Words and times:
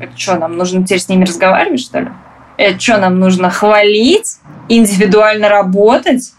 Это 0.00 0.16
что, 0.16 0.36
нам 0.36 0.56
нужно 0.56 0.84
теперь 0.84 1.00
с 1.00 1.08
ними 1.08 1.24
разговаривать, 1.24 1.80
что 1.80 2.00
ли? 2.00 2.08
Это 2.56 2.78
что, 2.80 2.98
нам 2.98 3.18
нужно 3.18 3.50
хвалить, 3.50 4.36
индивидуально 4.68 5.48
работать? 5.48 6.32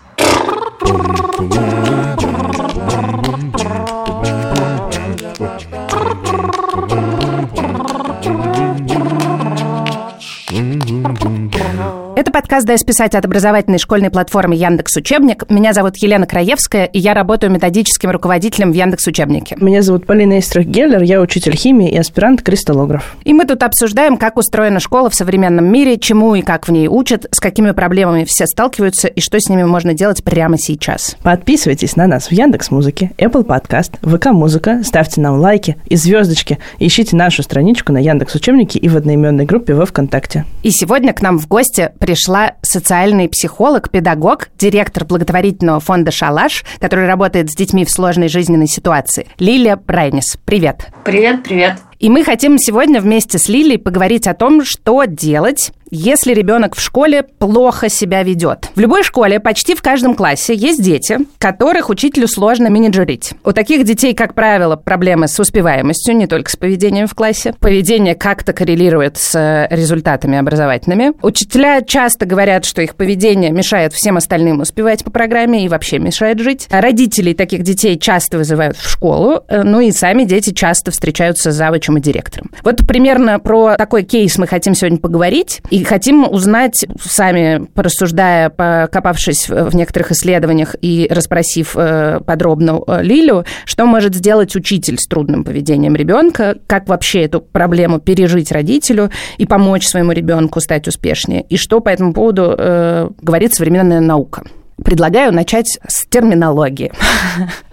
Подкаст 12.38 12.68
«Дай 12.68 12.78
списать» 12.78 13.16
от 13.16 13.26
образовательной 13.26 13.80
школьной 13.80 14.12
платформы 14.12 14.54
Яндекс 14.54 14.96
Учебник. 14.98 15.50
Меня 15.50 15.74
зовут 15.74 15.98
Елена 15.98 16.28
Краевская, 16.28 16.86
и 16.86 17.00
я 17.00 17.16
работаю 17.16 17.52
методическим 17.52 18.12
руководителем 18.12 18.71
в 18.71 18.76
Яндекс 18.76 19.08
Учебнике. 19.08 19.58
Меня 19.60 19.82
зовут 19.82 20.06
Полина 20.06 20.38
Истрах-Геллер, 20.38 21.02
я 21.02 21.20
учитель 21.20 21.56
химии 21.56 21.89
и 21.89 21.98
аспирант-кристаллограф. 21.98 23.18
И 23.24 23.34
мы 23.34 23.46
тут 23.46 23.64
обсуждаем, 23.64 24.18
как 24.18 24.38
устроена 24.38 24.80
школа 24.80 25.10
в 25.10 25.16
современном 25.16 25.66
мире, 25.66 25.97
чему 25.97 26.36
и 26.36 26.44
как 26.44 26.68
в 26.68 26.71
ней 26.71 26.88
учат, 26.88 27.25
с 27.32 27.39
какими 27.39 27.71
проблемами 27.71 28.24
все 28.24 28.46
сталкиваются 28.46 29.08
и 29.08 29.19
что 29.19 29.39
с 29.39 29.50
ними 29.50 29.64
можно 29.64 29.96
делать 29.96 30.24
прямо 30.24 30.60
сейчас. 30.60 31.18
Подписывайтесь 31.24 31.96
на 31.96 32.05
нас 32.05 32.27
в 32.27 32.33
Яндекс 32.33 32.69
Музыке, 32.69 33.13
Apple 33.17 33.47
Podcast, 33.47 33.94
ВК 34.03 34.27
Музыка, 34.27 34.83
ставьте 34.83 35.22
нам 35.22 35.39
лайки 35.39 35.77
и 35.88 35.95
звездочки, 35.95 36.59
ищите 36.77 37.16
нашу 37.16 37.41
страничку 37.41 37.91
на 37.94 37.97
Яндекс 37.97 38.35
Учебнике 38.35 38.77
и 38.77 38.89
в 38.89 38.95
одноименной 38.95 39.45
группе 39.45 39.73
во 39.73 39.88
ВКонтакте. 39.88 40.45
И 40.61 40.69
сегодня 40.69 41.13
к 41.13 41.23
нам 41.23 41.39
в 41.39 41.47
гости 41.47 41.89
пришла 42.27 42.55
социальный 42.62 43.30
психолог, 43.30 43.90
педагог, 43.90 44.49
директор 44.58 45.05
благотворительного 45.05 45.80
фонда 45.80 46.12
«Шалаш», 46.12 46.66
который 46.81 47.08
работает 47.08 47.50
с 47.50 47.55
детьми 47.55 47.86
в 47.86 47.90
сложной 47.90 48.27
жизненной 48.27 48.67
ситуации. 48.67 49.27
Лилия 49.40 49.77
Брайнис. 49.77 50.38
Привет. 50.44 50.88
Привет, 51.05 51.44
привет. 51.44 51.86
И 51.99 52.09
мы 52.09 52.23
хотим 52.23 52.59
сегодня 52.59 53.01
вместе 53.01 53.39
с 53.39 53.49
Лилией 53.49 53.79
поговорить 53.79 54.27
о 54.27 54.35
том, 54.35 54.63
что 54.63 55.05
делать, 55.05 55.71
если 55.89 56.33
ребенок 56.33 56.75
в 56.75 56.81
школе 56.81 57.23
плохо 57.23 57.89
себя 57.89 58.23
ведет. 58.23 58.69
В 58.75 58.80
любой 58.80 59.03
школе, 59.03 59.39
почти 59.39 59.75
в 59.75 59.81
каждом 59.81 60.16
классе, 60.16 60.53
есть 60.53 60.81
дети, 60.81 61.19
которых 61.38 61.89
учителю 61.89 62.27
сложно 62.27 62.69
менеджерить. 62.69 63.33
У 63.44 63.52
таких 63.52 63.83
детей, 63.83 64.13
как 64.13 64.33
правило, 64.33 64.75
проблемы 64.75 65.27
с 65.27 65.39
успеваемостью, 65.39 66.16
не 66.16 66.27
только 66.27 66.52
с 66.52 66.55
поведением 66.55 67.07
в 67.07 67.16
классе. 67.16 67.53
Поведение 67.59 68.16
как-то 68.16 68.53
коррелирует 68.53 69.17
с 69.17 69.67
результатами 69.72 70.38
образовательными. 70.38 71.13
Учителя 71.22 71.81
часто 71.81 72.25
говорят, 72.25 72.66
что 72.66 72.81
их 72.81 72.95
поведение 72.95 73.52
мешает 73.52 73.94
всем 73.94 74.17
остальным 74.17 74.59
успевать 74.59 75.03
по 75.03 75.11
программе 75.11 75.66
и 75.66 75.69
вообще 75.69 76.00
мешает 76.00 76.39
жить. 76.39 76.67
Родителей 76.69 77.33
таких 77.33 77.63
детей 77.63 77.97
часто 77.97 78.38
вызывают 78.38 78.77
в 78.77 78.89
школу, 78.89 79.44
э, 79.47 79.63
ну 79.63 79.79
и 79.79 79.91
сами 79.91 80.23
дети 80.23 80.52
часто 80.53 80.91
встречаются 80.91 81.52
с 81.52 81.55
завучем 81.88 81.97
и 81.97 82.02
директором. 82.02 82.52
Вот 82.63 82.85
примерно 82.88 83.39
про 83.39 83.75
такой 83.75 84.03
кейс 84.03 84.38
мы 84.38 84.47
хотим 84.47 84.75
сегодня 84.75 84.99
поговорить. 84.99 85.61
И 85.69 85.83
хотим 85.83 86.27
узнать, 86.29 86.85
сами 87.02 87.66
порассуждая, 87.73 88.49
покопавшись 88.49 89.49
в 89.49 89.75
некоторых 89.75 90.11
исследованиях 90.11 90.75
и 90.81 91.07
расспросив 91.09 91.75
э, 91.75 92.19
подробно 92.25 92.81
э, 92.88 93.03
Лилю, 93.03 93.45
что 93.66 93.85
может 93.85 94.16
сделать 94.16 94.55
учитель 94.55 94.97
с 94.97 95.07
трудным 95.07 95.44
поведением 95.44 95.95
ребенка, 95.95 96.57
как 96.67 96.88
вообще 96.88 97.23
эту 97.23 97.41
проблему 97.41 97.99
пережить 97.99 98.51
родителю 98.51 99.09
и 99.38 99.45
помочь 99.45 99.88
своему 99.88 100.11
ребенку 100.11 100.59
стать 100.59 100.88
успешнее, 100.88 101.45
и 101.49 101.57
что 101.57 101.79
по 101.79 101.89
этому 101.89 102.13
поводу 102.13 102.55
э, 102.57 103.09
говорит 103.22 103.53
современная 103.53 103.99
наука. 104.01 104.44
Предлагаю 104.83 105.33
начать 105.33 105.79
с 105.88 106.05
терминологии. 106.07 106.91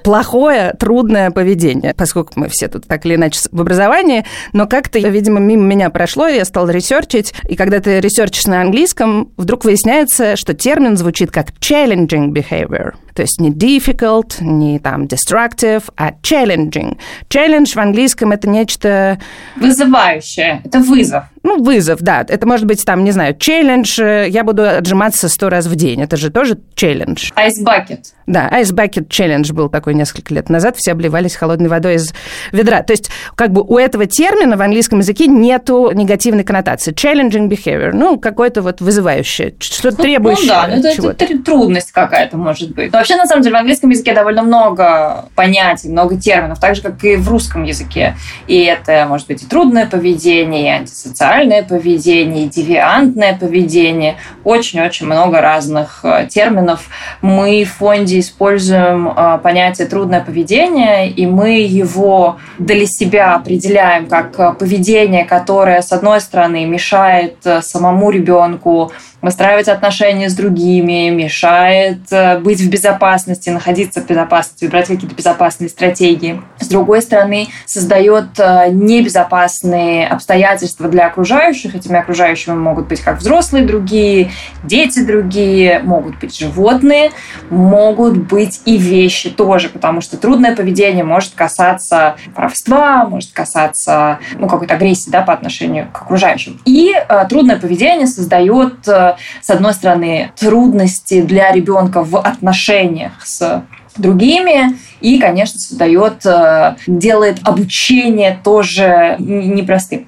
Плохое, 0.05 0.75
трудное 0.79 1.31
поведение, 1.31 1.95
поскольку 1.97 2.35
мы 2.37 2.49
все 2.51 2.69
тут 2.69 2.87
так 2.87 3.07
или 3.07 3.15
иначе 3.15 3.41
в 3.51 3.61
образовании, 3.61 4.27
но 4.53 4.67
как-то, 4.67 4.99
видимо, 4.99 5.41
мимо 5.41 5.63
меня 5.63 5.89
прошло, 5.89 6.29
я 6.29 6.45
стала 6.45 6.69
ресерчить, 6.69 7.33
и 7.49 7.57
когда 7.57 7.81
ты 7.81 8.01
ресерчишь 8.01 8.47
на 8.47 8.61
английском, 8.61 9.33
вдруг 9.39 9.65
выясняется, 9.65 10.37
что 10.37 10.53
термин 10.53 10.99
звучит 10.99 11.31
как 11.31 11.53
challenging 11.59 12.29
behavior. 12.29 12.93
То 13.15 13.23
есть 13.23 13.41
не 13.41 13.51
difficult, 13.51 14.35
не 14.41 14.79
там 14.81 15.05
destructive, 15.05 15.85
а 15.97 16.11
challenging. 16.11 16.99
Challenge 17.29 17.67
в 17.67 17.77
английском 17.77 18.33
это 18.33 18.49
нечто... 18.49 19.21
Вызывающее. 19.57 20.61
Это 20.65 20.81
вызов. 20.81 21.25
Ну, 21.45 21.63
вызов, 21.63 22.01
да. 22.01 22.27
Это 22.29 22.47
может 22.47 22.67
быть 22.67 22.85
там, 22.85 23.05
не 23.05 23.13
знаю, 23.13 23.37
челлендж, 23.39 24.01
я 24.01 24.43
буду 24.43 24.69
отжиматься 24.69 25.29
сто 25.29 25.49
раз 25.49 25.67
в 25.67 25.77
день. 25.77 26.03
Это 26.03 26.17
же 26.17 26.31
тоже 26.31 26.59
челлендж. 26.75 27.31
Ice 27.37 27.65
bucket. 27.65 28.01
Да, 28.27 28.49
Ice 28.53 28.73
Bucket 28.73 29.09
Challenge 29.09 29.53
был 29.53 29.69
такой 29.69 29.95
несколько 29.95 30.33
лет 30.35 30.49
назад, 30.49 30.77
все 30.77 30.93
обливались 30.93 31.37
холодной 31.37 31.69
водой 31.69 31.97
из 31.97 32.15
ведра. 32.53 32.83
То 32.83 32.93
есть, 32.93 33.11
как 33.35 33.53
бы 33.53 33.63
у 33.63 33.79
этого 33.79 34.07
термина 34.07 34.57
в 34.57 34.63
английском 34.63 35.01
языке 35.01 35.27
нету 35.27 35.91
негативной 35.93 36.45
коннотации. 36.45 36.93
Challenging 36.93 37.49
behavior, 37.49 37.91
ну, 37.93 38.19
какое-то 38.19 38.63
вот 38.63 38.81
вызывающее, 38.81 39.55
что-то 39.59 39.97
ну, 39.99 40.03
требующее 40.05 40.47
Ну 40.47 40.49
да, 40.49 40.67
ну, 40.69 41.09
это, 41.11 41.25
это 41.25 41.43
трудность 41.43 41.93
какая-то 41.93 42.37
может 42.37 42.75
быть. 42.75 42.93
Но 42.93 42.99
вообще, 42.99 43.17
на 43.17 43.27
самом 43.27 43.43
деле, 43.43 43.57
в 43.57 43.59
английском 43.59 43.91
языке 43.91 44.15
довольно 44.15 44.43
много 44.43 45.27
понятий, 45.35 45.89
много 45.89 46.17
терминов, 46.17 46.61
так 46.61 46.77
же, 46.77 46.83
как 46.83 47.03
и 47.05 47.17
в 47.17 47.29
русском 47.29 47.65
языке. 47.65 48.17
И 48.47 48.63
это 48.63 49.07
может 49.09 49.27
быть 49.27 49.43
и 49.43 49.47
трудное 49.47 49.87
поведение, 49.87 50.65
и 50.65 50.69
антисоциальное 50.69 51.63
поведение, 51.63 52.47
и 52.47 52.49
девиантное 52.49 53.37
поведение. 53.37 54.17
Очень-очень 54.45 55.07
много 55.07 55.41
разных 55.41 56.01
э, 56.05 56.27
терминов. 56.31 56.89
Мы 57.21 57.65
в 57.65 57.73
фонде 57.73 58.14
люди 58.15 58.21
используем 58.21 59.13
а, 59.15 59.39
понятие 59.39 59.87
трудное 59.87 60.21
поведение, 60.21 61.11
и 61.11 61.27
мы 61.27 61.61
его 61.61 62.39
для 62.59 62.87
себя 62.87 63.35
определяем 63.35 64.07
как 64.07 64.39
а, 64.39 64.53
поведение, 64.53 65.25
которое, 65.25 65.83
с 65.83 65.93
одной 65.93 66.21
стороны, 66.21 66.65
мешает 66.67 67.37
а, 67.45 67.63
самому 67.63 68.11
ребенку 68.11 68.93
выстраивать 69.25 69.69
отношения 69.69 70.29
с 70.29 70.35
другими, 70.35 71.09
мешает 71.09 72.01
э, 72.11 72.39
быть 72.39 72.61
в 72.61 72.69
безопасности, 72.69 73.49
находиться 73.49 74.03
в 74.03 74.07
безопасности, 74.07 74.67
выбирать 74.67 74.89
какие-то 74.89 75.17
безопасные 75.17 75.71
стратегии. 75.71 76.43
С 76.61 76.69
другой 76.69 77.01
стороны, 77.01 77.49
создает 77.65 78.39
э, 78.39 78.67
небезопасные 78.71 80.07
обстоятельства 80.09 80.91
для 80.91 81.07
окружающих. 81.07 81.75
Этими 81.75 81.99
окружающими 81.99 82.55
могут 82.55 82.87
быть 82.89 83.01
как 83.01 83.21
взрослые 83.21 83.65
другие, 83.65 84.31
дети 84.63 85.03
другие, 85.03 85.81
могут 85.83 86.19
быть 86.19 86.39
животные, 86.39 87.11
могут 87.49 88.04
быть 88.13 88.61
и 88.65 88.77
вещи 88.77 89.31
тоже, 89.31 89.69
потому 89.69 90.01
что 90.01 90.17
трудное 90.17 90.55
поведение 90.55 91.05
может 91.05 91.35
касаться 91.35 92.17
воровства, 92.35 93.05
может 93.05 93.33
касаться 93.33 94.19
ну, 94.39 94.49
какой-то 94.49 94.75
агрессии 94.75 95.11
да, 95.11 95.23
по 95.23 95.33
отношению 95.33 95.89
к 95.93 96.03
окружающим. 96.03 96.61
И 96.65 96.93
э, 96.95 97.27
трудное 97.29 97.57
поведение 97.57 98.07
создает 98.07 98.87
э, 98.87 99.17
с 99.41 99.51
одной 99.51 99.73
стороны, 99.75 100.33
трудности 100.39 101.23
для 101.23 101.53
ребенка 101.53 102.03
в 102.03 102.19
отношениях 102.19 103.13
с 103.25 103.65
другими 103.97 104.77
и, 105.01 105.19
конечно, 105.19 105.59
создает, 105.59 106.25
э, 106.27 106.77
делает 106.87 107.39
обучение 107.45 108.39
тоже 108.43 109.17
непростым. 109.19 110.07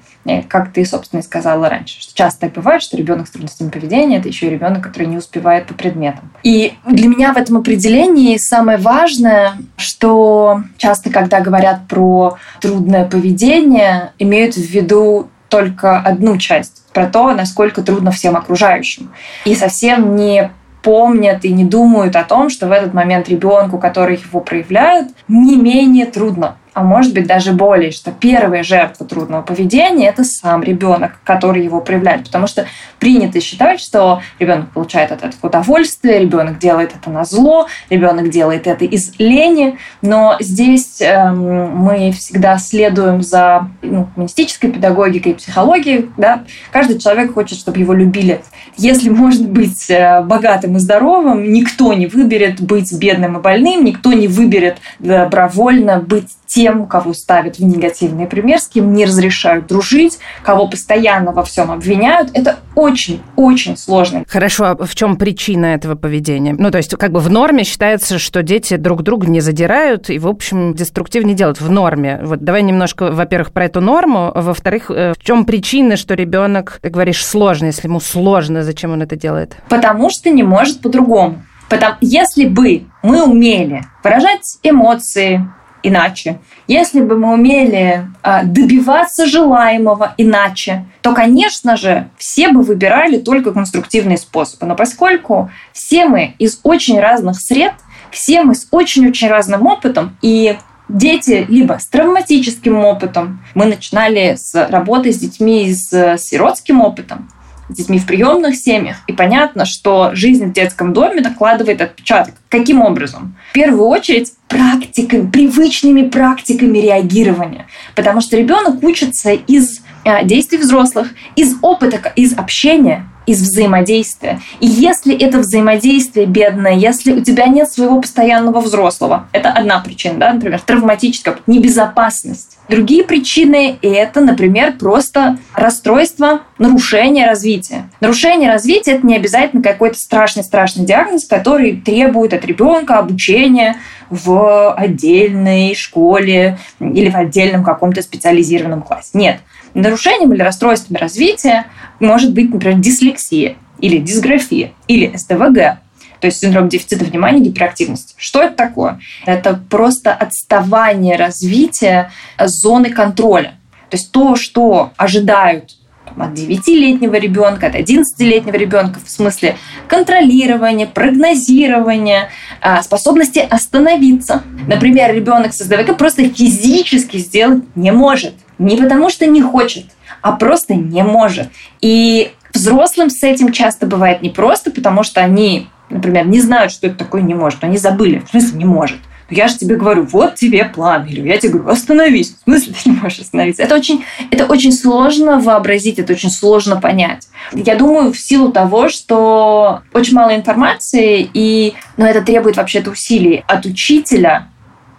Как 0.49 0.73
ты, 0.73 0.85
собственно, 0.85 1.21
и 1.21 1.23
сказала 1.23 1.69
раньше, 1.69 2.01
что 2.01 2.13
часто 2.15 2.41
так 2.41 2.53
бывает, 2.53 2.81
что 2.81 2.97
ребенок 2.97 3.27
с 3.27 3.31
трудностями 3.31 3.69
поведения 3.69 4.17
это 4.17 4.27
еще 4.27 4.47
и 4.47 4.49
ребенок, 4.49 4.83
который 4.83 5.07
не 5.07 5.17
успевает 5.17 5.67
по 5.67 5.73
предметам. 5.73 6.31
И 6.43 6.73
для 6.85 7.07
меня 7.07 7.33
в 7.33 7.37
этом 7.37 7.57
определении 7.57 8.37
самое 8.37 8.77
важное, 8.77 9.53
что 9.77 10.61
часто, 10.77 11.09
когда 11.09 11.39
говорят 11.39 11.87
про 11.87 12.37
трудное 12.61 13.05
поведение, 13.05 14.11
имеют 14.19 14.55
в 14.55 14.69
виду 14.69 15.29
только 15.49 15.99
одну 15.99 16.37
часть 16.37 16.83
про 16.93 17.07
то, 17.07 17.33
насколько 17.33 17.81
трудно 17.81 18.11
всем 18.11 18.35
окружающим. 18.35 19.11
И 19.45 19.55
совсем 19.55 20.15
не 20.15 20.51
помнят 20.81 21.43
и 21.43 21.51
не 21.51 21.65
думают 21.65 22.15
о 22.15 22.23
том, 22.23 22.49
что 22.49 22.67
в 22.67 22.71
этот 22.71 22.93
момент 22.93 23.29
ребенку, 23.29 23.77
который 23.77 24.17
его 24.17 24.39
проявляет, 24.39 25.09
не 25.27 25.55
менее 25.57 26.05
трудно 26.05 26.55
а 26.77 26.83
может 26.83 27.11
быть 27.11 27.25
даже 27.25 27.53
более, 27.53 27.89
что 27.89 28.11
первая 28.11 28.61
жертва 28.61 29.03
трудного 29.03 29.41
поведения– 29.41 30.09
это 30.09 30.23
сам 30.23 30.61
ребенок, 30.61 31.13
который 31.23 31.63
его 31.63 31.81
проявляет. 31.81 32.25
Потому 32.25 32.45
что 32.45 32.67
принято 32.99 33.41
считать, 33.41 33.79
что 33.79 34.21
ребенок 34.37 34.69
получает 34.69 35.11
от 35.11 35.23
этого 35.23 35.47
удовольствие, 35.47 36.19
ребенок 36.19 36.59
делает 36.59 36.91
это 36.95 37.09
на 37.09 37.25
зло, 37.25 37.65
ребенок 37.89 38.29
делает 38.29 38.67
это 38.67 38.85
из 38.85 39.17
лени. 39.17 39.79
Но 40.03 40.35
здесь 40.39 41.01
э, 41.01 41.31
мы 41.31 42.11
всегда 42.11 42.59
следуем 42.59 43.23
за 43.23 43.69
ну, 43.81 44.07
гуманистической 44.13 44.71
педагогикой 44.71 45.31
и 45.31 45.35
психологией. 45.35 46.11
Да? 46.15 46.43
Каждый 46.71 46.99
человек 46.99 47.33
хочет, 47.33 47.57
чтобы 47.57 47.79
его 47.79 47.93
любили. 47.93 48.41
Если 48.75 49.09
можно 49.09 49.47
быть 49.47 49.89
э, 49.89 50.21
богатым 50.21 50.75
и 50.75 50.79
здоровым, 50.79 51.51
никто 51.51 51.91
не 51.93 52.05
выберет 52.05 52.61
быть 52.61 52.93
бедным 52.93 53.39
и 53.39 53.41
больным, 53.41 53.83
никто 53.83 54.13
не 54.13 54.27
выберет 54.27 54.77
добровольно 54.99 55.97
быть 55.99 56.27
тем, 56.47 56.66
тем, 56.67 56.85
кого 56.85 57.13
ставят 57.13 57.59
в 57.59 57.63
негативный 57.63 58.27
пример, 58.27 58.59
с 58.59 58.67
кем 58.67 58.93
не 58.93 59.05
разрешают 59.05 59.67
дружить, 59.67 60.19
кого 60.43 60.67
постоянно 60.67 61.31
во 61.31 61.43
всем 61.43 61.71
обвиняют. 61.71 62.29
Это 62.33 62.57
очень-очень 62.75 63.77
сложно. 63.77 64.25
Хорошо, 64.27 64.65
а 64.65 64.85
в 64.85 64.93
чем 64.95 65.15
причина 65.15 65.67
этого 65.67 65.95
поведения? 65.95 66.53
Ну, 66.57 66.69
то 66.69 66.77
есть, 66.77 66.93
как 66.97 67.11
бы 67.11 67.21
в 67.21 67.29
норме 67.29 67.63
считается, 67.63 68.19
что 68.19 68.43
дети 68.43 68.75
друг 68.75 69.03
друга 69.03 69.27
не 69.27 69.39
задирают 69.39 70.09
и, 70.09 70.19
в 70.19 70.27
общем, 70.27 70.73
деструктив 70.73 71.23
не 71.23 71.35
делают 71.35 71.61
в 71.61 71.69
норме. 71.71 72.19
Вот 72.23 72.43
давай 72.43 72.63
немножко, 72.63 73.11
во-первых, 73.11 73.53
про 73.53 73.65
эту 73.65 73.79
норму, 73.79 74.31
а 74.35 74.41
во-вторых, 74.41 74.91
э, 74.91 75.13
в 75.17 75.23
чем 75.23 75.45
причина, 75.45 75.95
что 75.95 76.15
ребенок, 76.15 76.79
ты 76.81 76.89
говоришь, 76.89 77.25
сложно, 77.25 77.67
если 77.67 77.87
ему 77.87 78.01
сложно, 78.01 78.63
зачем 78.63 78.91
он 78.91 79.01
это 79.01 79.15
делает? 79.15 79.55
Потому 79.69 80.09
что 80.09 80.29
не 80.29 80.43
может 80.43 80.81
по-другому. 80.81 81.41
Потому, 81.69 81.95
если 82.01 82.45
бы 82.45 82.85
мы 83.03 83.23
умели 83.23 83.83
выражать 84.03 84.57
эмоции 84.63 85.45
иначе, 85.87 86.39
если 86.67 87.01
бы 87.01 87.17
мы 87.17 87.33
умели 87.33 88.07
э, 88.23 88.43
добиваться 88.43 89.25
желаемого 89.25 90.13
иначе, 90.17 90.85
то, 91.01 91.13
конечно 91.13 91.77
же, 91.77 92.09
все 92.17 92.49
бы 92.49 92.61
выбирали 92.61 93.17
только 93.17 93.51
конструктивные 93.51 94.17
способы. 94.17 94.65
Но 94.65 94.75
поскольку 94.75 95.49
все 95.73 96.05
мы 96.05 96.35
из 96.39 96.59
очень 96.63 96.99
разных 96.99 97.39
сред, 97.39 97.73
все 98.11 98.43
мы 98.43 98.55
с 98.55 98.67
очень-очень 98.71 99.27
разным 99.27 99.65
опытом, 99.65 100.17
и 100.21 100.57
дети 100.89 101.45
либо 101.47 101.77
с 101.79 101.87
травматическим 101.87 102.83
опытом, 102.83 103.43
мы 103.53 103.65
начинали 103.65 104.35
с 104.35 104.53
работы 104.69 105.11
с 105.11 105.17
детьми 105.17 105.73
с 105.73 106.17
сиротским 106.17 106.81
опытом, 106.81 107.29
с 107.69 107.75
детьми 107.75 107.99
в 107.99 108.05
приемных 108.05 108.55
семьях. 108.55 108.97
И 109.07 109.13
понятно, 109.13 109.65
что 109.65 110.11
жизнь 110.13 110.45
в 110.45 110.53
детском 110.53 110.93
доме 110.93 111.21
накладывает 111.21 111.81
отпечаток. 111.81 112.35
Каким 112.49 112.81
образом? 112.81 113.35
В 113.49 113.53
первую 113.53 113.87
очередь 113.87 114.33
практиками, 114.47 115.29
привычными 115.29 116.03
практиками 116.03 116.77
реагирования. 116.77 117.67
Потому 117.95 118.21
что 118.21 118.37
ребенок 118.37 118.83
учится 118.83 119.31
из 119.31 119.81
э, 120.05 120.25
действий 120.25 120.57
взрослых, 120.57 121.09
из 121.35 121.55
опыта, 121.61 122.11
из 122.15 122.37
общения, 122.37 123.05
из 123.27 123.41
взаимодействия. 123.41 124.39
И 124.59 124.65
если 124.65 125.15
это 125.15 125.39
взаимодействие 125.39 126.25
бедное, 126.25 126.73
если 126.73 127.11
у 127.11 127.21
тебя 127.21 127.45
нет 127.45 127.69
своего 127.69 128.01
постоянного 128.01 128.61
взрослого, 128.61 129.27
это 129.33 129.49
одна 129.49 129.79
причина, 129.79 130.17
да, 130.17 130.33
например, 130.33 130.59
травматическая 130.61 131.37
небезопасность. 131.45 132.57
Другие 132.69 133.03
причины– 133.03 133.77
это, 133.81 134.21
например, 134.21 134.73
просто 134.77 135.37
расстройство, 135.53 136.41
нарушение 136.57 137.25
развития. 137.25 137.89
Нарушение 138.01 138.49
развития– 138.49 138.91
это 138.93 139.07
не 139.07 139.15
обязательно 139.15 139.61
какой-то 139.61 139.97
страшный-страшный 139.97 140.85
диагноз, 140.85 141.25
который 141.25 141.77
требует 141.77 142.33
от 142.33 142.45
ребенка 142.45 142.97
обучения 142.97 143.77
в 144.09 144.73
отдельной 144.73 145.75
школе 145.75 146.57
или 146.79 147.09
в 147.09 147.15
отдельном 147.15 147.63
каком-то 147.63 148.01
специализированном 148.01 148.81
классе. 148.81 149.11
Нет. 149.13 149.39
Нарушением 149.77 150.33
или 150.33 150.41
расстройствами 150.41 150.97
развития 150.97 151.67
может 151.99 152.33
быть, 152.33 152.51
например, 152.51 152.79
дислексия 152.79 153.57
или 153.79 153.99
дисграфия 153.99 154.71
или 154.87 155.15
СДВГ, 155.15 155.79
то 156.19 156.25
есть 156.25 156.39
синдром 156.39 156.67
дефицита 156.67 157.05
внимания, 157.05 157.41
гиперактивности. 157.41 158.15
Что 158.17 158.41
это 158.41 158.55
такое? 158.55 158.99
Это 159.27 159.53
просто 159.69 160.13
отставание 160.13 161.15
развития 161.15 162.11
зоны 162.39 162.89
контроля. 162.89 163.53
То 163.91 163.97
есть 163.97 164.11
то, 164.11 164.35
что 164.35 164.93
ожидают 164.97 165.75
от 166.05 166.31
9-летнего 166.31 167.13
ребенка, 167.15 167.67
от 167.67 167.75
11-летнего 167.75 168.55
ребенка 168.55 168.99
в 169.05 169.09
смысле 169.11 169.57
контролирования, 169.87 170.87
прогнозирования, 170.87 172.29
а, 172.61 172.81
способности 172.81 173.45
остановиться. 173.47 174.41
Например, 174.67 175.13
ребенок 175.13 175.53
с 175.53 175.59
СДВГ 175.59 175.95
просто 175.97 176.27
физически 176.29 177.17
сделать 177.17 177.63
не 177.75 177.91
может. 177.91 178.33
Не 178.57 178.77
потому 178.77 179.09
что 179.09 179.25
не 179.25 179.41
хочет, 179.41 179.85
а 180.21 180.33
просто 180.33 180.75
не 180.75 181.03
может. 181.03 181.49
И 181.81 182.31
взрослым 182.53 183.09
с 183.09 183.23
этим 183.23 183.51
часто 183.51 183.85
бывает 183.85 184.21
непросто, 184.21 184.71
потому 184.71 185.03
что 185.03 185.21
они 185.21 185.67
например, 185.89 186.27
не 186.27 186.41
знают, 186.41 186.71
что 186.71 186.87
это 186.87 186.97
такое 186.97 187.21
не 187.21 187.33
может. 187.33 187.63
Они 187.63 187.77
забыли. 187.77 188.19
В 188.19 188.29
смысле 188.29 188.57
не 188.57 188.65
может? 188.65 188.97
Но 189.29 189.35
я 189.35 189.47
же 189.47 189.57
тебе 189.57 189.75
говорю, 189.75 190.03
вот 190.03 190.35
тебе 190.35 190.63
план. 190.65 191.05
Или 191.05 191.27
я 191.27 191.37
тебе 191.37 191.53
говорю, 191.53 191.69
остановись. 191.69 192.35
В 192.39 192.43
смысле 192.43 192.73
ты 192.73 192.89
не 192.89 192.95
можешь 192.95 193.19
остановиться? 193.19 193.63
Это 193.63 193.75
очень, 193.75 194.05
это 194.31 194.45
очень 194.45 194.71
сложно 194.71 195.39
вообразить, 195.39 195.99
это 195.99 196.13
очень 196.13 196.29
сложно 196.29 196.79
понять. 196.79 197.27
Я 197.51 197.75
думаю, 197.75 198.13
в 198.13 198.19
силу 198.19 198.51
того, 198.51 198.89
что 198.89 199.81
очень 199.93 200.15
мало 200.15 200.35
информации, 200.35 201.29
и, 201.33 201.73
но 201.97 202.05
это 202.05 202.21
требует 202.21 202.57
вообще-то 202.57 202.91
усилий 202.91 203.43
от 203.47 203.65
учителя, 203.65 204.47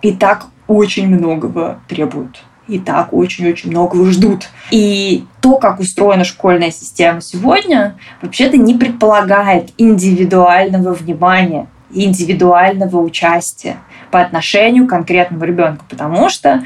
и 0.03 0.13
так 0.13 0.47
очень 0.67 1.09
многого 1.09 1.81
требует 1.89 2.37
и 2.69 2.79
так 2.79 3.13
очень-очень 3.13 3.71
многого 3.71 4.07
ждут. 4.11 4.49
И 4.71 5.25
то, 5.41 5.57
как 5.57 5.81
устроена 5.81 6.25
школьная 6.25 6.71
система 6.71 7.21
сегодня, 7.21 7.97
вообще-то 8.23 8.57
не 8.57 8.75
предполагает 8.75 9.71
индивидуального 9.79 10.93
внимания, 10.95 11.67
индивидуального 11.91 12.99
участия 12.99 13.79
по 14.11 14.21
отношению 14.21 14.87
к 14.87 14.91
конкретному 14.91 15.45
ребенку, 15.45 15.85
потому 15.89 16.29
что 16.29 16.65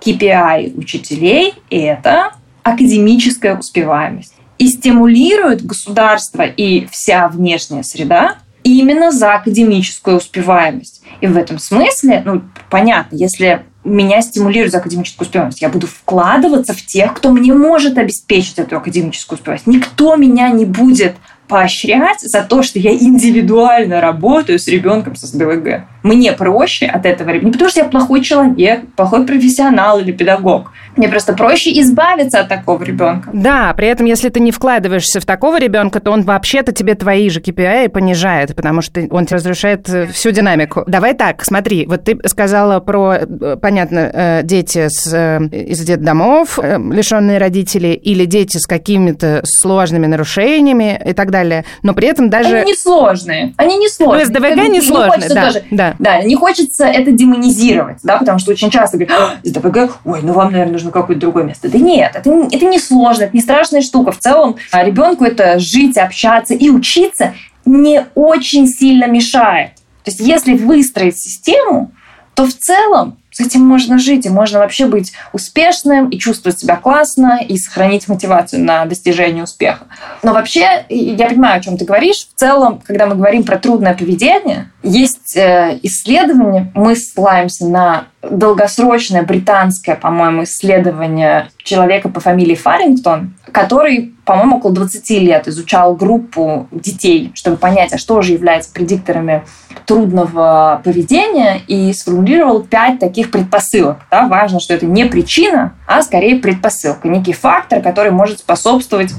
KPI 0.00 0.76
учителей– 0.76 1.54
это 1.70 2.32
академическая 2.62 3.56
успеваемость. 3.58 4.34
И 4.58 4.68
стимулирует 4.68 5.64
государство 5.64 6.42
и 6.42 6.86
вся 6.86 7.26
внешняя 7.28 7.82
среда 7.82 8.36
именно 8.62 9.10
за 9.10 9.34
академическую 9.34 10.18
успеваемость. 10.18 11.02
И 11.20 11.26
в 11.26 11.36
этом 11.36 11.58
смысле, 11.58 12.22
ну, 12.24 12.42
понятно, 12.70 13.16
если 13.16 13.64
меня 13.84 14.22
стимулирует 14.22 14.72
за 14.72 14.78
академическую 14.78 15.26
успеваемость. 15.26 15.62
Я 15.62 15.68
буду 15.68 15.86
вкладываться 15.86 16.72
в 16.72 16.84
тех, 16.84 17.14
кто 17.14 17.30
мне 17.32 17.52
может 17.52 17.98
обеспечить 17.98 18.58
эту 18.58 18.76
академическую 18.76 19.38
успеваемость. 19.38 19.66
Никто 19.66 20.16
меня 20.16 20.50
не 20.50 20.64
будет 20.64 21.14
поощрять 21.48 22.20
за 22.20 22.42
то, 22.42 22.62
что 22.62 22.78
я 22.78 22.92
индивидуально 22.92 24.00
работаю 24.00 24.58
с 24.58 24.68
ребенком 24.68 25.16
со 25.16 25.26
СДВГ. 25.26 25.86
Мне 26.02 26.32
проще 26.32 26.86
от 26.86 27.06
этого 27.06 27.30
не 27.30 27.52
потому, 27.52 27.70
что 27.70 27.80
я 27.80 27.86
плохой 27.86 28.22
человек, 28.22 28.80
плохой 28.96 29.26
профессионал 29.26 30.00
или 30.00 30.12
педагог. 30.12 30.72
Мне 30.96 31.08
просто 31.08 31.32
проще 31.32 31.70
избавиться 31.80 32.40
от 32.40 32.48
такого 32.48 32.82
ребенка. 32.82 33.30
Да, 33.32 33.72
при 33.74 33.88
этом, 33.88 34.06
если 34.06 34.28
ты 34.28 34.40
не 34.40 34.50
вкладываешься 34.50 35.20
в 35.20 35.24
такого 35.24 35.58
ребенка, 35.58 36.00
то 36.00 36.10
он 36.10 36.22
вообще-то 36.22 36.72
тебе 36.72 36.94
твои 36.94 37.30
же 37.30 37.40
KPI 37.40 37.88
понижает, 37.88 38.54
потому 38.54 38.82
что 38.82 39.00
он 39.10 39.26
тебе 39.26 39.36
разрушает 39.36 39.88
э, 39.88 40.06
всю 40.08 40.30
динамику. 40.32 40.84
Давай 40.86 41.14
так, 41.14 41.44
смотри, 41.44 41.86
вот 41.86 42.04
ты 42.04 42.18
сказала 42.26 42.80
про, 42.80 43.14
э, 43.14 43.56
понятно, 43.60 44.10
э, 44.12 44.40
дети 44.42 44.88
с, 44.88 45.12
из 45.50 45.80
детдомов, 45.80 46.58
лишенные 46.58 47.38
родителей, 47.38 47.94
или 47.94 48.24
дети 48.24 48.58
с 48.58 48.66
какими-то 48.66 49.42
сложными 49.44 50.06
нарушениями 50.06 51.00
и 51.06 51.12
так 51.12 51.30
далее, 51.30 51.64
но 51.82 51.94
при 51.94 52.08
этом 52.08 52.28
даже... 52.28 52.56
Они 52.56 52.72
не 52.72 52.76
сложные, 52.76 53.54
они 53.56 53.76
не 53.78 53.88
сложные. 53.88 54.26
Ну, 54.26 54.34
СДВГ 54.34 54.68
не 54.68 54.80
сложные, 54.80 55.28
да, 55.30 55.46
тоже, 55.46 55.62
да. 55.98 56.22
Не 56.22 56.34
хочется 56.36 56.84
это 56.84 57.12
демонизировать, 57.12 57.98
да, 58.02 58.18
потому 58.18 58.38
что 58.38 58.52
очень 58.52 58.70
часто 58.70 58.96
говорят, 58.98 59.18
«А, 59.18 59.36
СДВГ, 59.42 59.98
ой, 60.04 60.20
ну 60.22 60.32
вам, 60.32 60.52
наверное, 60.52 60.72
нужно 60.72 60.90
какое-то 60.90 61.20
другое 61.20 61.44
место. 61.44 61.68
Да 61.68 61.78
нет, 61.78 62.12
это, 62.14 62.30
это 62.30 62.64
не 62.66 62.78
сложно, 62.78 63.24
это 63.24 63.36
не 63.36 63.42
страшная 63.42 63.82
штука. 63.82 64.12
В 64.12 64.18
целом 64.18 64.56
а, 64.70 64.84
ребенку 64.84 65.24
это 65.24 65.58
жить, 65.58 65.96
общаться 65.96 66.54
и 66.54 66.70
учиться 66.70 67.34
не 67.64 68.06
очень 68.14 68.66
сильно 68.66 69.06
мешает. 69.06 69.74
То 70.04 70.10
есть 70.10 70.20
если 70.20 70.54
выстроить 70.54 71.16
систему, 71.16 71.92
то 72.34 72.46
в 72.46 72.54
целом 72.54 73.18
с 73.32 73.40
этим 73.40 73.62
можно 73.62 73.98
жить, 73.98 74.26
и 74.26 74.30
можно 74.30 74.58
вообще 74.58 74.86
быть 74.86 75.12
успешным, 75.32 76.08
и 76.10 76.18
чувствовать 76.18 76.60
себя 76.60 76.76
классно, 76.76 77.40
и 77.42 77.56
сохранить 77.56 78.06
мотивацию 78.06 78.62
на 78.62 78.84
достижение 78.84 79.44
успеха. 79.44 79.86
Но 80.22 80.32
вообще, 80.32 80.84
я 80.88 81.28
понимаю, 81.28 81.58
о 81.58 81.62
чем 81.62 81.76
ты 81.76 81.84
говоришь. 81.84 82.28
В 82.34 82.38
целом, 82.38 82.80
когда 82.86 83.06
мы 83.06 83.14
говорим 83.14 83.44
про 83.44 83.58
трудное 83.58 83.94
поведение, 83.94 84.70
есть 84.82 85.36
э, 85.36 85.78
исследования, 85.82 86.70
мы 86.74 86.94
ссылаемся 86.94 87.66
на 87.66 88.06
долгосрочное 88.22 89.22
британское, 89.22 89.96
по-моему, 89.96 90.44
исследование 90.44 91.50
человека 91.58 92.08
по 92.08 92.20
фамилии 92.20 92.54
Фарингтон, 92.54 93.34
который, 93.50 94.14
по-моему, 94.24 94.56
около 94.56 94.72
20 94.72 95.10
лет 95.20 95.48
изучал 95.48 95.96
группу 95.96 96.68
детей, 96.70 97.32
чтобы 97.34 97.56
понять, 97.56 97.92
а 97.92 97.98
что 97.98 98.22
же 98.22 98.32
является 98.32 98.72
предикторами 98.72 99.42
трудного 99.86 100.80
поведения, 100.84 101.60
и 101.66 101.92
сформулировал 101.92 102.62
пять 102.62 103.00
таких 103.00 103.30
предпосылок. 103.30 103.98
Да, 104.10 104.28
важно, 104.28 104.60
что 104.60 104.74
это 104.74 104.86
не 104.86 105.04
причина, 105.04 105.74
а 105.86 106.02
скорее 106.02 106.36
предпосылка, 106.36 107.08
некий 107.08 107.32
фактор, 107.32 107.82
который 107.82 108.12
может 108.12 108.38
способствовать 108.38 109.12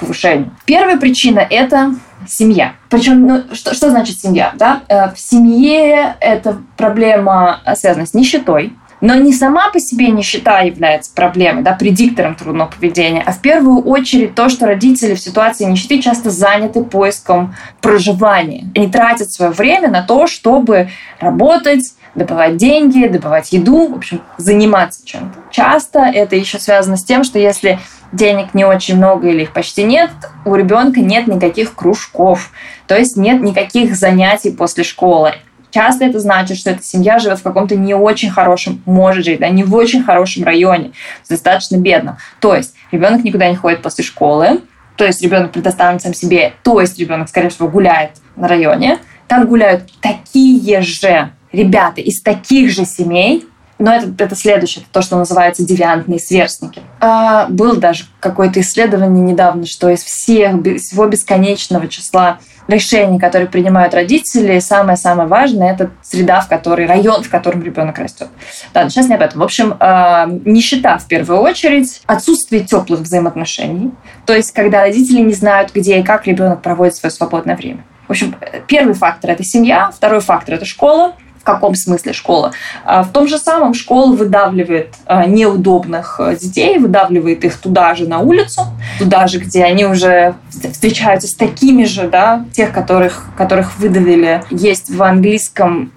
повышению. 0.00 0.50
Первая 0.64 0.96
причина– 0.96 1.38
это 1.50 1.94
семья. 2.30 2.74
Причем, 2.90 3.26
ну, 3.26 3.42
что, 3.52 3.74
что 3.74 3.90
значит 3.90 4.20
семья? 4.20 4.52
Да? 4.56 4.82
Э, 4.88 5.12
в 5.14 5.18
семье 5.18 6.16
эта 6.20 6.58
проблема 6.76 7.60
связана 7.74 8.06
с 8.06 8.14
нищетой, 8.14 8.72
но 9.00 9.14
не 9.14 9.32
сама 9.32 9.70
по 9.70 9.78
себе 9.78 10.08
нищета 10.08 10.60
является 10.60 11.12
проблемой, 11.14 11.62
да, 11.62 11.72
предиктором 11.72 12.34
трудного 12.34 12.68
поведения, 12.68 13.22
а 13.24 13.32
в 13.32 13.40
первую 13.40 13.82
очередь 13.82 14.34
то, 14.34 14.48
что 14.48 14.66
родители 14.66 15.14
в 15.14 15.20
ситуации 15.20 15.64
нищеты 15.64 16.00
часто 16.00 16.30
заняты 16.30 16.82
поиском 16.82 17.54
проживания. 17.80 18.70
Они 18.74 18.88
тратят 18.88 19.30
свое 19.30 19.52
время 19.52 19.88
на 19.88 20.02
то, 20.02 20.26
чтобы 20.26 20.90
работать, 21.20 21.94
добывать 22.14 22.56
деньги, 22.56 23.06
добывать 23.06 23.52
еду, 23.52 23.88
в 23.88 23.96
общем, 23.96 24.20
заниматься 24.36 25.06
чем-то. 25.06 25.38
Часто 25.50 26.00
это 26.00 26.34
еще 26.34 26.58
связано 26.58 26.96
с 26.96 27.04
тем, 27.04 27.22
что 27.22 27.38
если 27.38 27.78
денег 28.12 28.54
не 28.54 28.64
очень 28.64 28.96
много 28.96 29.28
или 29.28 29.42
их 29.42 29.52
почти 29.52 29.84
нет, 29.84 30.10
у 30.44 30.54
ребенка 30.54 31.00
нет 31.00 31.26
никаких 31.26 31.74
кружков, 31.74 32.50
то 32.86 32.96
есть 32.96 33.16
нет 33.16 33.42
никаких 33.42 33.94
занятий 33.94 34.50
после 34.50 34.84
школы. 34.84 35.34
Часто 35.70 36.06
это 36.06 36.18
значит, 36.18 36.56
что 36.56 36.70
эта 36.70 36.82
семья 36.82 37.18
живет 37.18 37.40
в 37.40 37.42
каком-то 37.42 37.76
не 37.76 37.94
очень 37.94 38.30
хорошем, 38.30 38.82
может 38.86 39.24
жить, 39.24 39.40
да, 39.40 39.50
не 39.50 39.64
в 39.64 39.74
очень 39.74 40.02
хорошем 40.02 40.44
районе, 40.44 40.92
достаточно 41.28 41.76
бедном. 41.76 42.16
То 42.40 42.54
есть 42.54 42.74
ребенок 42.90 43.22
никуда 43.22 43.50
не 43.50 43.56
ходит 43.56 43.82
после 43.82 44.02
школы, 44.02 44.62
то 44.96 45.04
есть 45.04 45.22
ребенок 45.22 45.52
предоставлен 45.52 46.00
сам 46.00 46.14
себе, 46.14 46.54
то 46.62 46.80
есть 46.80 46.98
ребенок, 46.98 47.28
скорее 47.28 47.50
всего, 47.50 47.68
гуляет 47.68 48.12
на 48.34 48.48
районе. 48.48 48.98
Там 49.28 49.46
гуляют 49.46 49.90
такие 50.00 50.80
же 50.80 51.30
ребята 51.52 52.00
из 52.00 52.22
таких 52.22 52.70
же 52.70 52.84
семей, 52.84 53.46
но 53.78 53.94
это, 53.94 54.24
это 54.24 54.34
следующее, 54.34 54.82
это 54.82 54.92
то, 54.92 55.02
что 55.02 55.16
называется 55.16 55.64
девиантные 55.64 56.18
сверстники. 56.18 56.82
А, 57.00 57.46
было 57.48 57.76
даже 57.76 58.04
какое-то 58.20 58.60
исследование 58.60 59.22
недавно, 59.22 59.66
что 59.66 59.88
из 59.88 60.02
всех, 60.02 60.62
всего 60.78 61.06
бесконечного 61.06 61.86
числа 61.88 62.38
решений, 62.66 63.18
которые 63.18 63.48
принимают 63.48 63.94
родители, 63.94 64.58
самое-самое 64.58 65.28
важное– 65.28 65.72
это 65.74 65.90
среда, 66.02 66.40
в 66.40 66.48
которой, 66.48 66.86
район, 66.86 67.22
в 67.22 67.30
котором 67.30 67.62
ребенок 67.62 67.98
растет. 67.98 68.28
Да, 68.74 68.88
сейчас 68.88 69.08
не 69.08 69.14
об 69.14 69.22
этом. 69.22 69.40
В 69.40 69.44
общем, 69.44 69.76
а, 69.80 70.26
нищета 70.26 70.98
в 70.98 71.06
первую 71.06 71.40
очередь, 71.40 72.02
отсутствие 72.06 72.62
теплых 72.62 73.00
взаимоотношений, 73.00 73.92
то 74.26 74.34
есть 74.34 74.52
когда 74.52 74.82
родители 74.82 75.20
не 75.20 75.32
знают, 75.32 75.72
где 75.74 76.00
и 76.00 76.02
как 76.02 76.26
ребенок 76.26 76.62
проводит 76.62 76.94
свое 76.94 77.10
свободное 77.10 77.56
время. 77.56 77.84
В 78.06 78.10
общем, 78.10 78.34
первый 78.66 78.94
фактор– 78.94 79.30
это 79.32 79.44
семья, 79.44 79.90
второй 79.94 80.20
фактор– 80.20 80.54
это 80.56 80.64
школа, 80.64 81.14
каком 81.48 81.74
смысле 81.74 82.12
школа? 82.12 82.52
А, 82.84 83.02
в 83.02 83.12
том 83.12 83.26
же 83.26 83.38
самом 83.38 83.74
школа 83.74 84.12
выдавливает 84.14 84.94
а, 85.06 85.24
неудобных 85.24 86.20
э, 86.20 86.36
детей, 86.36 86.78
выдавливает 86.78 87.44
их 87.44 87.56
туда 87.56 87.94
же 87.94 88.06
на 88.06 88.18
улицу, 88.18 88.62
туда 88.98 89.26
же, 89.26 89.38
где 89.38 89.64
они 89.64 89.86
уже 89.86 90.34
встречаются 90.50 91.28
с 91.28 91.34
такими 91.34 91.84
же, 91.84 92.08
да, 92.08 92.44
тех, 92.52 92.72
которых, 92.72 93.24
которых 93.36 93.78
выдавили. 93.78 94.42
Есть 94.50 94.90
в 94.90 95.02
английском 95.02 95.92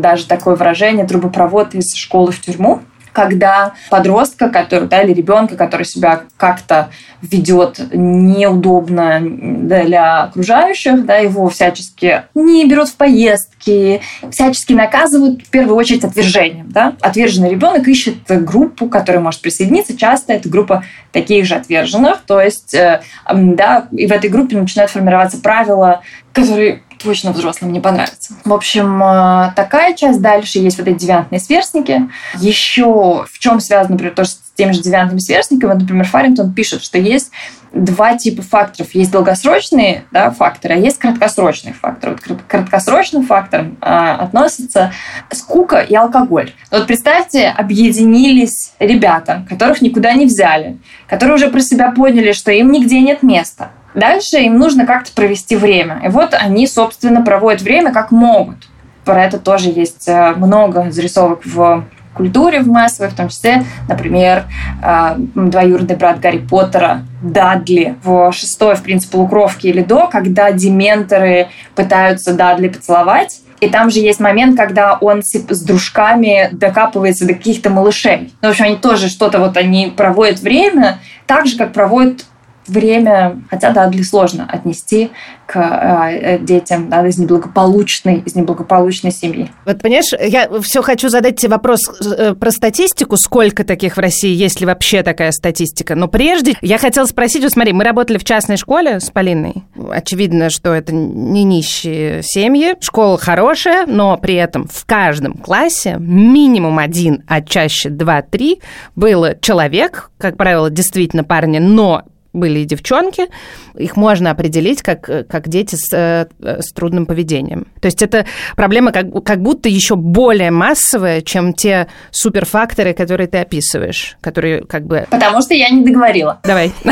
даже 0.00 0.26
такое 0.26 0.56
выражение 0.56 1.06
«трубопровод 1.06 1.74
из 1.74 1.94
школы 1.94 2.32
в 2.32 2.40
тюрьму» 2.40 2.80
когда 3.12 3.74
подростка, 3.90 4.48
который, 4.48 4.88
да, 4.88 5.02
или 5.02 5.12
ребенка, 5.12 5.56
который 5.56 5.84
себя 5.84 6.22
как-то 6.36 6.90
ведет 7.22 7.80
неудобно 7.92 9.20
для 9.20 10.22
окружающих, 10.24 11.04
да, 11.04 11.16
его 11.16 11.48
всячески 11.48 12.22
не 12.34 12.66
берут 12.66 12.88
в 12.88 12.96
поездки, 12.96 14.00
всячески 14.30 14.72
наказывают 14.72 15.42
в 15.42 15.50
первую 15.50 15.76
очередь 15.76 16.04
отвержением. 16.04 16.70
Да? 16.70 16.94
Отверженный 17.00 17.50
ребенок 17.50 17.86
ищет 17.88 18.16
группу, 18.28 18.88
которая 18.88 19.22
может 19.22 19.42
присоединиться. 19.42 19.96
Часто 19.96 20.32
это 20.32 20.48
группа 20.48 20.84
таких 21.12 21.44
же 21.44 21.56
отверженных. 21.56 22.22
То 22.26 22.40
есть, 22.40 22.74
э, 22.74 23.02
да, 23.30 23.88
и 23.92 24.06
в 24.06 24.12
этой 24.12 24.30
группе 24.30 24.56
начинают 24.56 24.90
формироваться 24.90 25.38
правила, 25.38 26.02
которые 26.32 26.82
точно 27.02 27.32
взрослым 27.32 27.72
не 27.72 27.80
понравится. 27.80 28.34
В 28.44 28.52
общем, 28.52 29.02
э, 29.02 29.52
такая 29.56 29.94
часть. 29.94 30.20
Дальше 30.20 30.58
есть 30.58 30.78
вот 30.78 30.88
эти 30.88 30.98
девиантные 30.98 31.40
сверстники. 31.40 32.08
Еще 32.38 33.24
в 33.30 33.38
чем 33.38 33.60
связано, 33.60 33.94
например, 33.94 34.14
то, 34.14 34.24
что 34.24 34.34
с 34.34 34.52
теми 34.54 34.72
же 34.72 34.82
девиантными 34.82 35.20
сверстниками, 35.20 35.74
например, 35.74 36.04
Фарингтон 36.04 36.52
пишет, 36.52 36.82
что 36.82 36.98
есть 36.98 37.30
два 37.72 38.16
типа 38.16 38.42
факторов. 38.42 38.94
Есть 38.94 39.10
долгосрочные 39.10 40.04
да, 40.10 40.30
факторы, 40.30 40.74
а 40.74 40.78
есть 40.78 40.98
краткосрочные 40.98 41.74
факторы. 41.74 42.16
Вот 42.26 42.42
к 42.42 42.46
краткосрочным 42.46 43.24
факторам 43.24 43.76
а, 43.80 44.16
относятся 44.16 44.92
скука 45.30 45.78
и 45.78 45.94
алкоголь. 45.94 46.52
Вот 46.70 46.86
представьте, 46.86 47.48
объединились 47.48 48.72
ребята, 48.78 49.46
которых 49.48 49.82
никуда 49.82 50.12
не 50.14 50.26
взяли, 50.26 50.78
которые 51.06 51.36
уже 51.36 51.48
про 51.48 51.60
себя 51.60 51.92
поняли, 51.92 52.32
что 52.32 52.50
им 52.50 52.72
нигде 52.72 53.00
нет 53.00 53.22
места. 53.22 53.70
Дальше 53.94 54.38
им 54.38 54.58
нужно 54.58 54.86
как-то 54.86 55.12
провести 55.12 55.56
время. 55.56 56.00
И 56.04 56.08
вот 56.08 56.34
они, 56.34 56.66
собственно, 56.66 57.22
проводят 57.22 57.62
время 57.62 57.92
как 57.92 58.10
могут. 58.10 58.68
Про 59.04 59.24
это 59.24 59.38
тоже 59.38 59.70
есть 59.70 60.06
э, 60.08 60.34
много 60.36 60.90
зарисовок 60.90 61.40
в 61.44 61.84
культуре, 62.14 62.60
в 62.60 62.68
массовой, 62.68 63.08
в 63.08 63.14
том 63.14 63.28
числе, 63.28 63.64
например, 63.88 64.44
э, 64.82 65.14
двоюродный 65.34 65.96
брат 65.96 66.20
Гарри 66.20 66.38
Поттера 66.38 67.02
Дадли 67.22 67.96
в 68.02 68.32
шестой, 68.32 68.74
в 68.74 68.82
принципе, 68.82 69.12
полукровке 69.12 69.70
или 69.70 69.82
до, 69.82 70.06
когда 70.06 70.52
дементоры 70.52 71.48
пытаются 71.74 72.34
Дадли 72.34 72.68
поцеловать, 72.68 73.40
и 73.60 73.68
там 73.68 73.90
же 73.90 74.00
есть 74.00 74.20
момент, 74.20 74.56
когда 74.56 74.96
он 74.96 75.22
с 75.22 75.62
дружками 75.62 76.48
докапывается 76.52 77.26
до 77.26 77.34
каких-то 77.34 77.68
малышей. 77.68 78.32
Ну, 78.40 78.48
в 78.48 78.50
общем, 78.52 78.64
они 78.64 78.76
тоже 78.76 79.08
что-то 79.08 79.38
вот, 79.38 79.56
они 79.56 79.92
проводят 79.94 80.40
время 80.40 80.98
так 81.26 81.46
же, 81.46 81.56
как 81.56 81.72
проводят 81.72 82.24
время, 82.70 83.42
хотя 83.50 83.70
Дадли 83.72 84.02
сложно 84.02 84.48
отнести 84.50 85.10
к 85.46 85.56
э, 85.56 86.38
детям 86.38 86.88
да, 86.88 87.06
из 87.06 87.18
неблагополучной, 87.18 88.22
из 88.24 88.34
неблагополучной 88.36 89.10
семьи. 89.10 89.50
Вот 89.66 89.82
понимаешь, 89.82 90.12
я 90.20 90.48
все 90.60 90.80
хочу 90.80 91.08
задать 91.08 91.36
тебе 91.36 91.50
вопрос 91.50 91.80
э, 92.04 92.34
про 92.34 92.50
статистику, 92.52 93.16
сколько 93.16 93.64
таких 93.64 93.96
в 93.96 94.00
России, 94.00 94.32
есть 94.32 94.60
ли 94.60 94.66
вообще 94.66 95.02
такая 95.02 95.32
статистика. 95.32 95.96
Но 95.96 96.06
прежде 96.06 96.54
я 96.62 96.78
хотела 96.78 97.06
спросить, 97.06 97.42
вот 97.42 97.52
смотри, 97.52 97.72
мы 97.72 97.82
работали 97.82 98.18
в 98.18 98.24
частной 98.24 98.56
школе 98.56 99.00
с 99.00 99.10
Полиной. 99.10 99.64
Очевидно, 99.90 100.50
что 100.50 100.72
это 100.72 100.94
не 100.94 101.42
нищие 101.42 102.22
семьи. 102.22 102.76
Школа 102.80 103.18
хорошая, 103.18 103.86
но 103.86 104.16
при 104.16 104.34
этом 104.34 104.68
в 104.68 104.86
каждом 104.86 105.34
классе 105.34 105.96
минимум 105.98 106.78
один, 106.78 107.24
а 107.26 107.42
чаще 107.42 107.88
два-три 107.88 108.60
было 108.94 109.34
человек, 109.40 110.10
как 110.18 110.36
правило, 110.36 110.70
действительно 110.70 111.24
парни, 111.24 111.58
но 111.58 112.04
были 112.32 112.60
и 112.60 112.64
девчонки, 112.64 113.28
их 113.74 113.96
можно 113.96 114.30
определить 114.30 114.82
как, 114.82 115.02
как 115.28 115.48
дети 115.48 115.76
с, 115.76 115.92
э, 115.92 116.26
с 116.40 116.72
трудным 116.72 117.06
поведением. 117.06 117.66
То 117.80 117.86
есть 117.86 118.02
это 118.02 118.26
проблема 118.56 118.92
как, 118.92 119.24
как 119.24 119.42
будто 119.42 119.68
еще 119.68 119.96
более 119.96 120.50
массовая, 120.50 121.22
чем 121.22 121.54
те 121.54 121.88
суперфакторы, 122.10 122.94
которые 122.94 123.26
ты 123.26 123.38
описываешь, 123.38 124.16
которые 124.20 124.64
как 124.64 124.86
бы... 124.86 125.06
Потому 125.10 125.42
что 125.42 125.54
я 125.54 125.70
не 125.70 125.84
договорила. 125.84 126.40
Давай. 126.44 126.72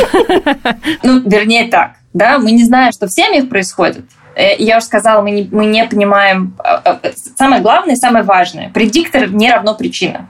Ну, 1.02 1.20
вернее 1.20 1.68
так, 1.68 1.92
да, 2.12 2.38
мы 2.38 2.52
не 2.52 2.64
знаем, 2.64 2.92
что 2.92 3.06
в 3.06 3.12
семьях 3.12 3.48
происходит. 3.48 4.04
Э, 4.34 4.56
я 4.58 4.78
уже 4.78 4.86
сказала, 4.86 5.22
мы 5.22 5.30
не, 5.30 5.48
мы 5.50 5.66
не 5.66 5.84
понимаем... 5.86 6.56
Э, 6.64 7.12
самое 7.36 7.62
главное, 7.62 7.96
самое 7.96 8.24
важное. 8.24 8.70
Предиктор 8.70 9.30
не 9.30 9.50
равно 9.50 9.74
причина. 9.74 10.28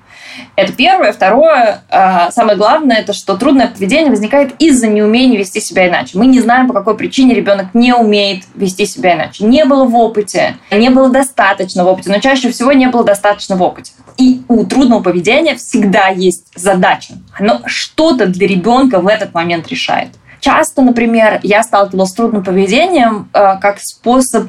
Это 0.56 0.72
первое. 0.72 1.12
Второе, 1.12 1.82
а, 1.88 2.30
самое 2.30 2.56
главное, 2.56 2.98
это 2.98 3.12
что 3.12 3.36
трудное 3.36 3.68
поведение 3.68 4.10
возникает 4.10 4.54
из-за 4.58 4.88
неумения 4.88 5.38
вести 5.38 5.60
себя 5.60 5.88
иначе. 5.88 6.18
Мы 6.18 6.26
не 6.26 6.40
знаем, 6.40 6.66
по 6.68 6.74
какой 6.74 6.96
причине 6.96 7.34
ребенок 7.34 7.74
не 7.74 7.92
умеет 7.94 8.44
вести 8.54 8.86
себя 8.86 9.14
иначе. 9.14 9.44
Не 9.44 9.64
было 9.64 9.84
в 9.84 9.94
опыте, 9.94 10.56
не 10.70 10.90
было 10.90 11.08
достаточно 11.10 11.84
в 11.84 11.88
опыте, 11.88 12.10
но 12.10 12.18
чаще 12.18 12.50
всего 12.50 12.72
не 12.72 12.86
было 12.86 13.04
достаточно 13.04 13.56
в 13.56 13.62
опыте. 13.62 13.92
И 14.16 14.42
у 14.48 14.64
трудного 14.64 15.02
поведения 15.02 15.54
всегда 15.56 16.08
есть 16.08 16.46
задача. 16.54 17.14
Оно 17.38 17.60
что-то 17.66 18.26
для 18.26 18.46
ребенка 18.46 19.00
в 19.00 19.06
этот 19.06 19.34
момент 19.34 19.68
решает. 19.68 20.08
Часто, 20.40 20.82
например, 20.82 21.40
я 21.42 21.62
сталкивалась 21.62 22.10
с 22.10 22.14
трудным 22.14 22.44
поведением 22.44 23.28
э, 23.32 23.58
как 23.60 23.78
способ 23.80 24.48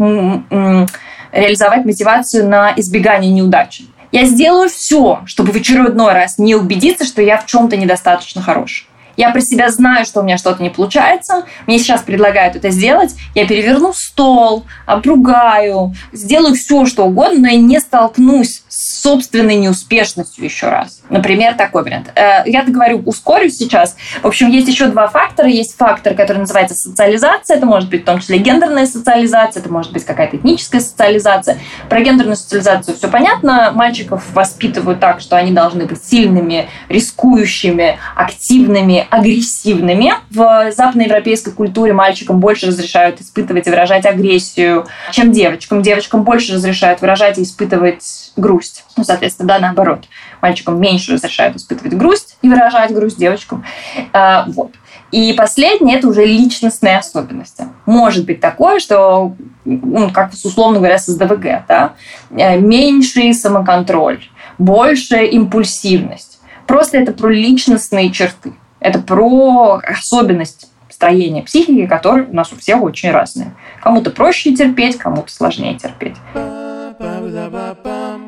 реализовать 1.31 1.85
мотивацию 1.85 2.47
на 2.47 2.73
избегание 2.75 3.31
неудачи. 3.31 3.85
Я 4.11 4.25
сделаю 4.25 4.69
все, 4.69 5.21
чтобы 5.25 5.51
в 5.51 5.55
очередной 5.55 6.13
раз 6.13 6.37
не 6.37 6.55
убедиться, 6.55 7.05
что 7.05 7.21
я 7.21 7.37
в 7.37 7.45
чем-то 7.45 7.77
недостаточно 7.77 8.41
хорош. 8.41 8.87
Я 9.17 9.31
про 9.31 9.41
себя 9.41 9.69
знаю, 9.69 10.05
что 10.05 10.21
у 10.21 10.23
меня 10.23 10.37
что-то 10.37 10.63
не 10.63 10.69
получается. 10.69 11.43
Мне 11.67 11.77
сейчас 11.77 12.03
предлагают 12.03 12.55
это 12.55 12.69
сделать. 12.69 13.15
Я 13.35 13.45
переверну 13.45 13.91
стол, 13.93 14.65
обругаю, 14.85 15.93
сделаю 16.13 16.55
все, 16.55 16.85
что 16.85 17.03
угодно, 17.03 17.41
но 17.41 17.47
я 17.49 17.57
не 17.57 17.81
столкнусь 17.81 18.63
собственной 18.69 19.55
неуспешностью 19.55 20.43
еще 20.45 20.69
раз. 20.69 21.01
Например, 21.09 21.55
такой 21.55 21.83
вариант. 21.83 22.11
Э, 22.15 22.43
я 22.45 22.63
говорю, 22.63 23.01
ускорюсь 23.05 23.57
сейчас. 23.57 23.95
В 24.21 24.27
общем, 24.27 24.49
есть 24.49 24.67
еще 24.67 24.87
два 24.87 25.07
фактора. 25.07 25.49
Есть 25.49 25.75
фактор, 25.75 26.13
который 26.13 26.37
называется 26.37 26.75
социализация. 26.75 27.57
Это 27.57 27.65
может 27.65 27.89
быть 27.89 28.03
в 28.03 28.05
том 28.05 28.19
числе 28.19 28.37
гендерная 28.37 28.85
социализация, 28.85 29.61
это 29.61 29.71
может 29.71 29.91
быть 29.91 30.05
какая-то 30.05 30.37
этническая 30.37 30.81
социализация. 30.81 31.57
Про 31.89 32.01
гендерную 32.01 32.35
социализацию 32.35 32.95
все 32.95 33.07
понятно. 33.07 33.71
Мальчиков 33.73 34.23
воспитывают 34.33 34.99
так, 34.99 35.19
что 35.19 35.35
они 35.35 35.51
должны 35.51 35.85
быть 35.85 36.03
сильными, 36.03 36.69
рискующими, 36.89 37.97
активными, 38.15 39.07
агрессивными. 39.09 40.13
В 40.29 40.71
западноевропейской 40.71 41.53
культуре 41.53 41.93
мальчикам 41.93 42.39
больше 42.39 42.67
разрешают 42.67 43.19
испытывать 43.19 43.67
и 43.67 43.69
выражать 43.69 44.05
агрессию, 44.05 44.85
чем 45.11 45.31
девочкам. 45.31 45.81
Девочкам 45.81 46.23
больше 46.23 46.53
разрешают 46.53 47.01
выражать 47.01 47.39
и 47.39 47.43
испытывать 47.43 48.31
грусть. 48.35 48.58
Ну, 48.97 49.03
соответственно, 49.03 49.47
да, 49.47 49.59
наоборот. 49.59 50.05
Мальчикам 50.41 50.79
меньше 50.79 51.13
разрешают 51.13 51.57
испытывать 51.57 51.93
грусть 51.93 52.37
и 52.41 52.49
выражать 52.49 52.93
грусть 52.93 53.17
девочкам. 53.17 53.65
А, 54.13 54.45
вот. 54.47 54.71
И 55.11 55.33
последнее– 55.33 55.97
это 55.99 56.07
уже 56.07 56.23
личностные 56.23 56.97
особенности. 56.97 57.65
Может 57.85 58.25
быть 58.25 58.39
такое, 58.39 58.79
что, 58.79 59.35
ну, 59.65 60.11
как 60.11 60.33
условно 60.33 60.77
говоря, 60.77 60.99
с 60.99 61.07
СДВГ, 61.07 61.65
да, 61.67 61.93
э, 62.29 62.59
меньший 62.59 63.33
самоконтроль, 63.33 64.23
большая 64.59 65.25
импульсивность. 65.25 66.39
Просто 66.67 66.99
это 66.99 67.11
про 67.11 67.29
личностные 67.29 68.11
черты. 68.11 68.53
Это 68.79 68.99
про 68.99 69.81
особенность 69.83 70.69
строения 70.89 71.41
психики, 71.41 71.87
которые 71.87 72.27
у 72.27 72.35
нас 72.35 72.53
у 72.53 72.57
всех 72.57 72.81
очень 72.83 73.11
разные. 73.11 73.55
Кому-то 73.81 74.11
проще 74.11 74.53
терпеть, 74.53 74.97
кому-то 74.97 75.31
сложнее 75.31 75.75
терпеть. 75.75 76.17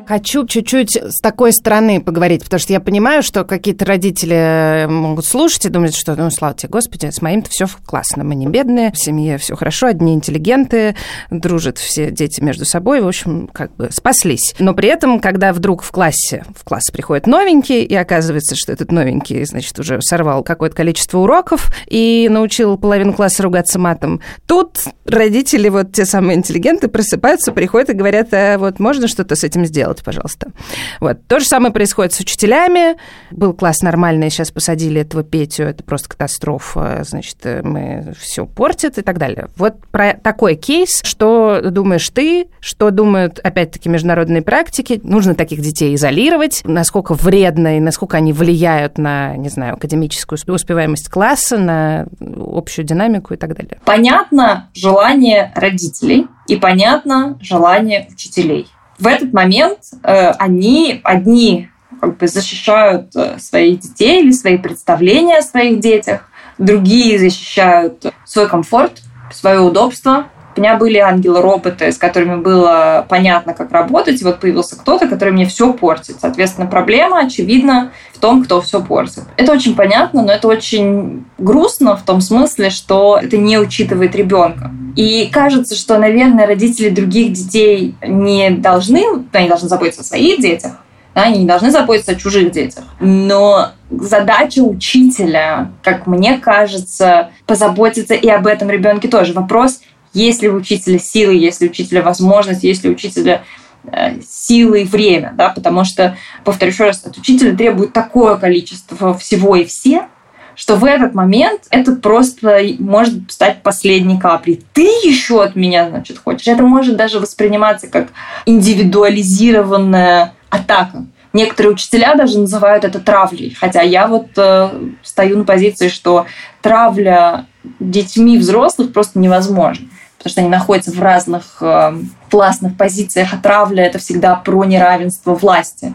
Хочу 0.06 0.46
чуть-чуть 0.46 0.96
с 0.96 1.20
такой 1.20 1.52
стороны 1.52 2.00
поговорить, 2.00 2.42
потому 2.44 2.58
что 2.60 2.72
я 2.72 2.80
понимаю, 2.80 3.22
что 3.22 3.44
какие-то 3.44 3.84
родители 3.84 4.86
могут 4.88 5.24
слушать 5.24 5.66
и 5.66 5.68
думать, 5.68 5.94
что, 5.94 6.16
ну, 6.16 6.30
слава 6.30 6.54
тебе, 6.54 6.70
Господи, 6.70 7.10
с 7.10 7.22
моим-то 7.22 7.50
все 7.50 7.66
классно, 7.86 8.24
мы 8.24 8.34
не 8.34 8.46
бедные, 8.46 8.92
в 8.92 8.98
семье 8.98 9.38
все 9.38 9.54
хорошо, 9.54 9.86
одни 9.86 10.14
интеллигенты, 10.14 10.96
дружат 11.30 11.78
все 11.78 12.10
дети 12.10 12.40
между 12.40 12.64
собой, 12.64 13.00
в 13.00 13.06
общем, 13.06 13.48
как 13.52 13.74
бы 13.76 13.90
спаслись. 13.90 14.54
Но 14.58 14.74
при 14.74 14.88
этом, 14.88 15.20
когда 15.20 15.52
вдруг 15.52 15.82
в 15.82 15.90
классе, 15.92 16.44
в 16.56 16.64
класс 16.64 16.90
приходит 16.92 17.26
новенький, 17.26 17.84
и 17.84 17.94
оказывается, 17.94 18.56
что 18.56 18.72
этот 18.72 18.90
новенький, 18.90 19.44
значит, 19.44 19.78
уже 19.78 20.00
сорвал 20.02 20.42
какое-то 20.42 20.76
количество 20.76 21.18
уроков 21.18 21.70
и 21.86 22.28
научил 22.30 22.76
половину 22.76 23.12
класса 23.12 23.42
ругаться 23.42 23.78
матом, 23.78 24.20
тут 24.46 24.80
родители, 25.06 25.68
вот 25.68 25.92
те 25.92 26.04
самые 26.04 26.38
интеллигенты, 26.38 26.88
просыпаются, 26.88 27.52
приходят 27.52 27.90
и 27.90 27.94
говорят, 27.94 28.28
а 28.32 28.58
вот 28.58 28.80
можно 28.80 29.08
что-то 29.08 29.36
с 29.36 29.44
этим 29.44 29.64
сделать, 29.64 29.91
пожалуйста. 30.00 30.52
Вот. 31.00 31.18
То 31.26 31.40
же 31.40 31.46
самое 31.46 31.72
происходит 31.72 32.12
с 32.12 32.20
учителями. 32.20 32.96
Был 33.30 33.52
класс 33.52 33.82
нормальный, 33.82 34.30
сейчас 34.30 34.50
посадили 34.50 35.00
этого 35.00 35.22
Петю, 35.22 35.64
это 35.64 35.82
просто 35.82 36.08
катастрофа, 36.08 37.02
значит, 37.04 37.38
мы 37.62 38.14
все 38.18 38.46
портит 38.46 38.98
и 38.98 39.02
так 39.02 39.18
далее. 39.18 39.48
Вот 39.56 39.74
про 39.90 40.14
такой 40.14 40.54
кейс, 40.54 41.00
что 41.04 41.60
думаешь 41.70 42.08
ты, 42.10 42.48
что 42.60 42.90
думают, 42.90 43.38
опять-таки, 43.38 43.88
международные 43.88 44.42
практики, 44.42 45.00
нужно 45.02 45.34
таких 45.34 45.60
детей 45.60 45.94
изолировать, 45.94 46.62
насколько 46.64 47.14
вредно 47.14 47.76
и 47.76 47.80
насколько 47.80 48.16
они 48.16 48.32
влияют 48.32 48.98
на, 48.98 49.36
не 49.36 49.48
знаю, 49.48 49.74
академическую 49.74 50.38
успеваемость 50.46 51.08
класса, 51.08 51.58
на 51.58 52.06
общую 52.20 52.84
динамику 52.84 53.34
и 53.34 53.36
так 53.36 53.54
далее. 53.54 53.80
Понятно 53.84 54.70
желание 54.74 55.52
родителей 55.54 56.26
и 56.46 56.56
понятно 56.56 57.38
желание 57.40 58.08
учителей. 58.12 58.68
В 59.02 59.08
этот 59.08 59.32
момент 59.32 59.80
э, 60.04 60.30
они 60.38 61.00
одни 61.02 61.68
как 62.00 62.18
бы 62.18 62.28
защищают 62.28 63.10
э, 63.16 63.36
своих 63.40 63.80
детей 63.80 64.22
или 64.22 64.30
свои 64.30 64.58
представления 64.58 65.38
о 65.38 65.42
своих 65.42 65.80
детях, 65.80 66.28
другие 66.56 67.18
защищают 67.18 68.14
свой 68.24 68.48
комфорт, 68.48 69.02
свое 69.32 69.58
удобство, 69.58 70.28
у 70.56 70.60
меня 70.60 70.76
были 70.76 70.98
ангелы-роботы, 70.98 71.92
с 71.92 71.98
которыми 71.98 72.36
было 72.36 73.06
понятно, 73.08 73.54
как 73.54 73.72
работать. 73.72 74.20
И 74.20 74.24
вот 74.24 74.40
появился 74.40 74.76
кто-то, 74.76 75.08
который 75.08 75.32
мне 75.32 75.46
все 75.46 75.72
портит. 75.72 76.16
Соответственно, 76.20 76.66
проблема, 76.66 77.20
очевидно, 77.20 77.92
в 78.12 78.18
том, 78.18 78.44
кто 78.44 78.60
все 78.60 78.82
портит. 78.82 79.22
Это 79.36 79.52
очень 79.52 79.74
понятно, 79.74 80.22
но 80.22 80.32
это 80.32 80.48
очень 80.48 81.24
грустно 81.38 81.96
в 81.96 82.02
том 82.02 82.20
смысле, 82.20 82.70
что 82.70 83.18
это 83.20 83.36
не 83.36 83.58
учитывает 83.58 84.14
ребенка. 84.14 84.70
И 84.96 85.28
кажется, 85.32 85.74
что, 85.74 85.98
наверное, 85.98 86.46
родители 86.46 86.90
других 86.90 87.32
детей 87.32 87.94
не 88.06 88.50
должны, 88.50 89.04
они 89.32 89.48
должны 89.48 89.68
заботиться 89.68 90.02
о 90.02 90.04
своих 90.04 90.40
детях, 90.40 90.72
да, 91.14 91.22
они 91.24 91.40
не 91.40 91.46
должны 91.46 91.70
заботиться 91.70 92.12
о 92.12 92.14
чужих 92.14 92.52
детях. 92.52 92.84
Но 93.00 93.72
задача 93.90 94.60
учителя, 94.60 95.70
как 95.82 96.06
мне 96.06 96.38
кажется, 96.38 97.30
позаботиться 97.46 98.14
и 98.14 98.28
об 98.28 98.46
этом 98.46 98.70
ребенке 98.70 99.08
тоже. 99.08 99.32
Вопрос, 99.34 99.80
есть 100.12 100.42
ли 100.42 100.48
у 100.48 100.56
учителя 100.56 100.98
силы, 100.98 101.34
есть 101.34 101.60
ли 101.60 101.68
у 101.68 101.70
учителя 101.70 102.02
возможность, 102.02 102.64
есть 102.64 102.84
ли 102.84 102.90
у 102.90 102.92
учителя 102.92 103.44
э, 103.84 104.20
силы 104.20 104.82
и 104.82 104.84
время, 104.84 105.32
да, 105.36 105.50
потому 105.50 105.84
что, 105.84 106.16
повторю 106.44 106.72
еще 106.72 106.84
раз, 106.84 107.04
от 107.04 107.16
учителя 107.16 107.56
требует 107.56 107.92
такое 107.92 108.36
количество 108.36 109.16
всего 109.16 109.56
и 109.56 109.64
все, 109.64 110.08
что 110.54 110.76
в 110.76 110.84
этот 110.84 111.14
момент 111.14 111.62
это 111.70 111.92
просто 111.92 112.60
может 112.78 113.32
стать 113.32 113.62
последней 113.62 114.18
каплей. 114.18 114.62
Ты 114.74 114.82
еще 114.82 115.42
от 115.42 115.56
меня, 115.56 115.88
значит, 115.88 116.18
хочешь. 116.18 116.46
Это 116.46 116.62
может 116.62 116.96
даже 116.96 117.20
восприниматься 117.20 117.88
как 117.88 118.08
индивидуализированная 118.44 120.34
атака. 120.50 121.06
Некоторые 121.32 121.72
учителя 121.72 122.14
даже 122.14 122.38
называют 122.38 122.84
это 122.84 123.00
травлей. 123.00 123.56
Хотя 123.58 123.80
я 123.80 124.06
вот 124.06 124.28
э, 124.36 124.68
стою 125.02 125.38
на 125.38 125.44
позиции, 125.44 125.88
что 125.88 126.26
травля 126.60 127.46
детьми 127.80 128.36
взрослых 128.36 128.92
просто 128.92 129.18
невозможна 129.18 129.86
потому 130.22 130.32
что 130.32 130.40
они 130.40 130.50
находятся 130.50 130.92
в 130.92 131.02
разных 131.02 131.56
э, 131.60 131.94
классных 132.30 132.76
позициях, 132.76 133.32
а 133.32 133.38
травля– 133.38 133.84
это 133.86 133.98
всегда 133.98 134.36
про 134.36 134.64
неравенство 134.64 135.34
власти 135.34 135.94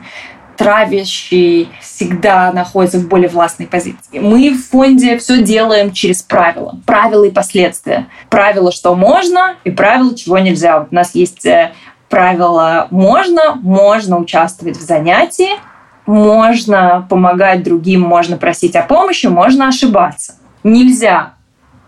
травящий 0.57 1.69
всегда 1.79 2.51
находится 2.51 2.97
в 2.97 3.07
более 3.07 3.29
властной 3.29 3.67
позиции. 3.67 4.17
Мы 4.19 4.49
в 4.49 4.67
фонде 4.67 5.17
все 5.19 5.41
делаем 5.43 5.93
через 5.93 6.23
правила. 6.23 6.79
Правила 6.85 7.23
и 7.25 7.31
последствия. 7.31 8.07
Правила, 8.29 8.71
что 8.71 8.95
можно, 8.95 9.55
и 9.63 9.69
правила, 9.69 10.15
чего 10.15 10.39
нельзя. 10.39 10.87
У 10.89 10.95
нас 10.95 11.13
есть 11.13 11.45
э, 11.45 11.73
правила 12.09 12.87
«можно», 12.89 13.53
можно 13.55 14.17
участвовать 14.17 14.77
в 14.77 14.81
занятии, 14.81 15.59
можно 16.07 17.05
помогать 17.07 17.63
другим, 17.63 18.01
можно 18.01 18.37
просить 18.37 18.75
о 18.75 18.81
помощи, 18.81 19.27
можно 19.27 19.67
ошибаться. 19.67 20.35
Нельзя 20.63 21.33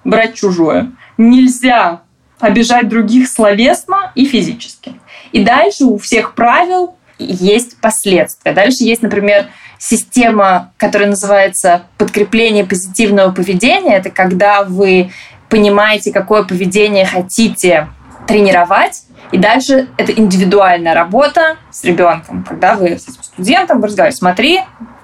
брать 0.03 0.35
чужое. 0.35 0.91
Нельзя 1.17 2.01
обижать 2.39 2.87
других 2.87 3.27
словесно 3.27 4.11
и 4.15 4.25
физически. 4.25 4.93
И 5.31 5.43
дальше 5.43 5.85
у 5.85 5.97
всех 5.97 6.33
правил 6.33 6.95
есть 7.17 7.79
последствия. 7.79 8.53
Дальше 8.53 8.83
есть, 8.83 9.01
например, 9.01 9.47
система, 9.77 10.71
которая 10.77 11.09
называется 11.09 11.83
подкрепление 11.97 12.65
позитивного 12.65 13.31
поведения. 13.31 13.97
Это 13.97 14.09
когда 14.09 14.63
вы 14.63 15.11
понимаете, 15.49 16.11
какое 16.11 16.43
поведение 16.43 17.05
хотите 17.05 17.87
тренировать, 18.27 19.03
и 19.31 19.37
дальше 19.37 19.89
это 19.97 20.11
индивидуальная 20.11 20.93
работа 20.93 21.57
с 21.71 21.83
ребенком, 21.83 22.43
когда 22.47 22.75
вы 22.75 22.97
с 22.97 23.03
студентом 23.03 23.83
разговариваете, 23.83 24.17
смотри, 24.17 24.59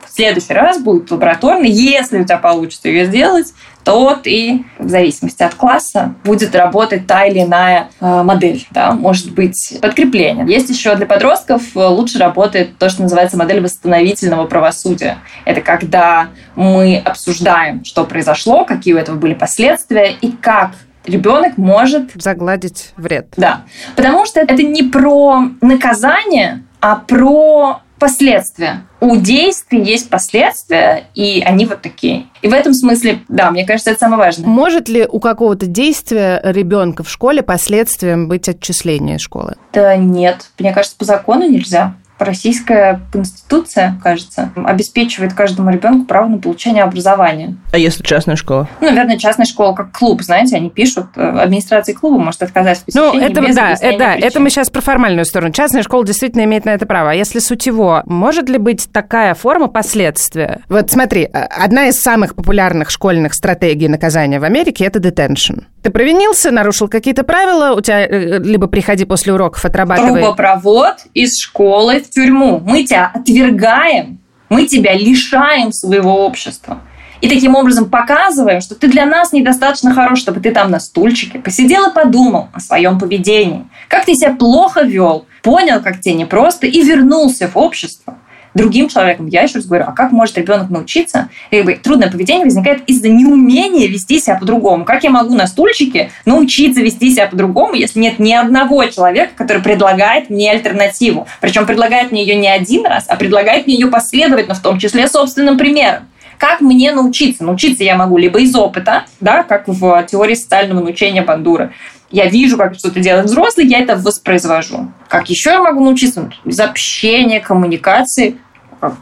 в 0.05 0.15
следующий 0.15 0.53
раз 0.53 0.79
будет 0.79 1.11
лабораторный, 1.11 1.69
если 1.69 2.19
у 2.19 2.23
тебя 2.23 2.37
получится 2.37 2.87
ее 2.87 3.05
сделать, 3.05 3.53
то 3.85 4.15
ты, 4.15 4.65
в 4.79 4.89
зависимости 4.89 5.43
от 5.43 5.53
класса, 5.53 6.15
будет 6.23 6.55
работать 6.55 7.05
та 7.05 7.25
или 7.25 7.43
иная 7.43 7.89
э, 8.01 8.23
модель. 8.23 8.65
Да? 8.71 8.91
Может 8.91 9.31
быть, 9.33 9.77
подкрепление. 9.79 10.45
Есть 10.47 10.69
еще 10.69 10.95
для 10.95 11.05
подростков 11.05 11.61
э, 11.75 11.79
лучше 11.79 12.17
работает 12.17 12.79
то, 12.79 12.89
что 12.89 13.03
называется 13.03 13.37
модель 13.37 13.61
восстановительного 13.61 14.47
правосудия. 14.47 15.19
Это 15.45 15.61
когда 15.61 16.29
мы 16.55 16.97
обсуждаем, 16.97 17.85
что 17.85 18.05
произошло, 18.05 18.65
какие 18.65 18.95
у 18.95 18.97
этого 18.97 19.17
были 19.17 19.35
последствия 19.35 20.15
и 20.19 20.31
как 20.31 20.71
ребенок 21.05 21.57
может 21.57 22.09
загладить 22.15 22.91
вред. 22.97 23.27
Да. 23.37 23.61
Потому 23.95 24.25
что 24.25 24.39
это 24.39 24.55
не 24.55 24.81
про 24.81 25.43
наказание, 25.61 26.63
а 26.81 26.95
про 26.95 27.81
последствия. 27.99 28.85
У 28.99 29.15
действий 29.17 29.81
есть 29.83 30.09
последствия, 30.09 31.07
и 31.13 31.41
они 31.45 31.65
вот 31.65 31.81
такие. 31.81 32.27
И 32.41 32.47
в 32.47 32.53
этом 32.53 32.73
смысле, 32.73 33.19
да, 33.27 33.51
мне 33.51 33.65
кажется, 33.65 33.91
это 33.91 33.99
самое 33.99 34.19
важное. 34.19 34.47
Может 34.47 34.89
ли 34.89 35.07
у 35.09 35.19
какого-то 35.19 35.65
действия 35.65 36.41
ребенка 36.43 37.03
в 37.03 37.09
школе 37.09 37.41
последствием 37.41 38.27
быть 38.27 38.49
отчисление 38.49 39.17
из 39.17 39.21
школы? 39.21 39.55
Да 39.73 39.95
нет. 39.95 40.49
Мне 40.59 40.73
кажется, 40.73 40.97
по 40.97 41.05
закону 41.05 41.49
нельзя. 41.49 41.95
Российская 42.19 43.01
конституция, 43.11 43.99
кажется, 44.01 44.51
обеспечивает 44.55 45.33
каждому 45.33 45.69
ребенку 45.69 46.05
право 46.05 46.27
на 46.27 46.37
получение 46.37 46.83
образования. 46.83 47.57
А 47.71 47.77
если 47.77 48.03
частная 48.03 48.35
школа? 48.35 48.69
Ну, 48.81 48.87
наверное, 48.87 49.17
частная 49.17 49.45
школа 49.45 49.73
как 49.73 49.91
клуб, 49.91 50.21
знаете, 50.21 50.55
они 50.55 50.69
пишут, 50.69 51.07
э, 51.15 51.21
администрации 51.21 51.93
клуба 51.93 52.19
может 52.19 52.41
отказать 52.43 52.79
в 52.79 52.85
посещении 52.85 53.19
Ну, 53.19 53.25
это, 53.25 53.41
без 53.41 53.55
да, 53.55 53.73
это, 53.73 53.97
да, 53.97 54.15
это 54.15 54.39
мы 54.39 54.49
сейчас 54.49 54.69
про 54.69 54.81
формальную 54.81 55.25
сторону. 55.25 55.51
Частная 55.51 55.83
школа 55.83 56.05
действительно 56.05 56.43
имеет 56.43 56.65
на 56.65 56.71
это 56.71 56.85
право. 56.85 57.11
А 57.11 57.13
если 57.13 57.39
сутево, 57.39 58.03
может 58.05 58.49
ли 58.49 58.57
быть 58.57 58.87
такая 58.91 59.33
форма 59.33 59.67
последствия? 59.67 60.61
Вот 60.69 60.91
смотри, 60.91 61.23
э, 61.23 61.27
одна 61.31 61.87
из 61.87 62.01
самых 62.01 62.35
популярных 62.35 62.89
школьных 62.89 63.33
стратегий 63.33 63.87
наказания 63.87 64.39
в 64.39 64.43
Америке– 64.43 64.85
это 64.85 64.99
detention. 64.99 65.65
Ты 65.85 65.91
провинился, 65.91 66.49
нарушил 66.49 66.87
какие-то 66.87 67.23
правила, 67.23 67.75
у 67.75 67.79
тебя 67.79 68.07
э, 68.07 68.39
либо 68.39 68.65
приходи 68.65 69.05
после 69.05 69.31
уроков, 69.33 69.63
отрабатывай. 69.65 70.19
Трубопровод 70.19 70.95
из 71.13 71.39
школы 71.39 71.99
в 71.99 72.09
тюрьму. 72.09 72.59
Мы 72.59 72.85
тебя 72.85 73.11
отвергаем, 73.13 74.17
мы 74.49 74.65
тебя 74.65 74.95
лишаем 74.95 75.71
своего 75.71 76.25
общества. 76.25 76.79
И 77.21 77.29
таким 77.29 77.53
образом 77.53 77.87
показываем, 77.87 78.61
что 78.61 78.73
ты 78.73 78.87
для 78.87 79.05
нас 79.05 79.31
недостаточно 79.31 79.93
хорош, 79.93 80.17
чтобы 80.17 80.39
ты 80.39 80.49
там 80.49 80.71
на 80.71 80.79
стульчике 80.79 81.37
посидел 81.37 81.91
и 81.91 81.93
подумал 81.93 82.47
о 82.51 82.59
своем 82.59 82.97
поведении. 82.97 83.67
Как 83.87 84.05
ты 84.05 84.15
себя 84.15 84.33
плохо 84.33 84.81
вел, 84.81 85.27
понял, 85.43 85.83
как 85.83 86.01
тебе 86.01 86.15
непросто, 86.15 86.65
и 86.65 86.81
вернулся 86.81 87.47
в 87.47 87.57
общество. 87.57 88.17
Другим 88.55 88.87
человеком. 88.89 89.27
Я 89.27 89.43
еще 89.43 89.55
раз 89.55 89.65
говорю, 89.65 89.85
а 89.87 89.91
как 89.91 90.11
может 90.11 90.37
ребенок 90.37 90.69
научиться? 90.69 91.29
Как 91.51 91.65
бы, 91.65 91.75
трудное 91.75 92.09
поведение 92.09 92.45
возникает 92.45 92.83
из-за 92.87 93.09
неумения 93.09 93.87
вести 93.87 94.19
себя 94.19 94.35
по-другому. 94.35 94.85
Как 94.85 95.03
я 95.03 95.11
могу 95.11 95.35
на 95.35 95.45
стульчике 95.45 96.09
научиться 96.25 96.81
вести 96.81 97.11
себя 97.11 97.27
по-другому, 97.27 97.75
если 97.75 97.99
нет 97.99 98.17
ни 98.17 98.33
одного 98.33 98.83
человека, 98.85 99.31
который 99.35 99.61
предлагает 99.61 100.29
мне 100.29 100.49
альтернативу? 100.51 101.27
Причем 101.41 101.67
предлагает 101.67 102.11
мне 102.11 102.23
ее 102.23 102.35
не 102.35 102.47
один 102.47 102.85
раз, 102.85 103.05
а 103.07 103.15
предлагает 103.17 103.67
мне 103.67 103.75
ее 103.75 103.87
последовательно, 103.87 104.55
в 104.55 104.61
том 104.61 104.79
числе 104.79 105.07
собственным 105.07 105.57
примером. 105.57 106.07
Как 106.37 106.61
мне 106.61 106.91
научиться? 106.91 107.43
Научиться 107.43 107.83
я 107.83 107.95
могу 107.95 108.17
либо 108.17 108.39
из 108.39 108.55
опыта, 108.55 109.05
да, 109.21 109.43
как 109.43 109.67
в 109.67 110.03
теории 110.03 110.35
социального 110.35 110.81
научения 110.81 111.21
Бандуры, 111.21 111.71
я 112.15 112.27
вижу, 112.27 112.57
как 112.57 112.75
что-то 112.75 113.01
делает 113.01 113.25
взрослый, 113.25 113.67
я 113.67 113.79
это 113.79 113.97
воспроизвожу. 113.97 114.91
Как 115.09 115.29
еще 115.29 115.49
я 115.49 115.61
могу 115.61 115.83
научиться? 115.83 116.31
Из 116.45 116.59
общения, 116.59 117.41
коммуникации. 117.41 118.37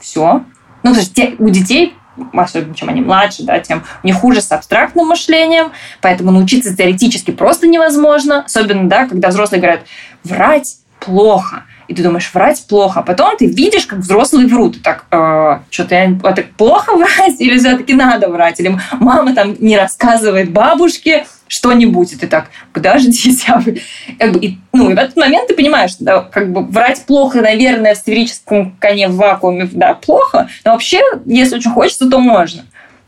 Все. 0.02 0.43
Ну, 0.82 0.93
то 0.93 0.99
есть 0.99 1.17
у 1.39 1.49
детей 1.49 1.93
особенно 2.32 2.76
чем 2.76 2.89
они 2.89 3.02
младше, 3.02 3.43
да, 3.43 3.60
тем 3.60 3.84
у 4.04 4.12
хуже 4.12 4.41
с 4.41 4.52
абстрактным 4.52 5.08
мышлением, 5.08 5.71
поэтому 5.99 6.32
научиться 6.32 6.76
теоретически 6.76 7.32
просто 7.32 7.67
невозможно, 7.67 8.43
особенно, 8.45 8.88
да, 8.88 9.08
когда 9.08 9.30
взрослые 9.30 9.62
говорят, 9.62 9.82
врать 10.23 10.78
плохо. 10.99 11.63
И 11.88 11.93
ты 11.93 12.04
думаешь, 12.04 12.30
врать 12.34 12.65
плохо. 12.67 13.02
А 13.02 13.04
потом 13.04 13.38
ты 13.38 13.46
видишь, 13.46 13.86
как 13.86 14.00
взрослые 14.00 14.48
врут. 14.48 14.82
Так, 14.82 15.06
э, 15.12 15.60
что-то 15.69 15.96
я, 15.96 16.17
это 16.24 16.43
плохо 16.58 16.91
врать 16.96 17.39
или 17.39 17.58
все-таки 17.58 17.93
надо 17.93 18.30
врать? 18.30 18.60
Или 18.60 18.78
мама 18.93 19.34
там 19.34 19.56
не 19.60 19.78
рассказывает 19.78 20.52
бабушке 20.52 21.26
что-нибудь, 21.48 22.13
и 22.13 22.15
ты 22.15 22.28
так, 22.28 22.48
подождите, 22.74 23.30
я... 23.48 23.63
Как 24.17 24.32
бы, 24.32 24.39
и, 24.39 24.58
ну, 24.72 24.89
и 24.89 24.96
в 24.96 24.98
этот 24.98 25.15
момент 25.15 25.48
ты 25.48 25.54
понимаешь, 25.54 25.91
да, 26.00 26.22
как 26.22 26.52
бы 26.52 26.62
врать 26.62 27.06
плохо, 27.06 27.41
наверное, 27.41 27.93
в 27.93 27.98
сферическом 27.98 28.76
коне 28.80 29.08
в 29.08 29.15
вакууме, 29.15 29.69
да, 29.72 29.93
плохо, 29.93 30.50
но 30.65 30.72
вообще, 30.72 31.02
если 31.26 31.58
очень 31.58 31.72
хочется, 31.72 32.10
то 32.10 32.17
можно. 32.17 32.63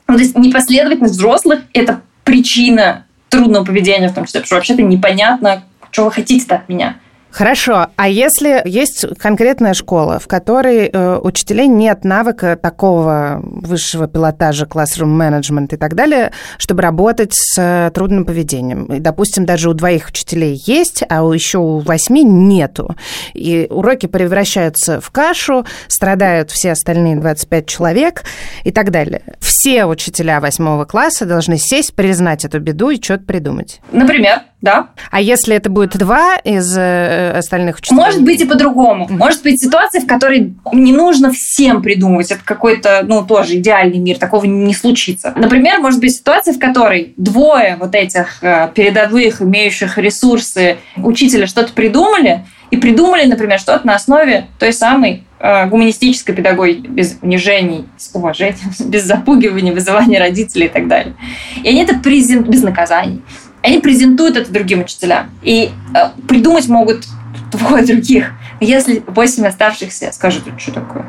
Ну, 0.07 0.15
то 0.15 0.21
есть 0.21 0.37
непоследовательность 0.37 1.15
взрослых– 1.15 1.61
это 1.73 2.01
причина 2.23 3.05
трудного 3.29 3.65
поведения 3.65 4.09
в 4.09 4.13
том 4.13 4.25
числе, 4.25 4.41
потому 4.41 4.47
что 4.47 4.55
вообще-то 4.55 4.81
непонятно, 4.83 5.63
что 5.89 6.05
вы 6.05 6.11
хотите 6.11 6.53
от 6.53 6.69
меня. 6.69 6.97
Хорошо, 7.35 7.87
а 7.97 8.07
если 8.07 8.61
есть 8.63 9.05
конкретная 9.17 9.73
школа, 9.73 10.19
в 10.19 10.27
которой 10.27 10.87
э, 10.87 11.19
учителей 11.21 11.67
нет 11.67 12.05
навыка 12.05 12.55
такого 12.55 13.41
высшего 13.43 14.07
пилотажа, 14.07 14.65
management 14.65 15.73
и 15.73 15.77
так 15.77 15.95
далее, 15.95 16.31
чтобы 16.57 16.81
работать 16.81 17.33
с 17.33 17.57
э, 17.57 17.91
трудным 17.93 18.23
поведением, 18.23 18.85
и, 18.85 18.99
допустим, 19.01 19.45
даже 19.45 19.69
у 19.69 19.73
двоих 19.73 20.07
учителей 20.07 20.63
есть, 20.65 21.03
а 21.09 21.23
у 21.23 21.33
еще 21.33 21.57
у 21.57 21.79
восьми 21.79 22.23
нету, 22.23 22.95
и 23.33 23.67
уроки 23.69 24.05
превращаются 24.05 25.01
в 25.01 25.11
кашу, 25.11 25.65
страдают 25.89 26.51
все 26.51 26.71
остальные 26.71 27.17
25 27.17 27.67
человек 27.67 28.23
и 28.63 28.71
так 28.71 28.91
далее. 28.91 29.21
Все 29.41 29.83
учителя 29.83 30.39
восьмого 30.39 30.85
класса 30.85 31.25
должны 31.25 31.57
сесть, 31.57 31.95
признать 31.95 32.45
эту 32.45 32.61
беду 32.61 32.91
и 32.91 33.01
что-то 33.01 33.25
придумать. 33.25 33.81
Например, 33.91 34.43
да. 34.61 34.89
А 35.11 35.21
если 35.21 35.55
это 35.55 35.69
будет 35.69 35.95
два 35.97 36.37
из 36.37 36.75
э, 36.75 37.37
остальных 37.37 37.77
учителей? 37.77 37.97
Может 37.97 38.23
быть 38.23 38.41
и 38.41 38.45
по-другому. 38.45 39.07
Может 39.09 39.43
быть 39.43 39.61
ситуация, 39.61 40.01
в 40.01 40.07
которой 40.07 40.55
не 40.73 40.91
нужно 40.91 41.31
всем 41.31 41.83
придумывать. 41.83 42.31
Это 42.31 42.41
какой-то, 42.43 43.03
ну, 43.05 43.23
тоже 43.23 43.57
идеальный 43.57 43.99
мир. 43.99 44.17
Такого 44.17 44.45
не 44.45 44.73
случится. 44.73 45.33
Например, 45.35 45.79
может 45.79 45.99
быть 45.99 46.15
ситуация, 46.15 46.53
в 46.53 46.59
которой 46.59 47.13
двое 47.17 47.77
вот 47.79 47.93
этих 47.93 48.43
э, 48.43 48.69
передовых, 48.73 49.41
имеющих 49.41 49.97
ресурсы 49.97 50.77
учителя 50.97 51.45
что-то 51.47 51.73
придумали, 51.73 52.43
и 52.71 52.77
придумали, 52.77 53.25
например, 53.25 53.59
что-то 53.59 53.85
на 53.85 53.95
основе 53.95 54.47
той 54.59 54.73
самой 54.73 55.23
э, 55.39 55.67
гуманистической 55.67 56.33
педагогики, 56.33 56.87
без 56.87 57.17
унижений, 57.21 57.85
с 57.97 58.09
уважением, 58.13 58.71
без 58.79 59.03
запугивания, 59.03 59.73
вызывания 59.73 60.19
родителей 60.19 60.65
и 60.65 60.69
так 60.69 60.87
далее. 60.87 61.15
И 61.63 61.69
они 61.69 61.83
это 61.83 61.95
презент 61.99 62.47
без 62.47 62.63
наказаний 62.63 63.21
они 63.65 63.79
презентуют 63.79 64.37
это 64.37 64.51
другим 64.51 64.81
учителям. 64.81 65.31
И 65.41 65.71
э, 65.95 66.09
придумать 66.27 66.67
могут 66.67 67.05
двое 67.51 67.83
других. 67.83 68.31
Если 68.59 69.03
восемь 69.07 69.45
оставшихся 69.45 70.11
скажут, 70.11 70.43
что 70.59 70.71
такое? 70.71 71.05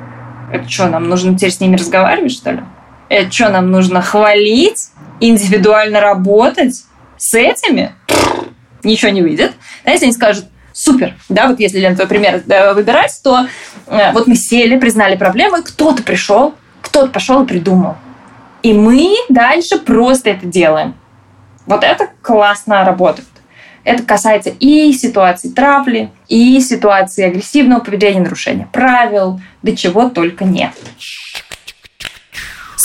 Это 0.50 0.68
что, 0.68 0.88
нам 0.88 1.06
нужно 1.08 1.36
теперь 1.36 1.52
с 1.52 1.60
ними 1.60 1.76
разговаривать, 1.76 2.32
что 2.32 2.52
ли? 2.52 2.60
Это 3.10 3.30
что, 3.30 3.50
нам 3.50 3.70
нужно 3.70 4.00
хвалить, 4.00 4.88
индивидуально 5.20 6.00
работать 6.00 6.84
с 7.18 7.34
этими? 7.34 7.92
Ничего 8.82 9.10
не 9.10 9.20
выйдет. 9.20 9.52
А 9.84 9.90
если 9.90 10.06
они 10.06 10.14
скажут, 10.14 10.46
супер, 10.72 11.14
да, 11.28 11.48
вот 11.48 11.60
если, 11.60 11.78
Лен, 11.78 11.94
твой 11.94 12.08
пример 12.08 12.42
э, 12.48 12.72
выбирать, 12.72 13.20
то 13.22 13.48
э, 13.86 14.12
вот 14.12 14.26
мы 14.26 14.34
сели, 14.34 14.78
признали 14.78 15.16
проблему, 15.16 15.58
и 15.58 15.62
кто-то 15.62 16.02
пришел, 16.02 16.54
кто-то 16.80 17.08
пошел 17.08 17.42
и 17.42 17.46
придумал. 17.46 17.96
И 18.62 18.72
мы 18.72 19.14
дальше 19.28 19.78
просто 19.78 20.30
это 20.30 20.46
делаем. 20.46 20.94
Вот 21.66 21.84
это 21.84 22.10
классно 22.22 22.84
работает. 22.84 23.26
Это 23.84 24.02
касается 24.02 24.50
и 24.50 24.92
ситуации 24.92 25.48
травли, 25.48 26.10
и 26.26 26.60
ситуации 26.60 27.24
агрессивного 27.24 27.80
поведения, 27.80 28.20
нарушения 28.20 28.68
правил, 28.72 29.40
до 29.62 29.76
чего 29.76 30.08
только 30.08 30.44
нет. 30.44 30.72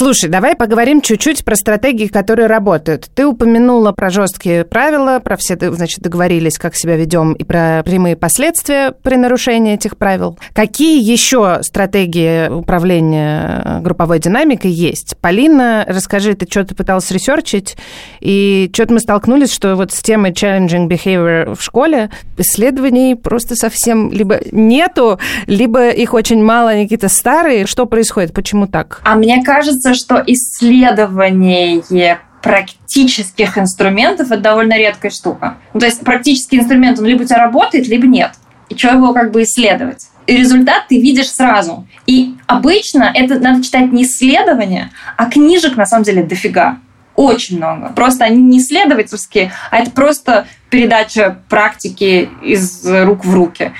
Слушай, 0.03 0.31
давай 0.31 0.55
поговорим 0.55 0.99
чуть-чуть 0.99 1.45
про 1.45 1.55
стратегии, 1.55 2.07
которые 2.07 2.47
работают. 2.47 3.07
Ты 3.13 3.27
упомянула 3.27 3.91
про 3.91 4.09
жесткие 4.09 4.65
правила, 4.65 5.19
про 5.19 5.37
все, 5.37 5.55
значит, 5.59 5.99
договорились, 5.99 6.57
как 6.57 6.73
себя 6.73 6.95
ведем, 6.95 7.33
и 7.33 7.43
про 7.43 7.83
прямые 7.85 8.15
последствия 8.15 8.93
при 9.03 9.15
нарушении 9.15 9.75
этих 9.75 9.97
правил. 9.97 10.39
Какие 10.53 10.99
еще 10.99 11.59
стратегии 11.61 12.49
управления 12.49 13.79
групповой 13.83 14.17
динамикой 14.17 14.71
есть? 14.71 15.17
Полина, 15.21 15.85
расскажи, 15.87 16.33
ты 16.33 16.47
что-то 16.49 16.73
пыталась 16.73 17.11
ресерчить, 17.11 17.77
и 18.21 18.71
что-то 18.73 18.93
мы 18.93 19.01
столкнулись, 19.01 19.53
что 19.53 19.75
вот 19.75 19.91
с 19.91 20.01
темой 20.01 20.31
challenging 20.31 20.87
behavior 20.87 21.53
в 21.53 21.61
школе 21.61 22.09
исследований 22.39 23.13
просто 23.13 23.55
совсем 23.55 24.11
либо 24.11 24.39
нету, 24.51 25.19
либо 25.45 25.91
их 25.91 26.15
очень 26.15 26.43
мало, 26.43 26.71
они 26.71 26.85
какие-то 26.85 27.07
старые. 27.07 27.67
Что 27.67 27.85
происходит? 27.85 28.33
Почему 28.33 28.65
так? 28.65 28.99
А 29.03 29.13
мне 29.13 29.43
кажется, 29.43 29.90
кажется, 29.91 30.05
что 30.05 30.23
исследование 30.25 32.19
практических 32.41 33.57
инструментов 33.57 34.31
это 34.31 34.41
довольно 34.41 34.77
редкая 34.77 35.11
штука. 35.11 35.57
Ну, 35.73 35.79
то 35.79 35.85
есть 35.85 36.01
практический 36.01 36.57
инструмент, 36.57 36.99
он 36.99 37.05
либо 37.05 37.21
у 37.21 37.25
тебя 37.25 37.37
работает, 37.37 37.87
либо 37.87 38.07
нет. 38.07 38.31
И 38.69 38.77
что 38.77 38.89
его 38.89 39.13
как 39.13 39.31
бы 39.31 39.43
исследовать? 39.43 40.07
И 40.27 40.37
результат 40.37 40.87
ты 40.87 40.99
видишь 40.99 41.29
сразу. 41.29 41.87
И 42.07 42.35
обычно 42.47 43.11
это 43.13 43.39
надо 43.39 43.63
читать 43.63 43.91
не 43.91 44.03
исследования, 44.03 44.91
а 45.17 45.29
книжек 45.29 45.75
на 45.75 45.85
самом 45.85 46.03
деле 46.03 46.23
дофига. 46.23 46.79
Очень 47.15 47.57
много. 47.57 47.89
Просто 47.89 48.23
они 48.23 48.41
не 48.41 48.59
исследовательские, 48.59 49.51
а 49.69 49.79
это 49.79 49.91
просто 49.91 50.47
передача 50.69 51.41
практики 51.49 52.29
из 52.41 52.85
рук 52.85 53.25
в 53.25 53.33
руки, 53.33 53.73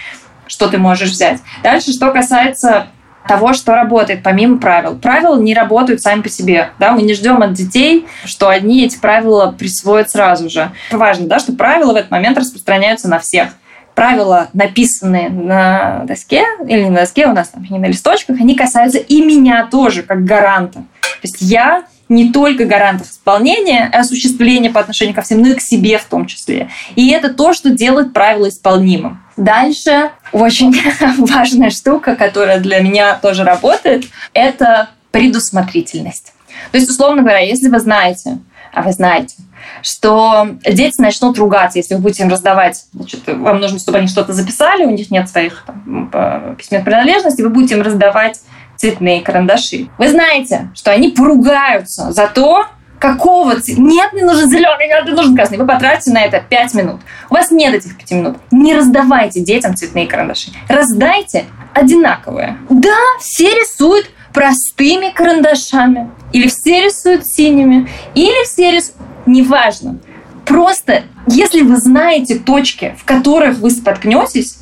что 0.45 0.67
ты 0.67 0.78
можешь 0.78 1.12
взять. 1.12 1.39
Дальше, 1.63 1.93
что 1.93 2.12
касается 2.12 2.88
того, 3.27 3.53
что 3.53 3.73
работает 3.73 4.23
помимо 4.23 4.57
правил. 4.57 4.95
Правила 4.95 5.39
не 5.39 5.53
работают 5.53 6.01
сами 6.01 6.21
по 6.21 6.29
себе. 6.29 6.69
Да? 6.79 6.91
Мы 6.91 7.03
не 7.03 7.13
ждем 7.13 7.41
от 7.41 7.53
детей, 7.53 8.07
что 8.25 8.49
одни 8.49 8.86
эти 8.86 8.97
правила 8.97 9.55
присвоят 9.57 10.10
сразу 10.10 10.49
же. 10.49 10.71
Важно, 10.91 11.27
да, 11.27 11.39
что 11.39 11.53
правила 11.53 11.93
в 11.93 11.95
этот 11.95 12.12
момент 12.12 12.38
распространяются 12.38 13.07
на 13.07 13.19
всех. 13.19 13.49
Правила, 13.93 14.47
написанные 14.53 15.29
на 15.29 16.03
доске 16.05 16.45
или 16.65 16.84
не 16.84 16.89
на 16.89 17.01
доске, 17.01 17.27
у 17.27 17.34
нас 17.34 17.49
там 17.49 17.65
не 17.69 17.77
на 17.77 17.88
листочках, 17.88 18.39
они 18.39 18.55
касаются 18.55 18.99
и 18.99 19.21
меня 19.21 19.67
тоже, 19.69 20.01
как 20.01 20.23
гаранта. 20.23 20.79
То 21.01 21.23
есть 21.23 21.41
я 21.41 21.84
не 22.12 22.31
только 22.31 22.65
гарантов 22.65 23.07
исполнения 23.10 23.89
и 23.91 23.95
осуществления 23.95 24.69
по 24.69 24.81
отношению 24.81 25.15
ко 25.15 25.21
всем, 25.21 25.41
но 25.41 25.49
и 25.49 25.53
к 25.53 25.62
себе 25.62 25.97
в 25.97 26.03
том 26.03 26.25
числе. 26.25 26.69
И 26.95 27.10
это 27.10 27.34
то, 27.34 27.53
что 27.53 27.69
делает 27.69 28.13
правило 28.13 28.49
исполнимым. 28.49 29.23
Дальше 29.41 30.12
очень 30.32 30.71
важная 31.17 31.71
штука, 31.71 32.15
которая 32.15 32.60
для 32.60 32.80
меня 32.80 33.15
тоже 33.15 33.43
работает, 33.43 34.06
это 34.34 34.89
предусмотрительность. 35.10 36.34
То 36.71 36.77
есть, 36.77 36.88
условно 36.88 37.23
говоря, 37.23 37.39
если 37.39 37.67
вы 37.67 37.80
знаете, 37.80 38.38
а 38.71 38.84
вы 38.84 38.91
знаете, 38.91 39.38
что 39.82 40.47
дети 40.63 41.01
начнут 41.01 41.39
ругаться, 41.39 41.80
если 41.80 41.95
вы 41.95 42.01
будете 42.01 42.21
им 42.21 42.30
раздавать, 42.30 42.86
значит, 42.93 43.21
вам 43.25 43.60
нужно, 43.60 43.80
чтобы 43.80 43.97
они 43.97 44.08
что-то 44.08 44.32
записали, 44.34 44.86
у 44.86 44.91
них 44.91 45.10
нет 45.10 45.27
своих 45.27 45.63
там, 45.65 46.56
письменных 46.56 46.86
принадлежностей, 46.86 47.43
вы 47.43 47.49
будете 47.49 47.73
им 47.73 47.82
раздавать 47.82 48.41
цветные 48.75 49.21
карандаши. 49.21 49.89
Вы 49.97 50.10
знаете, 50.10 50.69
что 50.75 50.91
они 50.91 51.10
поругаются 51.10 52.12
за 52.12 52.27
то, 52.27 52.67
какого 53.01 53.59
цвета. 53.59 53.81
Нет, 53.81 54.13
мне 54.13 54.23
нужен 54.23 54.49
зеленый, 54.49 54.87
нет, 54.87 55.03
мне 55.03 55.13
нужен 55.13 55.35
красный. 55.35 55.57
Вы 55.57 55.65
потратите 55.65 56.11
на 56.11 56.23
это 56.23 56.39
5 56.39 56.73
минут. 56.75 57.01
У 57.29 57.33
вас 57.33 57.49
нет 57.49 57.73
этих 57.73 57.97
5 57.97 58.11
минут. 58.11 58.37
Не 58.51 58.75
раздавайте 58.75 59.41
детям 59.41 59.75
цветные 59.75 60.05
карандаши. 60.05 60.51
Раздайте 60.69 61.45
одинаковые. 61.73 62.57
Да, 62.69 62.97
все 63.19 63.55
рисуют 63.55 64.11
простыми 64.31 65.09
карандашами. 65.09 66.11
Или 66.31 66.47
все 66.47 66.85
рисуют 66.85 67.25
синими. 67.25 67.89
Или 68.13 68.45
все 68.45 68.71
рисуют... 68.71 68.97
Неважно. 69.25 69.97
Просто, 70.45 71.03
если 71.27 71.61
вы 71.61 71.77
знаете 71.77 72.35
точки, 72.35 72.95
в 72.99 73.03
которых 73.03 73.57
вы 73.57 73.71
споткнетесь, 73.71 74.59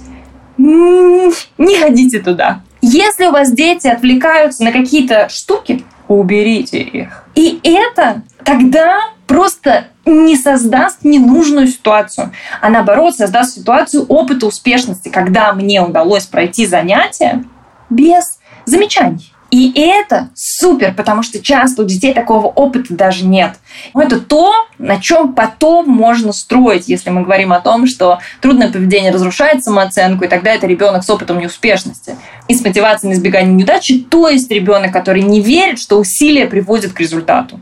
не 0.58 1.80
ходите 1.80 2.19
туда. 2.19 2.62
Если 2.82 3.25
у 3.28 3.32
вас 3.32 3.52
дети 3.52 3.88
отвлекаются 3.88 4.63
на 4.63 4.71
какие-то 4.71 5.28
штуки, 5.30 5.84
уберите 6.10 6.80
их. 6.80 7.24
И 7.36 7.62
это 7.63 8.24
тогда 8.43 9.00
просто 9.28 9.86
не 10.06 10.36
создаст 10.36 11.06
ненужную 11.06 11.67
ситуацию, 11.67 12.32
а 12.62 12.69
наоборот 12.69 13.15
создаст 13.15 13.56
ситуацию 13.56 14.06
опыта 14.08 14.48
успешности, 14.48 15.08
когда 15.08 15.54
мне 15.54 15.82
удалось 15.82 16.26
пройти 16.26 16.65
занятие 16.65 17.45
без 17.89 18.39
замечаний. 18.65 19.34
И 19.52 19.72
это 19.76 20.30
супер, 20.36 20.94
потому 20.94 21.24
что 21.24 21.40
часто 21.40 21.82
у 21.82 21.86
детей 21.86 22.14
такого 22.14 22.48
опыта 22.48 22.94
даже 22.94 23.26
нет. 23.26 23.56
Но 23.96 24.04
это 24.04 24.20
то, 24.20 24.54
на 24.78 25.02
чем 25.02 25.34
потом 25.34 25.90
можно 25.90 26.34
строить, 26.34 26.88
если 26.88 27.10
мы 27.10 27.24
говорим 27.24 27.52
о 27.52 27.60
том, 27.60 27.88
что 27.88 28.20
трудное 28.42 28.72
поведение 28.72 29.12
разрушает 29.12 29.64
самооценку, 29.64 30.24
и 30.24 30.28
тогда 30.28 30.54
это 30.54 30.68
ребенок 30.68 31.04
с 31.04 31.10
опытом 31.10 31.40
неуспешности. 31.40 32.16
И 32.48 32.54
с 32.54 32.64
мотивацией 32.64 33.14
на 33.14 33.18
избегание 33.18 33.54
неудачи, 33.54 34.00
то 34.00 34.30
есть 34.30 34.52
ребенок, 34.52 34.94
который 34.94 35.24
не 35.24 35.42
верит, 35.42 35.80
что 35.80 36.00
усилия 36.00 36.46
приводят 36.46 36.94
к 36.94 37.00
результату. 37.00 37.60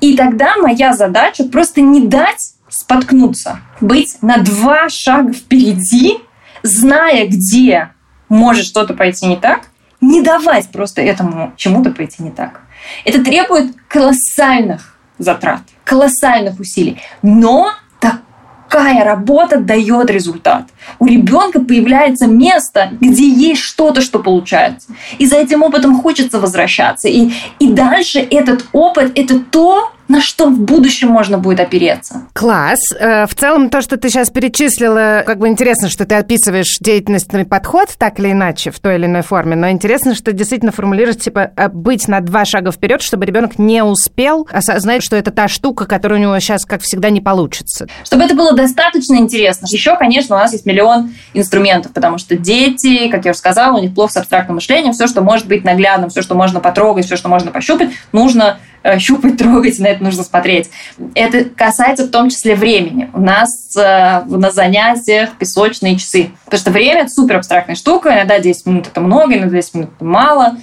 И 0.00 0.16
тогда 0.16 0.56
моя 0.56 0.94
задача 0.94 1.44
просто 1.44 1.82
не 1.82 2.00
дать 2.00 2.54
споткнуться, 2.70 3.60
быть 3.80 4.16
на 4.22 4.38
два 4.38 4.88
шага 4.88 5.32
впереди, 5.32 6.18
зная, 6.62 7.26
где 7.26 7.90
может 8.28 8.64
что-то 8.64 8.94
пойти 8.94 9.26
не 9.26 9.36
так, 9.36 9.69
не 10.00 10.22
давать 10.22 10.68
просто 10.70 11.02
этому 11.02 11.52
чему-то 11.56 11.90
пойти 11.90 12.22
не 12.22 12.30
так. 12.30 12.62
Это 13.04 13.22
требует 13.22 13.74
колоссальных 13.88 14.98
затрат, 15.18 15.60
колоссальных 15.84 16.58
усилий. 16.58 17.00
Но 17.22 17.72
такая 18.00 19.04
работа 19.04 19.58
дает 19.58 20.10
результат. 20.10 20.68
У 20.98 21.06
ребенка 21.06 21.60
появляется 21.60 22.26
место, 22.26 22.90
где 23.00 23.28
есть 23.28 23.60
что-то, 23.60 24.00
что 24.00 24.20
получается. 24.20 24.92
И 25.18 25.26
за 25.26 25.36
этим 25.36 25.62
опытом 25.62 26.00
хочется 26.00 26.40
возвращаться. 26.40 27.08
И, 27.08 27.30
и 27.58 27.68
дальше 27.72 28.20
этот 28.20 28.66
опыт– 28.72 29.12
это 29.14 29.40
то, 29.40 29.92
на 30.10 30.20
что 30.20 30.46
в 30.46 30.58
будущем 30.58 31.08
можно 31.08 31.38
будет 31.38 31.60
опереться. 31.60 32.22
Класс. 32.32 32.80
Э, 32.98 33.26
в 33.26 33.34
целом, 33.36 33.70
то, 33.70 33.80
что 33.80 33.96
ты 33.96 34.10
сейчас 34.10 34.28
перечислила, 34.28 35.22
как 35.24 35.38
бы 35.38 35.46
интересно, 35.46 35.88
что 35.88 36.04
ты 36.04 36.16
описываешь 36.16 36.78
деятельностный 36.80 37.44
подход 37.44 37.90
так 37.96 38.18
или 38.18 38.32
иначе, 38.32 38.72
в 38.72 38.80
той 38.80 38.96
или 38.96 39.06
иной 39.06 39.22
форме, 39.22 39.54
но 39.54 39.70
интересно, 39.70 40.16
что 40.16 40.32
действительно 40.32 40.72
формулируешь, 40.72 41.18
типа, 41.18 41.52
э, 41.56 41.68
быть 41.68 42.08
на 42.08 42.20
два 42.20 42.44
шага 42.44 42.72
вперед, 42.72 43.02
чтобы 43.02 43.24
ребенок 43.24 43.56
не 43.60 43.84
успел 43.84 44.48
осознать, 44.50 45.04
что 45.04 45.14
это 45.14 45.30
та 45.30 45.46
штука, 45.46 45.86
которая 45.86 46.18
у 46.18 46.22
него 46.22 46.40
сейчас, 46.40 46.64
как 46.64 46.82
всегда, 46.82 47.10
не 47.10 47.20
получится. 47.20 47.86
Чтобы 48.04 48.24
это 48.24 48.34
было 48.34 48.52
достаточно 48.52 49.14
интересно. 49.14 49.66
Еще, 49.70 49.96
конечно, 49.96 50.34
у 50.34 50.38
нас 50.40 50.52
есть 50.52 50.66
миллион 50.66 51.12
инструментов, 51.34 51.92
потому 51.92 52.18
что 52.18 52.36
дети, 52.36 53.06
как 53.08 53.24
я 53.24 53.30
уже 53.30 53.38
сказала, 53.38 53.78
у 53.78 53.80
них 53.80 53.94
плохо 53.94 54.14
с 54.14 54.16
абстрактным 54.16 54.56
мышлением, 54.56 54.92
все, 54.92 55.06
что 55.06 55.22
может 55.22 55.46
быть 55.46 55.62
наглядным, 55.62 56.10
все, 56.10 56.20
что 56.20 56.34
можно 56.34 56.58
потрогать, 56.58 57.06
все, 57.06 57.14
что 57.14 57.28
можно 57.28 57.52
пощупать, 57.52 57.90
нужно 58.10 58.58
щупать, 58.98 59.36
трогать, 59.38 59.78
на 59.78 59.86
это 59.86 60.02
нужно 60.02 60.22
смотреть. 60.22 60.70
Это 61.14 61.44
касается 61.44 62.04
в 62.04 62.10
том 62.10 62.30
числе 62.30 62.54
времени. 62.54 63.10
У 63.12 63.20
нас 63.20 63.76
э, 63.76 64.22
на 64.26 64.50
занятиях 64.50 65.36
песочные 65.38 65.96
часы. 65.96 66.30
Потому 66.44 66.60
что 66.60 66.70
время– 66.70 67.00
это 67.02 67.10
супер 67.10 67.36
абстрактная 67.36 67.76
штука. 67.76 68.14
Иногда 68.14 68.38
10 68.38 68.66
минут– 68.66 68.86
это 68.88 69.00
много, 69.00 69.36
иногда 69.36 69.56
10 69.56 69.74
минут– 69.74 69.90
это 69.96 70.04
мало. 70.04 70.56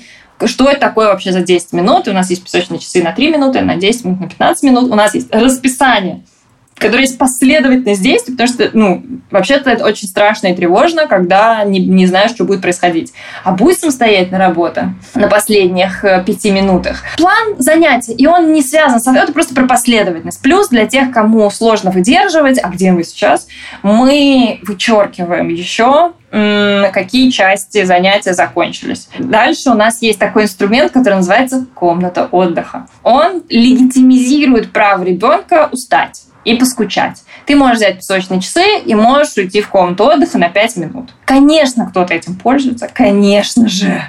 Что 0.45 0.69
это 0.69 0.79
такое 0.79 1.07
вообще 1.07 1.31
за 1.31 1.41
10 1.41 1.73
минут? 1.73 2.07
У 2.07 2.13
нас 2.13 2.29
есть 2.29 2.43
песочные 2.43 2.79
часы 2.79 3.01
на 3.01 3.11
3 3.11 3.31
минуты, 3.31 3.61
на 3.61 3.75
10 3.75 4.05
минут, 4.05 4.19
на 4.19 4.29
15 4.29 4.63
минут. 4.63 4.91
У 4.91 4.95
нас 4.95 5.15
есть 5.15 5.33
расписание– 5.33 6.23
которой 6.77 7.01
есть 7.01 7.17
последовательность 7.17 8.01
действий, 8.01 8.33
потому 8.33 8.47
что, 8.47 8.69
ну, 8.73 9.03
вообще-то 9.31 9.69
это 9.69 9.85
очень 9.85 10.07
страшно 10.07 10.47
и 10.47 10.55
тревожно, 10.55 11.07
когда 11.07 11.63
не, 11.63 11.79
не 11.79 12.05
знаешь, 12.05 12.31
что 12.31 12.43
будет 12.43 12.61
происходить. 12.61 13.13
А 13.43 13.51
будет 13.51 13.79
самостоятельная 13.79 14.39
работа 14.39 14.93
на 15.15 15.27
последних 15.27 16.03
э, 16.03 16.23
пяти 16.23 16.51
минутах. 16.51 17.03
План 17.17 17.55
занятий, 17.57 18.13
и 18.13 18.27
он 18.27 18.53
не 18.53 18.61
связан 18.61 18.99
с... 18.99 19.07
Это 19.07 19.31
просто 19.33 19.55
про 19.55 19.65
последовательность. 19.65 20.41
Плюс 20.41 20.69
для 20.69 20.85
тех, 20.85 21.11
кому 21.11 21.49
сложно 21.49 21.91
выдерживать, 21.91 22.59
а 22.61 22.69
где 22.69 22.91
мы 22.91 23.03
сейчас, 23.03 23.47
мы 23.81 24.59
вычеркиваем 24.63 25.49
еще 25.49 26.13
какие 26.29 27.29
части 27.29 27.85
занятия 27.85 28.33
закончились. 28.33 29.07
Дальше 29.17 29.69
у 29.69 29.75
нас 29.75 30.01
есть 30.01 30.19
такой 30.19 30.43
инструмент, 30.43 30.91
который 30.91 31.15
называется 31.15 31.65
комната 31.73 32.27
отдыха. 32.29 32.87
Он 33.03 33.43
легитимизирует 33.49 34.73
право 34.73 35.03
ребенка 35.03 35.69
устать 35.71 36.23
и 36.45 36.55
поскучать. 36.55 37.23
Ты 37.45 37.55
можешь 37.55 37.77
взять 37.77 37.97
песочные 37.97 38.41
часы 38.41 38.79
и 38.85 38.95
можешь 38.95 39.35
уйти 39.37 39.61
в 39.61 39.69
комнату 39.69 40.05
отдыха 40.05 40.37
на 40.37 40.49
5 40.49 40.77
минут. 40.77 41.13
Конечно, 41.25 41.87
кто-то 41.87 42.13
этим 42.13 42.35
пользуется, 42.35 42.89
конечно 42.93 43.67
же 43.67 44.01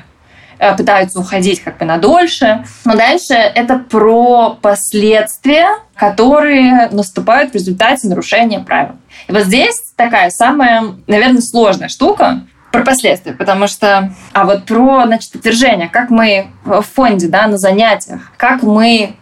э, 0.59 0.77
пытаются 0.77 1.19
уходить 1.21 1.61
как 1.62 1.79
бы 1.79 1.85
на 1.85 1.99
дольше. 1.99 2.64
Но 2.85 2.95
дальше 2.95 3.35
это 3.35 3.79
про 3.79 4.59
последствия, 4.61 5.69
которые 5.95 6.88
наступают 6.91 7.53
в 7.53 7.55
результате 7.55 8.09
нарушения 8.09 8.61
правил. 8.61 8.97
И 9.27 9.33
вот 9.33 9.43
здесь 9.43 9.93
такая 9.97 10.31
самая, 10.31 10.95
наверное, 11.07 11.43
сложная 11.43 11.88
штука, 11.88 12.43
про 12.73 12.83
последствия, 12.83 13.33
потому 13.33 13.67
что... 13.67 14.12
А 14.33 14.45
вот 14.45 14.67
про, 14.67 15.05
значит, 15.07 15.35
отвержение, 15.35 15.88
как 15.88 16.11
мы 16.11 16.49
в 16.64 16.83
фонде, 16.83 17.29
да, 17.29 17.47
на 17.47 17.57
занятиях, 17.57 18.31
как 18.37 18.62
мы 18.62 19.17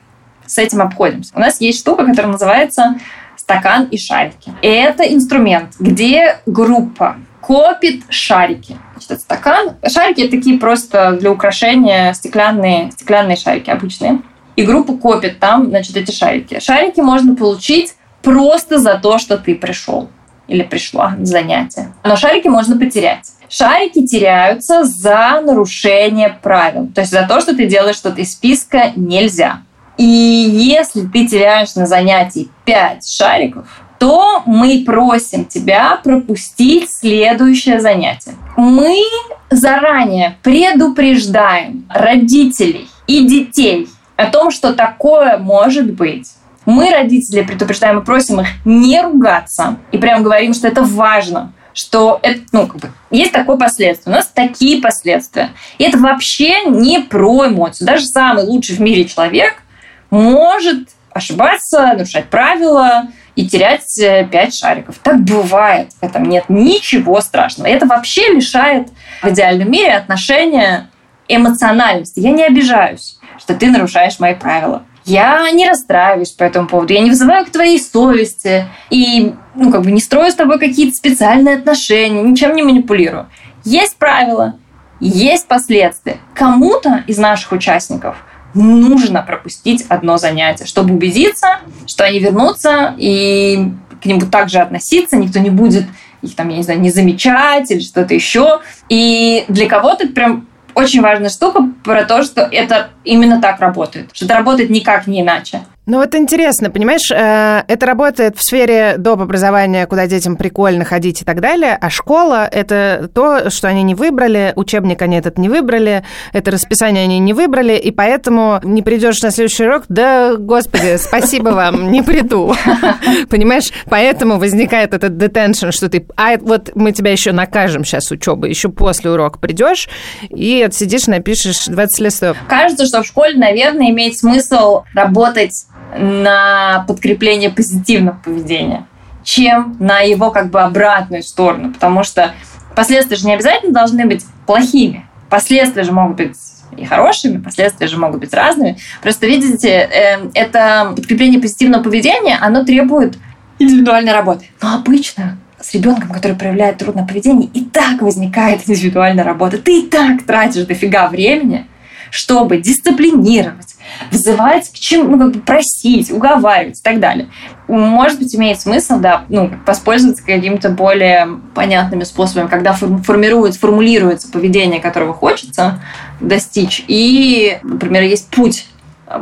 с 0.47 0.59
этим 0.59 0.83
обходимся. 0.83 1.33
У 1.35 1.41
нас 1.41 1.61
есть 1.61 1.79
штука, 1.81 2.05
которая 2.05 2.33
называется 2.33 2.99
стакан 3.37 3.85
и 3.85 3.99
шарики. 3.99 4.53
Это 4.63 5.03
инструмент, 5.05 5.75
где 5.79 6.39
группа 6.47 7.17
копит 7.41 8.03
шарики. 8.09 8.77
Значит, 8.93 9.11
это 9.13 9.21
стакан. 9.21 9.77
Шарики 9.87 10.27
такие 10.29 10.59
просто 10.59 11.13
для 11.13 11.31
украшения 11.31 12.13
стеклянные, 12.13 12.91
стеклянные 12.91 13.37
шарики 13.37 13.71
обычные. 13.71 14.23
И 14.57 14.63
группа 14.63 14.97
копит 14.97 15.39
там, 15.39 15.69
значит, 15.69 15.97
эти 15.97 16.11
шарики. 16.11 16.59
Шарики 16.61 17.01
можно 17.01 17.37
получить 17.37 17.95
просто 18.23 18.79
за 18.79 18.99
то, 18.99 19.19
что 19.19 19.39
ты 19.39 19.55
пришел 19.55 20.09
или 20.49 20.63
пришла 20.63 21.11
на 21.11 21.27
занятие. 21.27 21.93
Но 22.05 22.17
шарики 22.17 22.49
можно 22.49 22.79
потерять. 22.79 23.31
Шарики 23.49 24.05
теряются 24.07 24.85
за 24.85 25.41
нарушение 25.45 26.37
правил. 26.43 26.89
То 26.93 27.03
есть 27.03 27.13
за 27.13 27.27
то, 27.29 27.41
что 27.41 27.55
ты 27.55 27.67
делаешь 27.67 27.97
что-то 27.97 28.21
из 28.23 28.33
списка 28.33 28.93
нельзя. 28.97 29.63
И 29.97 30.05
если 30.05 31.03
ты 31.07 31.27
теряешь 31.27 31.75
на 31.75 31.87
занятии 31.87 32.49
5 32.65 33.09
шариков, 33.09 33.67
то 33.99 34.43
мы 34.45 34.83
просим 34.85 35.47
тебя 35.47 35.99
пропустить 36.03 36.91
следующее 36.91 37.81
занятие. 37.81 38.35
Мы 38.57 39.03
заранее 39.51 40.37
предупреждаем 40.43 41.87
родителей 41.89 42.89
и 43.07 43.27
детей 43.27 43.89
о 44.17 44.27
том, 44.27 44.51
что 44.51 44.75
такое 44.75 45.39
может 45.39 45.93
быть. 45.95 46.31
Мы, 46.67 46.91
родители, 46.91 47.43
предупреждаем 47.43 48.01
и 48.01 48.05
просим 48.05 48.41
их 48.41 48.49
не 48.65 49.01
ругаться. 49.01 49.77
И 49.93 49.99
прям 49.99 50.23
говорим, 50.23 50.53
что 50.53 50.69
это 50.69 50.83
важно 50.83 51.53
что 51.77 52.19
это, 52.23 52.41
ну, 52.53 52.67
как 52.67 52.77
бы, 52.79 52.91
есть 53.11 53.33
такое 53.33 53.59
последствие. 53.59 54.15
У 54.15 54.17
нас 54.17 54.31
такие 54.33 54.81
последствия. 54.81 55.51
И 55.77 55.85
это 55.85 55.99
вообще 55.99 56.65
не 56.65 57.01
про 57.01 57.49
эмоцию. 57.49 57.87
Даже 57.87 58.07
самый 58.07 58.45
лучший 58.45 58.77
в 58.77 58.81
мире 58.81 59.05
человек 59.05 59.63
может 60.11 60.91
ошибаться, 61.17 61.95
нарушать 61.95 62.27
правила 62.27 63.09
и 63.35 63.47
терять 63.47 63.99
э, 63.99 64.27
пять 64.31 64.55
шариков. 64.55 64.97
Так 65.03 65.21
бывает. 65.21 65.93
В 66.01 66.03
этом 66.03 66.25
нет 66.25 66.45
ничего 66.49 67.21
страшного. 67.21 67.69
это 67.69 67.87
вообще 67.87 68.33
лишает 68.33 68.89
в 69.23 69.29
идеальном 69.29 69.71
мире 69.71 69.95
отношения 69.95 70.91
эмоциональности. 71.29 72.21
Я 72.21 72.31
не 72.31 72.45
обижаюсь, 72.45 73.19
что 73.39 73.55
ты 73.55 73.71
нарушаешь 73.71 74.21
мои 74.21 74.35
правила. 74.35 74.85
Я 75.05 75.51
не 75.53 75.69
расстраиваюсь 75.69 76.33
по 76.33 76.43
этому 76.43 76.67
поводу, 76.67 76.93
я 76.93 77.01
не 77.01 77.11
вызываю 77.11 77.47
к 77.47 77.51
твоей 77.51 77.79
совести 77.81 78.67
и, 78.91 79.35
ну, 79.55 79.71
как 79.71 79.83
бы 79.83 79.93
не 79.93 80.01
строю 80.01 80.33
с 80.33 80.35
тобой 80.35 80.59
какие-то 80.59 80.97
специальные 80.97 81.57
отношения, 81.57 82.23
ничем 82.23 82.57
не 82.57 82.65
манипулирую. 82.65 83.29
Есть 83.65 83.97
правила, 83.99 84.59
есть 84.99 85.47
последствия. 85.47 86.17
Кому-то 86.35 87.05
из 87.07 87.19
наших 87.19 87.53
участников– 87.53 88.17
нужно 88.63 89.23
пропустить 89.23 89.85
одно 89.89 90.17
занятие, 90.17 90.67
чтобы 90.67 90.95
убедиться, 90.95 91.61
что 91.87 92.05
они 92.05 92.19
вернутся 92.19 92.95
и 92.99 93.73
к 94.03 94.07
ним 94.07 94.21
также 94.31 94.59
относиться, 94.59 95.17
никто 95.17 95.39
не 95.39 95.51
будет 95.51 95.85
их 96.23 96.35
там, 96.35 96.49
я 96.49 96.57
не 96.57 96.63
знаю, 96.63 96.81
не 96.81 96.91
замечать 96.91 97.71
или 97.71 97.81
что-то 97.81 98.15
еще. 98.15 98.61
И 98.89 99.45
для 99.49 99.69
кого-то 99.69 100.05
это 100.05 100.13
прям 100.13 100.49
очень 100.75 101.01
важная 101.01 101.31
штука 101.31 101.71
про 101.85 102.05
то, 102.05 102.23
что 102.23 102.43
это 102.43 102.91
именно 103.05 103.41
так 103.41 103.61
работает, 103.61 104.11
что 104.13 104.27
это 104.27 104.35
работает 104.35 104.71
никак 104.71 105.07
не 105.07 105.23
иначе. 105.23 105.63
Ну 105.87 105.99
вот 105.99 106.17
интересно, 106.17 106.69
понимаешь, 106.69 107.13
э, 107.13 107.63
это 107.69 107.87
работает 107.87 108.37
в 108.37 108.43
сфере 108.43 108.97
доп. 108.99 109.21
образования, 109.21 109.87
куда 109.87 110.09
детям 110.09 110.35
прикольно 110.35 110.85
ходить 110.85 111.23
и 111.23 111.25
так 111.25 111.41
далее, 111.41 111.79
а 111.81 111.91
школа— 111.91 112.45
это 112.53 113.09
то, 113.15 113.51
что 113.51 113.69
они 113.69 113.85
не 113.85 113.95
выбрали, 113.95 114.53
учебник 114.57 115.01
они 115.03 115.17
этот 115.17 115.39
не 115.39 115.49
выбрали, 115.49 116.03
это 116.33 116.51
расписание 116.51 117.05
они 117.05 117.21
не 117.21 117.33
выбрали, 117.33 117.75
и 117.75 117.93
поэтому 117.93 118.59
не 118.65 118.83
придешь 118.83 119.23
на 119.23 119.31
следующий 119.31 119.63
урок, 119.63 119.85
да, 119.89 120.35
господи, 120.35 120.97
спасибо 120.99 121.51
вам, 121.51 121.93
не 121.93 122.03
приду. 122.03 122.53
Понимаешь, 123.31 123.71
поэтому 123.89 124.39
возникает 124.41 124.93
этот 124.93 125.17
детеншн, 125.17 125.71
что 125.71 125.89
ты, 125.89 126.05
а 126.17 126.37
вот 126.39 126.73
мы 126.75 126.91
тебя 126.91 127.13
еще 127.13 127.31
накажем 127.31 127.85
сейчас 127.85 128.11
учебы, 128.11 128.49
еще 128.49 128.71
после 128.71 129.13
урока 129.13 129.39
придешь 129.39 129.89
и 130.31 130.65
отсидишь, 130.67 131.07
напишешь 131.07 131.67
20 131.67 132.01
листов. 132.01 132.37
Кажется, 132.49 132.87
что 132.87 133.05
в 133.05 133.07
школе, 133.07 133.39
наверное, 133.39 133.91
имеет 133.91 134.19
смысл 134.19 134.83
работать 134.93 135.53
на 135.99 136.85
подкрепление 136.87 137.51
позитивного 137.51 138.19
поведения, 138.25 138.87
чем 139.25 139.77
на 139.81 140.01
его 140.01 140.31
как 140.31 140.51
бы 140.51 140.61
обратную 140.63 141.23
сторону, 141.23 141.73
потому 141.73 142.05
что 142.05 142.35
последствия 142.75 143.17
же 143.17 143.27
не 143.27 143.35
обязательно 143.35 143.73
должны 143.73 144.07
быть 144.07 144.25
плохими. 144.47 145.07
Последствия 145.29 145.83
же 145.83 145.93
могут 145.93 146.17
быть 146.17 146.37
и 146.77 146.85
хорошими, 146.85 147.39
последствия 147.39 147.87
же 147.87 147.99
могут 147.99 148.21
быть 148.21 148.35
разными. 148.35 148.79
Просто, 149.03 149.27
видите, 149.27 149.69
э, 149.69 150.31
это 150.35 150.93
подкрепление 150.95 151.41
позитивного 151.41 151.83
поведения, 151.83 152.39
оно 152.41 152.65
требует 152.65 153.19
индивидуальной 153.59 154.13
работы. 154.13 154.47
Но 154.63 154.75
обычно 154.75 155.39
с 155.61 155.75
ребенком, 155.75 156.11
который 156.11 156.37
проявляет 156.37 156.79
трудное 156.79 157.07
поведение, 157.07 157.49
и 157.53 157.65
так 157.65 158.03
возникает 158.03 158.69
индивидуальная 158.69 159.25
работа. 159.25 159.59
Ты 159.59 159.81
и 159.81 159.87
так 159.87 160.23
тратишь 160.25 160.67
дофига 160.67 161.09
времени, 161.09 161.67
чтобы 162.11 162.59
дисциплинировать, 162.59 163.77
взывать 164.11 164.71
к 164.71 164.75
чему, 164.75 165.17
ну, 165.17 165.19
как 165.19 165.33
бы 165.33 165.41
просить, 165.41 166.11
уговаривать 166.11 166.81
и 166.81 166.83
так 166.83 167.01
далее. 167.01 167.29
Может 167.69 168.19
быть, 168.19 168.35
имеет 168.35 168.61
смысл, 168.61 168.99
да, 168.99 169.25
ну, 169.29 169.51
воспользоваться 169.67 170.25
какими-то 170.25 170.71
более 170.71 171.41
понятными 171.55 172.05
способами, 172.05 172.49
когда 172.49 172.73
формируется, 172.73 173.61
формулируется 173.61 174.31
поведение, 174.31 174.81
которого 174.81 175.13
хочется 175.13 175.81
достичь, 176.21 176.85
и, 176.89 177.59
например, 177.63 178.03
есть 178.03 178.29
путь. 178.29 178.67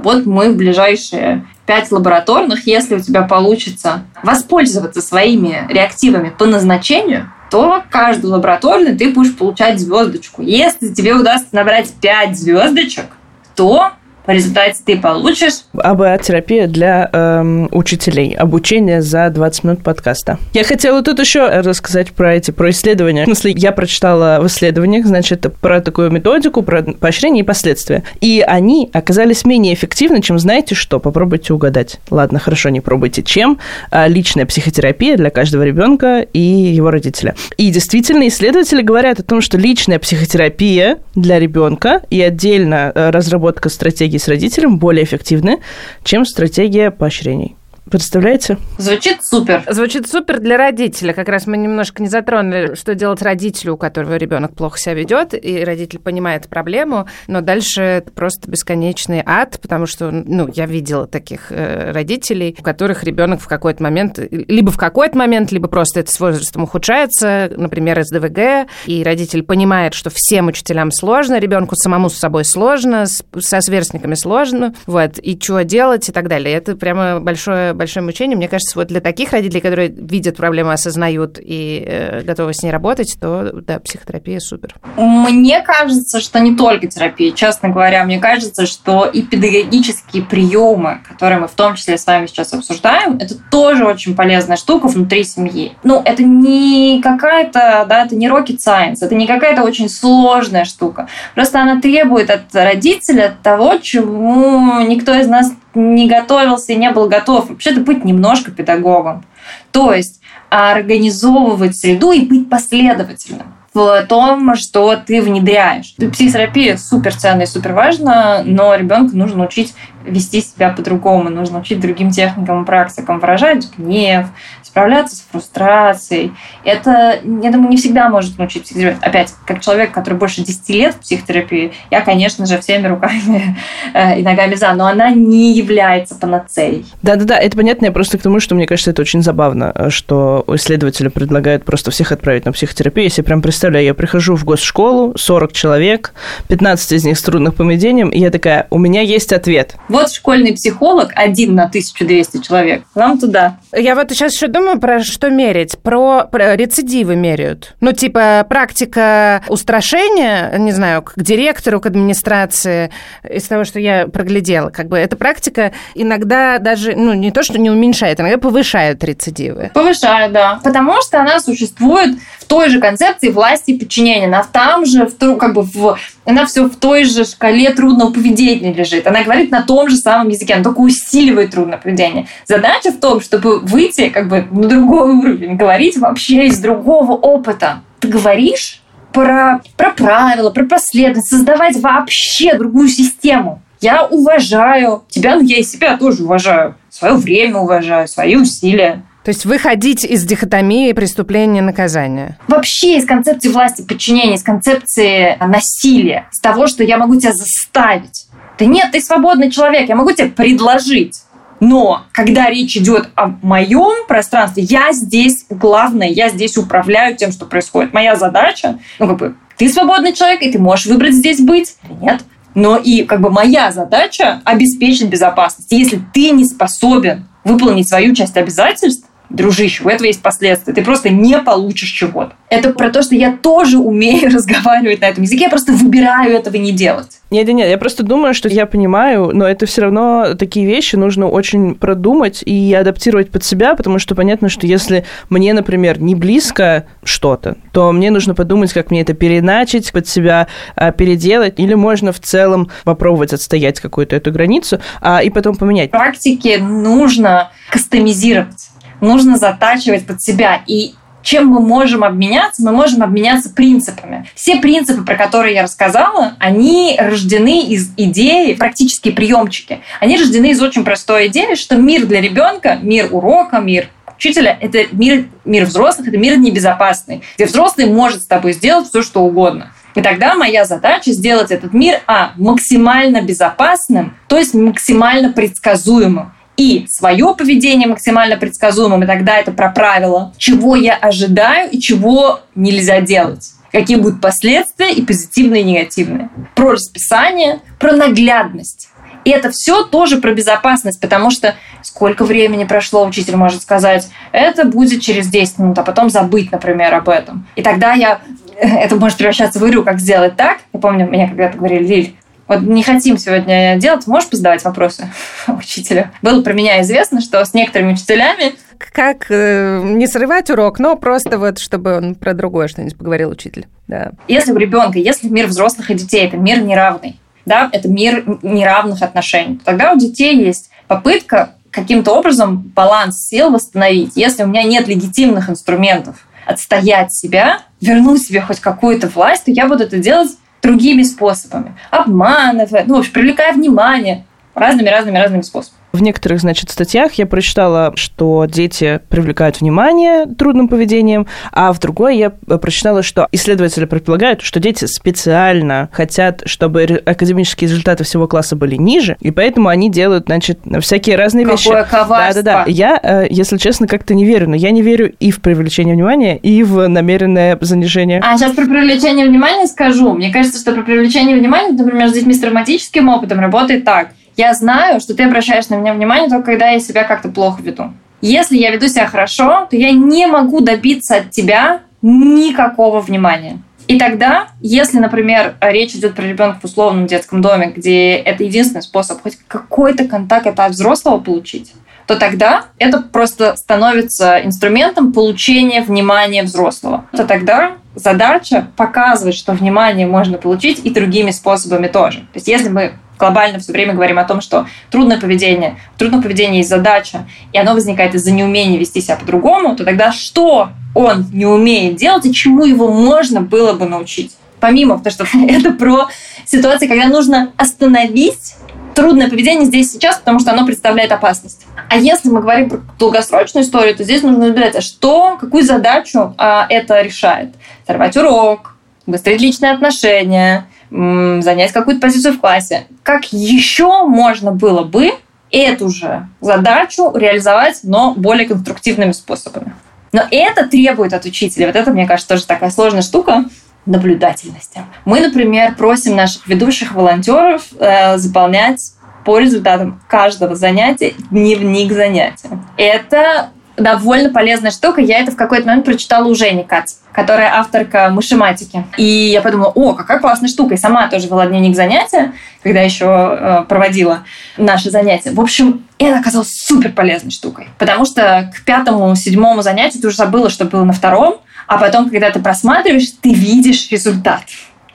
Вот 0.03 0.25
мы 0.25 0.51
в 0.51 0.57
ближайшие 0.57 1.45
пять 1.67 1.91
лабораторных, 1.93 2.67
если 2.67 2.97
у 2.97 3.01
тебя 3.01 3.23
получится 3.23 4.05
воспользоваться 4.23 5.01
своими 5.01 5.67
реактивами 5.71 6.31
по 6.31 6.47
назначению, 6.47 7.33
то 7.51 7.85
каждую 7.91 8.33
лабораторную 8.33 8.97
ты 8.97 9.11
будешь 9.11 9.37
получать 9.37 9.79
звездочку. 9.79 10.43
Если 10.43 10.93
тебе 10.93 11.15
удастся 11.15 11.49
набрать 11.53 11.93
пять 12.01 12.37
звездочек, 12.37 13.07
то 13.55 13.93
в 14.27 14.31
результате 14.31 14.81
ты 14.85 14.97
получишь... 14.97 15.65
АБА-терапия 15.75 16.67
для 16.67 17.11
эм, 17.13 17.69
учителей. 17.73 18.35
Обучение 18.35 19.03
за 19.03 19.29
20 19.29 19.65
минут 19.65 19.83
подкаста. 19.83 20.39
Я 20.55 20.65
хотела 20.65 21.03
тут 21.03 21.19
еще 21.19 21.47
рассказать 21.61 22.13
про 22.13 22.35
эти, 22.35 22.51
про 22.51 22.71
исследования. 22.71 23.25
В 23.25 23.27
смысле, 23.27 23.53
я 23.53 23.73
прочитала 23.73 24.39
в 24.41 24.47
исследованиях, 24.47 25.07
значит, 25.07 25.47
про 25.61 25.81
такую 25.81 26.11
методику, 26.11 26.63
про 26.63 26.83
поощрение 26.83 27.43
и 27.43 27.47
последствия. 27.47 28.03
И 28.21 28.43
они 28.47 28.89
оказались 28.93 29.45
менее 29.45 29.75
эффективны, 29.75 30.23
чем 30.23 30.39
знаете 30.39 30.75
что? 30.75 31.01
Попробуйте 31.01 31.53
угадать. 31.53 32.01
Ладно, 32.11 32.39
хорошо, 32.39 32.71
не 32.71 32.81
пробуйте. 32.81 33.23
Чем? 33.23 33.59
А, 33.91 34.09
личная 34.09 34.47
психотерапия 34.47 35.17
для 35.17 35.29
каждого 35.29 35.65
ребенка 35.65 36.21
и 36.21 36.39
его 36.39 36.91
родителя. 36.91 37.35
И 37.59 37.71
действительно, 37.71 38.27
исследователи 38.29 38.81
говорят 38.81 39.21
о 39.21 39.23
том, 39.23 39.43
что 39.43 39.59
личная 39.59 39.99
психотерапия 39.99 40.99
для 41.15 41.39
ребенка 41.39 42.03
и 42.09 42.23
отдельно 42.23 42.91
э, 42.95 43.11
разработка 43.11 43.69
стратегии 43.69 44.14
стратегии 44.15 44.19
с 44.19 44.29
родителем 44.29 44.79
более 44.79 45.05
эффективны, 45.05 45.61
чем 46.03 46.25
стратегия 46.25 46.91
поощрений. 46.91 47.57
Представляете? 47.91 48.57
Звучит 48.79 49.25
супер. 49.25 49.63
Звучит 49.69 50.09
супер 50.09 50.41
для 50.41 50.57
родителя. 50.57 51.13
Как 51.13 51.29
раз 51.29 51.47
мы 51.47 51.59
немножко 51.59 52.03
не 52.03 52.09
затронули, 52.09 52.75
что 52.75 52.95
делать 52.95 53.21
родителю, 53.21 53.75
у 53.75 53.77
которого 53.77 54.17
ребенок 54.17 54.55
плохо 54.55 54.79
себя 54.79 54.95
ведет, 54.95 55.35
и 55.35 55.63
родитель 55.63 55.99
понимает 55.99 56.49
проблему, 56.49 57.07
но 57.27 57.43
дальше 57.43 57.83
это 57.83 58.11
просто 58.11 58.51
бесконечный 58.51 59.23
ад, 59.25 59.59
потому 59.61 59.85
что, 59.87 60.11
ну, 60.11 60.49
я 60.53 60.65
видела 60.65 61.07
таких 61.07 61.53
э, 61.53 61.93
родителей, 61.93 62.57
у 62.59 62.63
которых 62.63 63.05
ребенок 63.05 63.41
в 63.41 63.49
какой-то 63.49 63.83
момент, 63.83 64.19
либо 64.31 64.73
в 64.73 64.79
какой-то 64.79 65.19
момент, 65.19 65.53
либо 65.53 65.69
просто 65.69 66.01
это 66.01 66.11
с 66.11 66.19
возрастом 66.19 66.63
ухудшается, 66.63 67.53
например, 67.55 68.03
СДВГ, 68.03 68.67
и 68.87 69.03
родитель 69.05 69.43
понимает, 69.43 69.93
что 69.93 70.11
всем 70.13 70.47
учителям 70.47 70.91
сложно, 70.91 71.39
ребенку 71.39 71.77
самому 71.77 72.09
с 72.09 72.15
собой 72.15 72.47
сложно, 72.47 73.05
с, 73.07 73.23
со 73.39 73.61
сверстниками 73.61 74.15
сложно, 74.15 74.75
вот, 74.87 75.19
и 75.19 75.39
что 75.39 75.63
делать 75.65 76.09
и 76.09 76.13
так 76.13 76.29
далее. 76.29 76.57
Это 76.57 76.77
прямо 76.77 77.21
большое 77.21 77.74
большое 77.75 78.05
мучение. 78.05 78.37
Мне 78.37 78.49
кажется, 78.49 78.79
вот 78.79 78.89
для 78.89 79.01
таких 79.01 79.33
родителей, 79.33 79.61
которые 79.61 79.89
видят 79.89 80.37
проблему, 80.37 80.71
осознают 80.71 81.39
и 81.41 81.85
э, 81.87 82.23
готовы 82.23 82.55
с 82.55 82.63
ней 82.63 82.71
работать, 82.71 83.17
то, 83.21 83.51
да, 83.53 83.81
психотерапия 83.81 84.41
супер. 84.41 84.75
Мне 84.97 85.61
кажется, 85.63 86.21
что 86.21 86.41
не 86.41 86.57
только 86.57 86.87
терапия. 86.87 87.33
Честно 87.33 87.69
говоря, 87.69 88.05
мне 88.05 88.19
кажется, 88.19 88.67
что 88.67 89.07
и 89.07 89.23
педагогические 89.23 90.23
приемы, 90.23 91.01
которые 91.09 91.41
мы 91.41 91.49
в 91.49 91.53
том 91.53 91.75
числе 91.75 91.99
с 91.99 92.07
вами 92.07 92.27
сейчас 92.27 92.53
обсуждаем, 92.53 93.19
это 93.19 93.35
тоже 93.51 93.85
очень 93.85 94.15
полезная 94.15 94.57
штука 94.57 94.89
внутри 94.89 95.25
семьи. 95.25 95.73
Ну, 95.83 96.03
это 96.05 96.23
не 96.23 97.01
какая-то, 97.03 97.87
да, 97.89 98.05
это 98.05 98.17
не 98.17 98.29
rocket 98.29 98.59
science, 98.65 98.99
это 99.01 99.15
не 99.15 99.27
какая-то 99.27 99.63
очень 99.63 99.89
сложная 99.89 100.65
штука. 100.65 101.09
Просто 101.35 101.61
она 101.61 101.81
требует 101.81 102.31
от 102.31 102.55
родителя 102.55 103.37
того, 103.43 103.77
чему 103.79 104.81
никто 104.87 105.15
из 105.15 105.27
нас 105.27 105.53
не 105.75 106.09
готовился 106.09 106.73
и 106.73 106.77
не 106.77 106.91
был 106.91 107.09
готов 107.09 107.51
вообще-то 107.51 107.81
быть 107.81 108.05
немножко 108.05 108.51
педагогом. 108.51 109.25
То 109.73 109.93
есть 109.93 110.21
организовывать 110.51 111.77
среду 111.77 112.13
и 112.13 112.25
быть 112.25 112.49
последовательным 112.49 113.55
в 113.75 114.07
том, 114.09 114.55
что 114.55 114.95
ты 114.97 115.21
внедряешь. 115.21 115.95
Психотерапия 116.13 116.77
супер 116.77 117.15
ценная 117.15 117.45
и 117.45 117.49
супер 117.49 117.73
важна, 117.73 118.43
но 118.45 118.75
ребенку 118.77 119.17
нужно 119.17 119.45
учить 119.45 119.75
вести 120.05 120.41
себя 120.41 120.71
по-другому, 120.71 121.31
нужно 121.31 121.61
учить 121.61 121.81
другим 121.81 122.11
техникам 122.11 122.63
и 122.63 122.67
практикам, 122.67 123.21
выражать 123.21 123.69
гнев, 123.77 124.27
справляться 124.75 125.17
с 125.17 125.21
фрустрацией. 125.31 126.33
Это, 126.65 127.21
я 127.23 127.53
думаю, 127.53 127.71
не 127.71 127.77
всегда 127.77 128.09
может 128.09 128.39
научить 128.39 128.65
психотерапевт. 128.65 129.05
Опять, 129.05 129.35
как 129.47 129.61
человек, 129.61 129.93
который 129.93 130.15
больше 130.15 130.43
10 130.43 130.69
лет 130.71 130.95
в 130.95 130.99
психотерапии, 130.99 131.73
я, 131.93 132.01
конечно 132.01 132.45
же, 132.45 132.59
всеми 132.59 132.89
руками 132.89 133.57
э, 133.95 134.19
и 134.19 134.23
ногами 134.25 134.57
за, 134.57 134.73
но 134.75 134.87
она 134.87 135.11
не 135.11 135.53
является 135.53 136.17
панацеей. 136.17 136.85
Да-да-да, 137.03 137.39
это 137.39 137.57
понятно. 137.57 137.87
Я 137.87 137.93
просто 137.93 138.19
к 138.19 138.23
тому, 138.23 138.41
что 138.41 138.57
мне 138.57 138.67
кажется, 138.67 138.91
это 138.91 139.03
очень 139.03 139.23
забавно, 139.23 139.73
что 139.91 140.45
исследователи 140.49 141.07
предлагают 141.07 141.65
просто 141.65 141.93
всех 141.93 142.11
отправить 142.11 142.45
на 142.45 142.51
психотерапию. 142.51 143.05
Если 143.05 143.23
прям 143.23 143.43
представляю, 143.43 143.85
я 143.85 143.95
прихожу 143.95 144.35
в 144.35 144.45
госшколу, 144.45 145.15
40 145.17 145.53
человек, 145.53 146.15
15 146.49 146.93
из 146.93 147.05
них 147.05 147.17
с 147.17 147.23
трудным 147.23 147.53
поведением, 147.53 148.11
и 148.11 148.19
я 148.19 148.31
такая, 148.31 148.67
у 148.71 148.79
меня 148.79 149.03
есть 149.03 149.33
ответ. 149.33 149.77
Вот 149.95 150.11
школьный 150.11 150.53
психолог 150.53 151.13
один 151.15 151.55
на 151.55 151.65
1200 151.65 152.43
человек. 152.43 152.83
Вам 152.95 153.19
туда. 153.19 153.59
Я 153.73 153.95
вот 153.95 154.11
сейчас 154.11 154.35
еще 154.35 154.49
думаю, 154.49 154.65
думаю, 154.65 154.81
про 154.81 155.05
что 155.05 155.31
мерить. 155.31 155.79
Про, 155.79 156.27
про 156.31 156.57
рецидивы 156.57 157.17
меряют. 157.17 157.75
Ну, 157.81 157.93
типа, 157.93 158.47
практика 158.49 159.43
устрашения, 159.49 160.57
не 160.59 160.73
знаю, 160.73 161.03
к 161.03 161.13
директору, 161.17 161.81
к 161.81 161.87
администрации, 161.87 162.91
из 163.29 163.45
того, 163.45 163.65
что 163.65 163.79
я 163.79 164.07
проглядела, 164.07 164.71
как 164.71 164.89
бы 164.89 164.99
эта 164.99 165.17
практика 165.17 165.73
иногда 165.95 166.59
даже, 166.59 166.95
ну, 166.97 167.13
не 167.13 167.31
то, 167.31 167.43
что 167.43 167.59
не 167.59 167.71
уменьшает, 167.71 168.21
иногда 168.21 168.39
повышает 168.39 169.05
рецидивы. 169.05 169.71
Повышает, 169.75 170.33
да. 170.33 170.61
Потому 170.65 171.01
что 171.03 171.21
она 171.21 171.41
существует 171.41 172.17
в 172.45 172.47
той 172.47 172.69
же 172.69 172.79
концепции 172.79 173.31
власти 173.31 173.71
и 173.71 173.79
подчинения. 173.79 174.27
Она 174.27 174.45
там 174.45 174.85
же, 174.85 175.07
в, 175.07 175.37
как 175.37 175.55
бы 175.55 175.63
в, 175.63 175.99
она 176.27 176.45
все 176.47 176.69
в 176.69 176.77
той 176.77 177.05
же 177.05 177.25
шкале 177.25 177.71
трудного 177.71 178.13
поведения 178.13 178.73
лежит. 178.73 179.07
Она 179.07 179.23
говорит 179.23 179.51
на 179.51 179.63
том 179.63 179.89
же 179.89 179.97
самом 179.97 180.29
языке, 180.29 180.55
она 180.55 180.65
только 180.65 180.81
усиливает 180.81 181.53
трудное 181.53 181.79
поведение. 181.79 182.27
Задача 182.47 182.93
в 182.93 183.01
том, 183.01 183.21
чтобы 183.21 183.61
выйти 183.61 184.11
как 184.11 184.29
бы 184.29 184.47
на 184.51 184.69
другой 184.69 185.13
уровень, 185.13 185.57
говорить 185.57 185.97
вообще 185.97 186.47
из 186.47 186.59
другого 186.59 187.13
опыта. 187.13 187.81
Ты 188.01 188.09
говоришь 188.09 188.83
про, 189.13 189.61
про 189.77 189.91
правила, 189.93 190.51
про 190.51 190.65
последовательность, 190.65 191.31
создавать 191.31 191.77
вообще 191.79 192.55
другую 192.55 192.89
систему. 192.89 193.63
Я 193.81 194.05
уважаю 194.05 195.05
тебя, 195.09 195.37
но 195.37 195.43
я 195.43 195.59
и 195.59 195.63
себя 195.63 195.97
тоже 195.97 196.25
уважаю. 196.25 196.75
Свое 196.91 197.15
время 197.15 197.59
уважаю, 197.59 198.07
свои 198.07 198.37
усилия. 198.37 199.03
То 199.25 199.31
есть 199.31 199.47
выходить 199.47 200.05
из 200.05 200.25
дихотомии 200.25 200.93
преступления 200.93 201.61
и 201.61 201.63
наказания? 201.63 202.39
Вообще 202.47 202.99
из 202.99 203.07
концепции 203.07 203.49
власти, 203.49 203.81
подчинения, 203.81 204.35
из 204.35 204.43
концепции 204.43 205.39
насилия, 205.41 206.27
из 206.31 206.41
того, 206.41 206.67
что 206.67 206.85
я 206.85 206.99
могу 206.99 207.17
тебя 207.19 207.33
заставить. 207.33 208.27
Да 208.59 208.67
нет, 208.67 208.93
ты 208.93 209.01
свободный 209.01 209.51
человек, 209.51 209.89
я 209.89 209.97
могу 209.97 210.13
тебе 210.13 210.29
предложить. 210.29 211.23
Но 211.59 212.05
когда 212.13 212.51
речь 212.51 212.77
идет 212.77 213.09
о 213.15 213.29
моем 213.41 214.07
пространстве, 214.07 214.65
я 214.65 214.93
здесь 214.93 215.47
главное, 215.49 216.09
я 216.09 216.29
здесь 216.29 216.59
управляю 216.59 217.17
тем, 217.17 217.33
что 217.33 217.47
происходит. 217.47 217.95
Моя 217.95 218.17
задача, 218.17 218.79
ну 218.99 219.09
как 219.09 219.19
бы, 219.19 219.35
ты 219.57 219.71
свободный 219.71 220.13
человек, 220.13 220.43
и 220.43 220.53
ты 220.53 220.59
можешь 220.59 220.85
выбрать 220.87 221.15
здесь 221.15 221.41
быть 221.41 221.77
или 221.85 221.95
нет. 221.95 222.21
но 222.55 222.77
и 222.77 223.05
как 223.05 223.23
бы 223.23 223.31
моя 223.31 223.73
задача 223.73 224.43
обеспечить 224.45 225.09
безопасность. 225.09 225.73
Если 225.73 226.03
ты 226.13 226.31
не 226.31 226.45
способен 226.45 227.27
выполнить 227.45 227.89
свою 227.89 228.15
часть 228.15 228.37
обязательств, 228.37 229.09
дружище, 229.35 229.85
у 229.85 229.89
этого 229.89 230.07
есть 230.07 230.23
последствия. 230.23 230.73
Ты 230.73 230.83
просто 230.83 231.11
не 231.11 231.39
получишь 231.39 231.91
чего-то. 231.91 232.35
Это 232.49 232.73
про 232.73 232.91
то, 232.91 233.03
что 233.03 233.15
я 233.15 233.37
тоже 233.37 233.79
умею 233.79 234.31
разговаривать 234.35 235.01
на 235.01 235.07
этом 235.07 235.25
языке, 235.25 235.45
я 235.45 235.51
просто 235.51 235.73
выбираю 235.73 236.33
этого 236.33 236.57
не 236.57 236.73
делать. 236.73 237.21
Нет, 237.31 237.49
нет, 237.49 237.69
я 237.69 237.79
просто 237.79 238.05
думаю, 238.05 238.33
что 238.33 238.49
я 238.49 238.65
понимаю, 238.67 239.31
но 239.35 239.47
это 239.47 239.67
все 239.67 239.83
равно 239.83 240.35
такие 240.39 240.67
вещи 240.67 240.95
нужно 240.95 241.29
очень 241.29 241.75
продумать 241.75 242.43
и 242.45 242.73
адаптировать 242.73 243.31
под 243.31 243.43
себя, 243.43 243.75
потому 243.75 243.99
что 243.99 244.15
понятно, 244.15 244.49
что 244.49 244.67
если 244.67 245.05
мне, 245.31 245.53
например, 245.53 246.01
не 246.01 246.15
близко 246.15 246.87
что-то, 247.03 247.57
то 247.73 247.91
мне 247.91 248.11
нужно 248.13 248.35
подумать, 248.35 248.73
как 248.73 248.91
мне 248.91 249.01
это 249.01 249.15
переначить 249.15 249.91
под 249.91 250.07
себя, 250.07 250.47
а, 250.77 250.93
переделать, 250.93 251.59
или 251.59 251.75
можно 251.75 252.13
в 252.13 252.21
целом 252.21 252.71
попробовать 252.85 253.33
отстоять 253.33 253.81
какую-то 253.81 254.15
эту 254.15 254.31
границу, 254.31 254.81
а, 255.01 255.23
и 255.23 255.31
потом 255.31 255.57
поменять. 255.57 255.89
В 255.89 255.93
практике 255.93 256.59
нужно 256.59 257.51
кастомизировать 257.71 258.69
нужно 259.05 259.37
затачивать 259.37 260.07
под 260.07 260.23
себя. 260.23 260.63
И 260.67 260.95
чем 261.23 261.47
мы 261.49 261.61
можем 261.61 262.05
обменяться? 262.05 262.63
Мы 262.63 262.73
можем 262.73 263.03
обменяться 263.03 263.51
принципами. 263.51 264.27
Все 264.35 264.57
принципы, 264.57 265.03
про 265.03 265.17
которые 265.17 265.55
я 265.55 265.63
рассказала, 265.63 266.35
они 266.39 266.97
рождены 266.99 267.63
из 267.65 267.91
идеи, 267.97 268.53
практические 268.55 269.15
приемчики. 269.15 269.81
Они 270.01 270.17
рождены 270.19 270.51
из 270.51 270.63
очень 270.63 270.85
простой 270.85 271.29
идеи, 271.29 271.55
что 271.55 271.77
мир 271.77 272.07
для 272.07 272.21
ребенка, 272.21 272.79
мир 272.81 273.09
урока, 273.11 273.59
мир 273.59 273.89
учителя– 274.17 274.57
это 274.61 274.87
мир, 274.93 275.27
мир 275.45 275.65
взрослых, 275.65 276.09
это 276.09 276.19
мир 276.19 276.39
небезопасный, 276.39 277.23
где 277.37 277.47
взрослый 277.47 277.87
может 277.87 278.23
с 278.23 278.27
тобой 278.27 278.53
сделать 278.53 278.89
все, 278.89 279.03
что 279.03 279.23
угодно. 279.23 279.73
И 279.95 280.03
тогда 280.03 280.35
моя 280.35 280.65
задача 280.65 281.13
сделать 281.13 281.51
этот 281.51 281.73
мир, 281.73 282.01
а, 282.07 282.33
максимально 282.37 283.23
безопасным, 283.23 284.17
то 284.29 284.37
есть 284.37 284.53
максимально 284.55 285.33
предсказуемым 285.33 286.34
и 286.57 286.87
свое 286.89 287.35
поведение 287.37 287.89
максимально 287.89 288.37
предсказуемым, 288.37 289.03
и 289.03 289.07
тогда 289.07 289.39
это 289.39 289.53
про 289.53 289.71
правила, 289.71 290.33
чего 290.39 290.77
я 290.77 290.95
ожидаю 290.95 291.71
и 291.71 291.81
чего 291.81 292.41
нельзя 292.55 293.01
делать 293.01 293.51
какие 293.75 293.97
будут 293.97 294.21
последствия 294.21 294.93
и 294.93 295.03
позитивные, 295.03 295.63
и 295.63 295.65
негативные. 295.65 296.31
Про 296.55 296.73
расписание, 296.75 297.61
про 297.81 297.93
наглядность. 297.93 298.89
И 299.25 299.31
это 299.31 299.51
все 299.51 299.83
тоже 299.83 300.19
про 300.19 300.33
безопасность, 300.33 301.01
потому 301.01 301.31
что 301.31 301.57
сколько 301.83 302.25
времени 302.25 302.65
прошло, 302.65 303.05
учитель 303.05 303.37
может 303.37 303.63
сказать, 303.63 304.09
это 304.33 304.65
будет 304.65 305.03
через 305.03 305.27
10 305.29 305.59
минут, 305.59 305.79
а 305.79 305.83
потом 305.83 306.09
забыть, 306.09 306.53
например, 306.53 306.95
об 306.95 307.09
этом. 307.09 307.47
И 307.57 307.63
тогда 307.63 307.95
я 307.95 308.21
это 308.61 308.95
может 308.97 309.19
превращаться 309.19 309.59
в 309.59 309.69
игру, 309.69 309.83
как 309.83 309.99
сделать 309.99 310.37
так. 310.37 310.59
Я 310.73 310.79
помню, 310.79 311.07
мне 311.07 311.27
когда-то 311.27 311.59
говорили, 311.59 311.85
Лиль, 311.85 312.17
вот 312.47 312.63
не 312.63 312.83
хотим 312.83 313.17
сегодня 313.17 313.77
делать, 313.77 314.07
можешь 314.07 314.29
позадавать 314.29 314.65
вопросы 314.65 315.09
учителю? 315.47 316.11
Было 316.23 316.43
про 316.43 316.53
меня 316.53 316.81
известно, 316.83 317.21
что 317.21 317.45
с 317.45 317.55
некоторыми 317.55 317.93
учителями... 317.93 318.55
Как 318.93 319.31
э, 319.31 319.81
не 319.83 320.07
срывать 320.07 320.51
урок, 320.51 320.79
но 320.79 320.97
просто 320.97 321.39
вот, 321.39 321.59
чтобы 321.59 321.97
он 321.97 322.15
про 322.15 322.35
другое 322.35 322.69
что-нибудь 322.69 322.97
поговорил 322.97 323.31
учитель. 323.31 323.67
Да. 323.87 324.13
Если 324.29 324.53
у 324.53 324.57
ребенка, 324.57 324.99
если 324.99 325.29
мир 325.29 325.47
взрослых 325.47 325.91
и 325.91 325.95
детей, 325.95 326.27
это 326.27 326.37
мир 326.37 326.61
неравный, 326.61 327.19
да, 327.47 327.69
это 327.73 327.89
мир 327.89 328.25
неравных 328.43 329.03
отношений, 329.03 329.61
тогда 329.65 329.93
у 329.93 329.99
детей 329.99 330.37
есть 330.37 330.71
попытка 330.87 331.55
каким-то 331.71 332.13
образом 332.13 332.59
баланс 332.75 333.27
сил 333.27 333.51
восстановить. 333.51 334.13
Если 334.17 334.45
у 334.45 334.47
меня 334.47 334.63
нет 334.63 334.87
легитимных 334.87 335.51
инструментов 335.51 336.27
отстоять 336.47 337.13
себя, 337.13 337.63
вернуть 337.81 338.23
себе 338.23 338.41
хоть 338.41 338.61
какую-то 338.61 339.09
власть, 339.09 339.47
то 339.47 339.51
я 339.51 339.67
буду 339.67 339.85
это 339.85 339.99
делать 339.99 340.31
другими 340.65 341.03
способами. 341.03 341.77
Обманывая, 341.91 342.85
ну, 342.87 342.97
в 342.97 342.99
общем, 342.99 343.13
привлекая 343.13 343.53
внимание 343.53 344.25
разными-разными-разными 344.55 345.43
способами. 345.43 345.85
В 345.95 346.03
некоторых, 346.03 346.41
значит, 346.41 346.71
статьях 346.71 347.13
я 347.15 347.27
прочитала, 347.27 347.93
что 347.95 348.47
дети 348.47 348.99
привлекают 349.09 349.61
внимание 349.61 350.27
трудным 350.27 350.67
поведением, 350.67 351.29
а 351.53 351.73
в 351.73 351.79
другой 351.79 352.17
я 352.17 352.31
прочитала, 352.31 353.05
что 353.05 353.29
исследователи 353.31 353.85
предполагают, 353.85 354.43
что 354.43 354.59
дети 354.59 354.87
специально 354.87 355.89
хотят, 355.93 356.43
чтобы 356.47 357.01
академические 357.07 357.71
результаты 357.71 358.03
всего 358.03 358.27
класса 358.27 358.57
были 358.57 358.75
ниже, 358.75 359.17
и 359.21 359.31
поэтому 359.31 359.69
они 359.69 359.89
делают, 359.89 360.25
значит, 360.25 360.59
всякие 360.81 361.15
разные 361.15 361.45
Какое 361.45 361.83
вещи. 361.83 361.91
коварство. 361.91 362.43
Да-да-да. 362.43 362.65
Я, 362.67 362.99
э, 363.01 363.27
если 363.31 363.57
честно, 363.57 363.87
как-то 363.87 364.15
не 364.15 364.25
верю, 364.25 364.49
но 364.49 364.57
я 364.57 364.73
не 364.73 364.83
верю 364.83 365.15
и 365.21 365.31
в 365.31 365.41
привлечение 365.41 365.95
внимания, 365.95 366.37
и 366.39 366.65
в 366.65 366.89
намеренное 366.89 367.57
занижение. 367.61 368.21
А 368.21 368.37
сейчас 368.37 368.51
про 368.51 368.65
привлечение 368.65 369.29
внимания 369.29 369.69
скажу. 369.69 370.13
Мне 370.15 370.33
кажется, 370.33 370.59
что 370.59 370.73
про 370.73 370.83
привлечение 370.83 371.37
внимания, 371.37 371.71
например, 371.71 372.09
с 372.09 372.15
детьми 372.15 372.35
с 372.35 372.41
травматическим 372.41 373.09
опытом 373.09 373.39
работает 373.39 373.85
так– 373.85 374.09
я 374.37 374.55
знаю, 374.55 375.01
что 375.01 375.15
ты 375.15 375.25
обращаешь 375.25 375.69
на 375.69 375.77
меня 375.77 375.95
внимание 375.95 376.29
только 376.29 376.47
когда 376.47 376.71
я 376.71 376.81
себя 376.81 377.05
как-то 377.05 377.29
плохо 377.29 377.63
веду. 377.63 377.93
Если 378.21 378.57
я 378.57 378.71
веду 378.71 378.89
себя 378.89 379.07
хорошо, 379.07 379.67
то 379.71 379.77
я 379.77 379.93
не 379.93 380.27
могу 380.27 380.61
добиться 380.61 381.17
от 381.17 381.31
тебя 381.31 381.81
никакого 382.01 383.01
внимания. 383.01 383.59
И 383.87 383.99
тогда, 383.99 384.49
если, 384.61 384.99
например, 384.99 385.57
речь 385.61 385.95
идет 385.95 386.15
про 386.15 386.23
ребенка 386.23 386.59
в 386.61 386.65
условном 386.65 387.07
детском 387.07 387.43
доме, 387.43 387.73
где 387.77 388.15
это 388.15 388.45
единственный 388.45 388.83
способ 388.83 389.23
хоть 389.23 389.37
какой-то 389.47 390.07
контакт 390.07 390.47
от 390.47 390.71
взрослого 390.71 391.19
получить, 391.19 391.75
то 392.07 392.17
тогда 392.17 392.67
это 392.79 393.01
просто 393.01 393.57
становится 393.57 394.41
инструментом 394.43 395.13
получения 395.13 395.83
внимания 395.83 396.43
взрослого. 396.43 397.07
То 397.13 397.27
тогда 397.27 397.73
задача 397.95 398.69
показывать, 398.77 399.35
что 399.35 399.53
внимание 399.53 400.07
можно 400.07 400.39
получить 400.39 400.81
и 400.85 400.91
другими 400.91 401.31
способами 401.31 401.89
тоже. 401.89 402.21
То 402.21 402.37
есть 402.37 402.49
если 402.49 402.69
мы 402.69 402.95
глобально 403.19 403.59
все 403.59 403.73
время 403.73 403.95
говорим 403.95 404.19
о 404.19 404.25
том, 404.25 404.41
что 404.41 404.67
трудное 404.91 405.21
поведение, 405.21 405.77
трудное 405.99 406.23
поведение 406.23 406.59
есть 406.59 406.71
задача, 406.71 407.27
и 407.53 407.59
оно 407.59 407.75
возникает 407.75 408.15
из-за 408.15 408.33
неумения 408.33 408.79
вести 408.79 409.01
себя 409.01 409.17
по-другому, 409.17 409.77
то 409.77 409.85
тогда 409.85 410.13
что 410.13 410.71
он 410.95 411.27
не 411.33 411.47
умеет 411.47 411.97
делать 411.97 412.27
и 412.27 412.33
чему 412.33 412.65
его 412.65 412.93
можно 412.93 413.41
было 413.41 413.73
бы 413.73 413.87
научить? 413.87 414.37
Помимо 414.61 414.99
того, 414.99 415.11
что 415.11 415.27
это 415.49 415.73
про 415.73 416.09
ситуации, 416.47 416.87
когда 416.87 417.07
нужно 417.07 417.53
остановить 417.57 418.55
трудное 418.95 419.29
поведение 419.29 419.67
здесь 419.67 419.93
сейчас, 419.93 420.19
потому 420.19 420.39
что 420.39 420.53
оно 420.53 420.65
представляет 420.65 421.13
опасность. 421.13 421.67
А 421.91 421.99
если 421.99 422.29
мы 422.31 422.41
говорим 422.41 422.71
про 422.71 422.81
долгосрочную 422.99 423.65
историю, 423.65 423.95
то 423.95 424.05
здесь 424.05 424.23
нужно 424.23 424.47
разбирать, 424.47 424.77
а 424.77 424.81
что, 424.81 425.37
какую 425.39 425.65
задачу 425.65 426.35
а, 426.39 426.67
это 426.69 427.03
решает. 427.03 427.55
Сорвать 427.87 428.17
урок, 428.17 428.77
выстроить 429.07 429.41
личные 429.41 429.73
отношения, 429.73 430.67
занять 430.95 431.73
какую-то 431.73 432.01
позицию 432.01 432.35
в 432.35 432.41
классе. 432.41 432.87
Как 433.03 433.33
еще 433.33 434.05
можно 434.07 434.53
было 434.53 434.85
бы 434.85 435.13
эту 435.51 435.89
же 435.89 436.29
задачу 436.41 437.13
реализовать, 437.15 437.81
но 437.83 438.15
более 438.15 438.47
конструктивными 438.47 439.13
способами? 439.13 439.75
Но 440.13 440.23
это 440.31 440.69
требует 440.69 441.13
от 441.13 441.25
учителя. 441.25 441.67
Вот 441.67 441.75
это, 441.75 441.91
мне 441.91 442.07
кажется, 442.07 442.35
тоже 442.35 442.47
такая 442.47 442.71
сложная 442.71 443.03
штука 443.03 443.47
наблюдательности. 443.87 444.83
Мы, 445.05 445.21
например, 445.21 445.75
просим 445.75 446.15
наших 446.15 446.47
ведущих 446.47 446.95
волонтеров 446.95 447.67
э, 447.79 448.17
заполнять 448.17 448.93
по 449.25 449.39
результатам 449.39 450.01
каждого 450.09 450.55
занятия 450.55 451.15
дневник 451.31 451.93
занятия. 451.93 452.51
Это 452.77 453.51
довольно 453.77 454.31
полезная 454.31 454.71
штука. 454.71 455.01
Я 455.01 455.19
это 455.19 455.33
в 455.33 455.37
какой-то 455.37 455.67
момент 455.67 455.85
прочитала 455.85 456.29
у 456.29 456.35
Жени 456.35 456.63
Кац, 456.63 456.99
которая 457.15 457.55
авторка 457.55 458.11
мышематики. 458.11 458.85
И 458.97 459.05
я 459.05 459.41
подумала, 459.41 459.71
о, 459.75 459.95
какая 459.95 460.19
классная 460.19 460.49
штука. 460.49 460.75
И 460.75 460.77
сама 460.77 461.07
тоже 461.09 461.29
вела 461.29 461.47
дневник 461.47 461.77
занятия, 461.77 462.33
когда 462.63 462.81
еще 462.81 463.07
э, 463.07 463.65
проводила 463.69 464.25
наши 464.57 464.91
занятия. 464.91 465.31
В 465.31 465.41
общем, 465.41 465.85
это 465.99 466.19
оказалось 466.19 466.53
супер 466.53 466.91
полезной 466.91 467.31
штукой. 467.31 467.69
Потому 467.79 468.05
что 468.05 468.51
к 468.55 468.65
пятому, 468.65 469.15
седьмому 469.15 469.63
занятию 469.63 470.03
ты 470.03 470.09
уже 470.09 470.17
забыла, 470.17 470.51
что 470.51 470.65
было 470.65 470.83
на 470.83 470.93
втором, 470.93 471.41
а 471.69 471.79
потом, 471.79 472.11
когда 472.11 472.31
ты 472.31 472.41
просматриваешь, 472.41 473.13
ты 473.23 473.33
видишь 473.33 473.91
результат. 473.91 474.43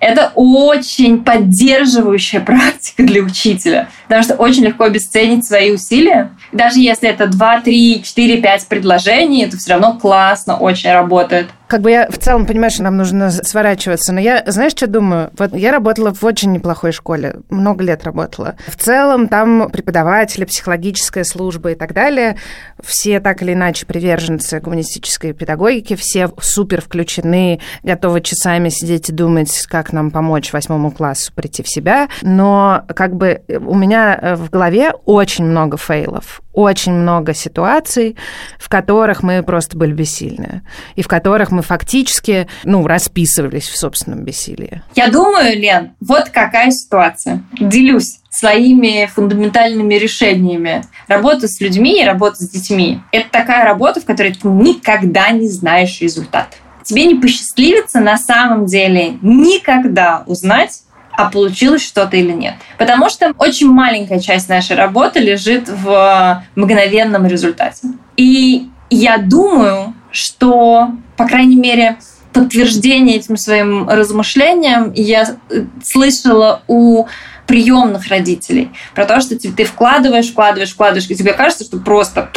Это 0.01 0.31
очень 0.35 1.23
поддерживающая 1.23 2.39
практика 2.41 3.03
для 3.03 3.21
учителя, 3.21 3.89
потому 4.07 4.23
что 4.23 4.35
очень 4.35 4.63
легко 4.63 4.85
обесценить 4.85 5.45
свои 5.45 5.71
усилия. 5.71 6.31
Даже 6.51 6.79
если 6.79 7.09
это 7.09 7.27
2, 7.27 7.61
3, 7.61 8.03
4, 8.03 8.37
5 8.41 8.67
предложений, 8.67 9.45
это 9.45 9.57
все 9.57 9.71
равно 9.71 9.97
классно, 9.97 10.57
очень 10.57 10.91
работает. 10.91 11.49
Как 11.69 11.81
бы 11.81 11.91
я 11.91 12.09
в 12.09 12.17
целом 12.17 12.47
понимаю, 12.47 12.71
что 12.71 12.81
нам 12.81 12.97
нужно 12.97 13.29
сворачиваться, 13.29 14.11
но 14.11 14.19
я, 14.19 14.43
знаешь, 14.47 14.71
что 14.71 14.87
думаю? 14.87 15.29
Вот 15.37 15.55
я 15.55 15.71
работала 15.71 16.11
в 16.11 16.23
очень 16.23 16.51
неплохой 16.51 16.91
школе, 16.91 17.35
много 17.51 17.83
лет 17.83 18.03
работала. 18.03 18.55
В 18.67 18.75
целом 18.75 19.27
там 19.27 19.69
преподаватели, 19.69 20.45
психологическая 20.45 21.23
служба 21.23 21.73
и 21.73 21.75
так 21.75 21.93
далее, 21.93 22.37
все 22.83 23.19
так 23.19 23.43
или 23.43 23.53
иначе 23.53 23.85
приверженцы 23.85 24.59
коммунистической 24.59 25.33
педагогики, 25.33 25.95
все 25.95 26.31
супер 26.41 26.81
включены, 26.81 27.59
готовы 27.83 28.21
часами 28.21 28.69
сидеть 28.69 29.09
и 29.09 29.13
думать, 29.13 29.67
как 29.67 29.93
нам 29.93 30.09
помочь 30.09 30.51
восьмому 30.51 30.89
классу 30.89 31.31
прийти 31.35 31.61
в 31.61 31.69
себя. 31.69 32.09
Но 32.23 32.83
как 32.95 33.15
бы 33.15 33.43
у 33.47 33.75
меня 33.75 34.37
в 34.39 34.49
голове 34.49 34.93
очень 35.05 35.45
много 35.45 35.77
фейлов 35.77 36.41
очень 36.53 36.93
много 36.93 37.33
ситуаций, 37.33 38.15
в 38.57 38.69
которых 38.69 39.23
мы 39.23 39.43
просто 39.43 39.77
были 39.77 39.93
бессильны, 39.93 40.63
и 40.95 41.01
в 41.01 41.07
которых 41.07 41.51
мы 41.51 41.61
фактически, 41.61 42.47
ну, 42.63 42.85
расписывались 42.87 43.67
в 43.67 43.77
собственном 43.77 44.23
бессилии. 44.23 44.81
Я 44.95 45.09
думаю, 45.09 45.59
Лен, 45.59 45.91
вот 45.99 46.29
какая 46.29 46.71
ситуация. 46.71 47.43
Делюсь 47.59 48.19
своими 48.29 49.09
фундаментальными 49.13 49.95
решениями. 49.95 50.83
Работа 51.07 51.47
с 51.47 51.59
людьми 51.59 52.01
и 52.01 52.05
работа 52.05 52.37
с 52.37 52.49
детьми– 52.49 53.01
это 53.11 53.29
такая 53.29 53.65
работа, 53.65 54.01
в 54.01 54.05
которой 54.05 54.33
ты 54.33 54.47
никогда 54.47 55.31
не 55.31 55.49
знаешь 55.49 55.99
результат. 55.99 56.57
Тебе 56.83 57.05
не 57.05 57.15
посчастливится 57.15 57.99
на 57.99 58.17
самом 58.17 58.65
деле 58.65 59.17
никогда 59.21 60.23
узнать, 60.25 60.81
а 61.19 61.29
получилось 61.29 61.85
что-то 61.85 62.15
или 62.15 62.31
нет. 62.31 62.53
Потому 62.77 63.09
что 63.09 63.33
очень 63.37 63.67
маленькая 63.69 64.21
часть 64.21 64.47
нашей 64.47 64.77
работы 64.77 65.19
лежит 65.19 65.67
в 65.67 66.45
мгновенном 66.55 67.27
результате. 67.27 67.89
И 68.15 68.69
я 68.89 69.17
думаю, 69.17 69.93
что, 70.11 70.91
по 71.17 71.27
крайней 71.27 71.57
мере, 71.57 71.97
подтверждение 72.31 73.17
этим 73.17 73.35
своим 73.35 73.89
размышлениям 73.89 74.93
я 74.93 75.35
слышала 75.83 76.63
у 76.67 77.05
приемных 77.47 78.07
родителей 78.07 78.71
про 78.95 79.05
то, 79.05 79.19
что 79.19 79.37
ты 79.37 79.65
вкладываешь, 79.65 80.29
вкладываешь, 80.29 80.71
вкладываешь, 80.71 81.09
и 81.09 81.15
тебе 81.15 81.33
кажется, 81.33 81.65
что 81.65 81.79
просто 81.79 82.29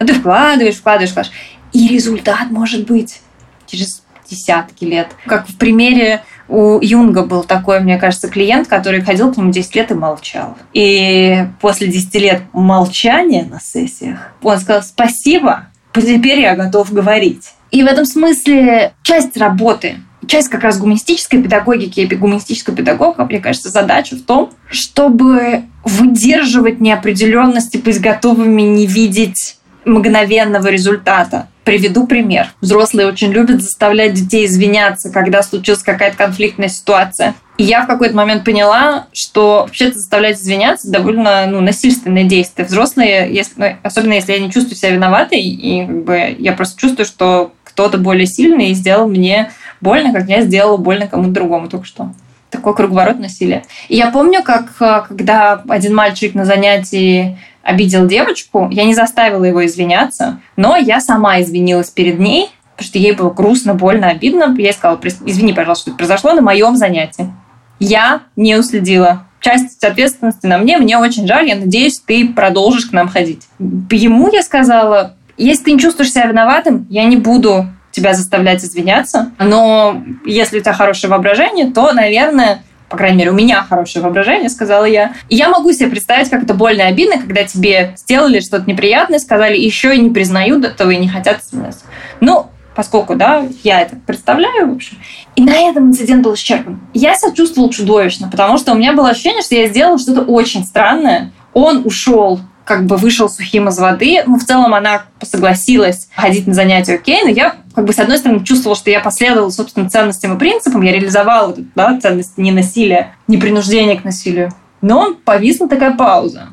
ты 0.00 0.12
вкладываешь, 0.12 0.76
вкладываешь, 0.76 1.12
вкладываешь, 1.12 1.32
и 1.72 1.88
результат 1.88 2.50
может 2.50 2.86
быть 2.86 3.20
через 3.66 4.02
десятки 4.28 4.84
лет. 4.84 5.08
Как 5.26 5.48
в 5.48 5.56
примере 5.56 6.22
у 6.48 6.78
Юнга 6.80 7.22
был 7.22 7.42
такой, 7.42 7.80
мне 7.80 7.98
кажется, 7.98 8.28
клиент, 8.28 8.68
который 8.68 9.00
ходил 9.00 9.32
к 9.32 9.36
нему 9.36 9.50
10 9.50 9.74
лет 9.74 9.90
и 9.90 9.94
молчал. 9.94 10.56
И 10.72 11.46
после 11.60 11.88
10 11.88 12.14
лет 12.16 12.42
молчания 12.52 13.46
на 13.50 13.60
сессиях 13.60 14.32
он 14.42 14.58
сказал 14.58 14.82
«Спасибо, 14.82 15.66
теперь 15.92 16.40
я 16.40 16.54
готов 16.54 16.92
говорить». 16.92 17.52
И 17.70 17.82
в 17.82 17.86
этом 17.86 18.04
смысле 18.04 18.92
часть 19.02 19.36
работы, 19.36 19.96
часть 20.26 20.48
как 20.48 20.62
раз 20.62 20.78
гуманистической 20.78 21.42
педагогики 21.42 22.00
и 22.00 22.14
гуманистического 22.14 22.76
педагога, 22.76 23.24
мне 23.24 23.40
кажется, 23.40 23.70
задача 23.70 24.16
в 24.16 24.22
том, 24.22 24.52
чтобы 24.70 25.64
выдерживать 25.84 26.80
неопределенность 26.80 27.74
и 27.74 27.78
быть 27.78 28.00
готовыми 28.00 28.62
не 28.62 28.86
видеть 28.86 29.58
мгновенного 29.84 30.68
результата. 30.68 31.48
Приведу 31.66 32.06
пример. 32.06 32.52
Взрослые 32.60 33.08
очень 33.08 33.32
любят 33.32 33.60
заставлять 33.60 34.14
детей 34.14 34.46
извиняться, 34.46 35.10
когда 35.10 35.42
случилась 35.42 35.82
какая-то 35.82 36.16
конфликтная 36.16 36.68
ситуация. 36.68 37.34
И 37.58 37.64
я 37.64 37.82
в 37.82 37.88
какой-то 37.88 38.14
момент 38.14 38.44
поняла, 38.44 39.08
что 39.12 39.64
вообще-то 39.66 39.98
заставлять 39.98 40.36
извиняться 40.36 40.88
довольно 40.88 41.44
ну, 41.48 41.60
насильственное 41.60 42.22
действие. 42.22 42.68
Взрослые, 42.68 43.34
если, 43.34 43.54
ну, 43.56 43.66
особенно 43.82 44.12
если 44.12 44.34
я 44.34 44.38
не 44.38 44.52
чувствую 44.52 44.76
себя 44.76 44.92
виноватой, 44.92 45.40
и 45.40 45.84
как 45.84 46.04
бы, 46.04 46.36
я 46.38 46.52
просто 46.52 46.80
чувствую, 46.80 47.04
что 47.04 47.52
кто-то 47.64 47.98
более 47.98 48.28
сильный 48.28 48.68
и 48.70 48.74
сделал 48.74 49.08
мне 49.08 49.50
больно, 49.80 50.12
как 50.12 50.28
я 50.28 50.42
сделала 50.42 50.76
больно 50.76 51.08
кому-то 51.08 51.32
другому 51.32 51.68
только 51.68 51.86
что. 51.86 52.12
Такой 52.48 52.76
круговорот 52.76 53.18
насилия. 53.18 53.64
И 53.88 53.96
я 53.96 54.12
помню, 54.12 54.44
как 54.44 54.66
э, 54.78 55.02
когда 55.08 55.64
один 55.68 55.96
мальчик 55.96 56.32
на 56.34 56.44
занятии 56.44 57.36
обидел 57.66 58.06
девочку, 58.06 58.68
я 58.70 58.84
не 58.84 58.94
заставила 58.94 59.44
его 59.44 59.66
извиняться, 59.66 60.40
но 60.56 60.76
я 60.76 61.00
сама 61.00 61.40
извинилась 61.40 61.90
перед 61.90 62.18
ней, 62.18 62.50
потому 62.76 62.88
что 62.88 62.98
ей 62.98 63.12
было 63.12 63.30
грустно, 63.30 63.74
больно, 63.74 64.08
обидно. 64.08 64.54
Я 64.56 64.68
ей 64.68 64.72
сказала, 64.72 65.00
извини, 65.24 65.52
пожалуйста, 65.52 65.82
что 65.82 65.90
это 65.90 65.98
произошло 65.98 66.32
на 66.32 66.42
моем 66.42 66.76
занятии. 66.76 67.32
Я 67.78 68.22
не 68.36 68.56
уследила. 68.56 69.26
Часть 69.40 69.84
ответственности 69.84 70.46
на 70.46 70.58
мне, 70.58 70.78
мне 70.78 70.96
очень 70.96 71.26
жаль, 71.26 71.48
я 71.48 71.56
надеюсь, 71.56 72.00
ты 72.00 72.28
продолжишь 72.28 72.86
к 72.86 72.92
нам 72.92 73.08
ходить. 73.08 73.42
Ему 73.58 74.32
я 74.32 74.42
сказала, 74.42 75.16
если 75.36 75.64
ты 75.64 75.72
не 75.72 75.78
чувствуешь 75.78 76.12
себя 76.12 76.26
виноватым, 76.26 76.86
я 76.88 77.04
не 77.04 77.16
буду 77.16 77.66
тебя 77.90 78.14
заставлять 78.14 78.64
извиняться. 78.64 79.32
Но 79.38 80.02
если 80.24 80.58
у 80.58 80.60
тебя 80.60 80.72
хорошее 80.72 81.10
воображение, 81.10 81.70
то, 81.70 81.92
наверное, 81.92 82.62
по 82.88 82.96
крайней 82.96 83.18
мере, 83.18 83.30
у 83.30 83.34
меня 83.34 83.62
хорошее 83.62 84.04
воображение, 84.04 84.48
сказала 84.48 84.84
я. 84.84 85.14
И 85.28 85.36
я 85.36 85.48
могу 85.48 85.72
себе 85.72 85.88
представить, 85.88 86.30
как 86.30 86.44
это 86.44 86.54
больно 86.54 86.82
и 86.82 86.84
обидно, 86.84 87.18
когда 87.18 87.44
тебе 87.44 87.94
сделали 87.96 88.40
что-то 88.40 88.70
неприятное, 88.70 89.18
сказали, 89.18 89.56
еще 89.56 89.94
и 89.94 89.98
не 89.98 90.10
признают 90.10 90.64
этого 90.64 90.90
и 90.90 90.96
не 90.96 91.08
хотят 91.08 91.42
извиняться. 91.42 91.84
Ну, 92.20 92.46
поскольку, 92.76 93.16
да, 93.16 93.44
я 93.64 93.80
это 93.80 93.96
представляю, 93.96 94.70
в 94.70 94.76
общем. 94.76 94.98
И 95.34 95.42
на 95.42 95.56
этом 95.56 95.88
инцидент 95.88 96.22
был 96.22 96.34
исчерпан. 96.34 96.80
Я 96.94 97.16
себя 97.16 97.32
чувствовала 97.32 97.72
чудовищно, 97.72 98.28
потому 98.30 98.58
что 98.58 98.72
у 98.72 98.76
меня 98.76 98.92
было 98.92 99.10
ощущение, 99.10 99.42
что 99.42 99.56
я 99.56 99.66
сделала 99.66 99.98
что-то 99.98 100.22
очень 100.22 100.64
странное. 100.64 101.32
Он 101.54 101.82
ушел 101.84 102.40
как 102.66 102.84
бы 102.84 102.96
вышел 102.96 103.30
сухим 103.30 103.68
из 103.68 103.78
воды. 103.78 104.24
Ну, 104.26 104.38
в 104.38 104.44
целом 104.44 104.74
она 104.74 105.04
согласилась 105.22 106.08
ходить 106.14 106.48
на 106.48 106.52
занятия 106.52 106.96
окей, 106.96 107.22
но 107.22 107.30
я 107.30 107.54
как 107.74 107.84
бы 107.84 107.92
с 107.92 107.98
одной 108.00 108.18
стороны 108.18 108.44
чувствовала, 108.44 108.76
что 108.76 108.90
я 108.90 109.00
последовала 109.00 109.50
собственным 109.50 109.88
ценностям 109.88 110.34
и 110.34 110.38
принципам, 110.38 110.82
я 110.82 110.92
реализовала 110.92 111.54
да, 111.76 111.98
ценность 112.00 112.36
не 112.36 112.50
насилия, 112.50 113.14
не 113.28 113.36
принуждения 113.36 113.96
к 113.96 114.04
насилию. 114.04 114.52
Но 114.82 115.14
повисла 115.14 115.68
такая 115.68 115.94
пауза. 115.94 116.48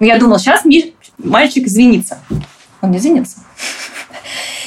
Я 0.00 0.18
думала, 0.18 0.38
сейчас 0.38 0.62
мальчик 1.18 1.66
извинится. 1.66 2.18
Он 2.80 2.90
не 2.90 2.96
извинится. 2.96 3.40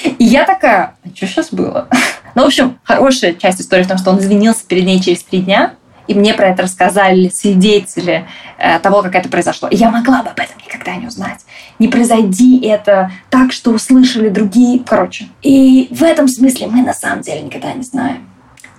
И 0.03 0.23
я 0.23 0.45
такая, 0.45 0.95
а 1.03 1.15
что 1.15 1.25
сейчас 1.25 1.49
было? 1.51 1.87
Ну, 2.35 2.43
в 2.43 2.45
общем, 2.45 2.79
хорошая 2.83 3.33
часть 3.33 3.59
истории 3.59 3.83
в 3.83 3.87
том, 3.87 3.97
что 3.97 4.11
он 4.11 4.19
извинился 4.19 4.65
перед 4.65 4.85
ней 4.85 5.01
через 5.01 5.23
три 5.23 5.39
дня, 5.39 5.73
и 6.07 6.13
мне 6.13 6.33
про 6.33 6.49
это 6.49 6.63
рассказали 6.63 7.29
свидетели 7.29 8.25
э, 8.57 8.79
того, 8.79 9.01
как 9.01 9.15
это 9.15 9.29
произошло. 9.29 9.67
И 9.69 9.75
я 9.75 9.89
могла 9.89 10.23
бы 10.23 10.29
об 10.29 10.39
этом 10.39 10.57
никогда 10.65 10.95
не 10.95 11.07
узнать. 11.07 11.39
Не 11.79 11.87
произойди 11.87 12.59
это 12.61 13.11
так, 13.29 13.51
что 13.51 13.71
услышали 13.71 14.29
другие. 14.29 14.81
Короче. 14.85 15.27
И 15.41 15.87
в 15.91 16.03
этом 16.03 16.27
смысле 16.27 16.67
мы 16.67 16.81
на 16.81 16.93
самом 16.93 17.21
деле 17.21 17.41
никогда 17.41 17.73
не 17.73 17.83
знаем. 17.83 18.30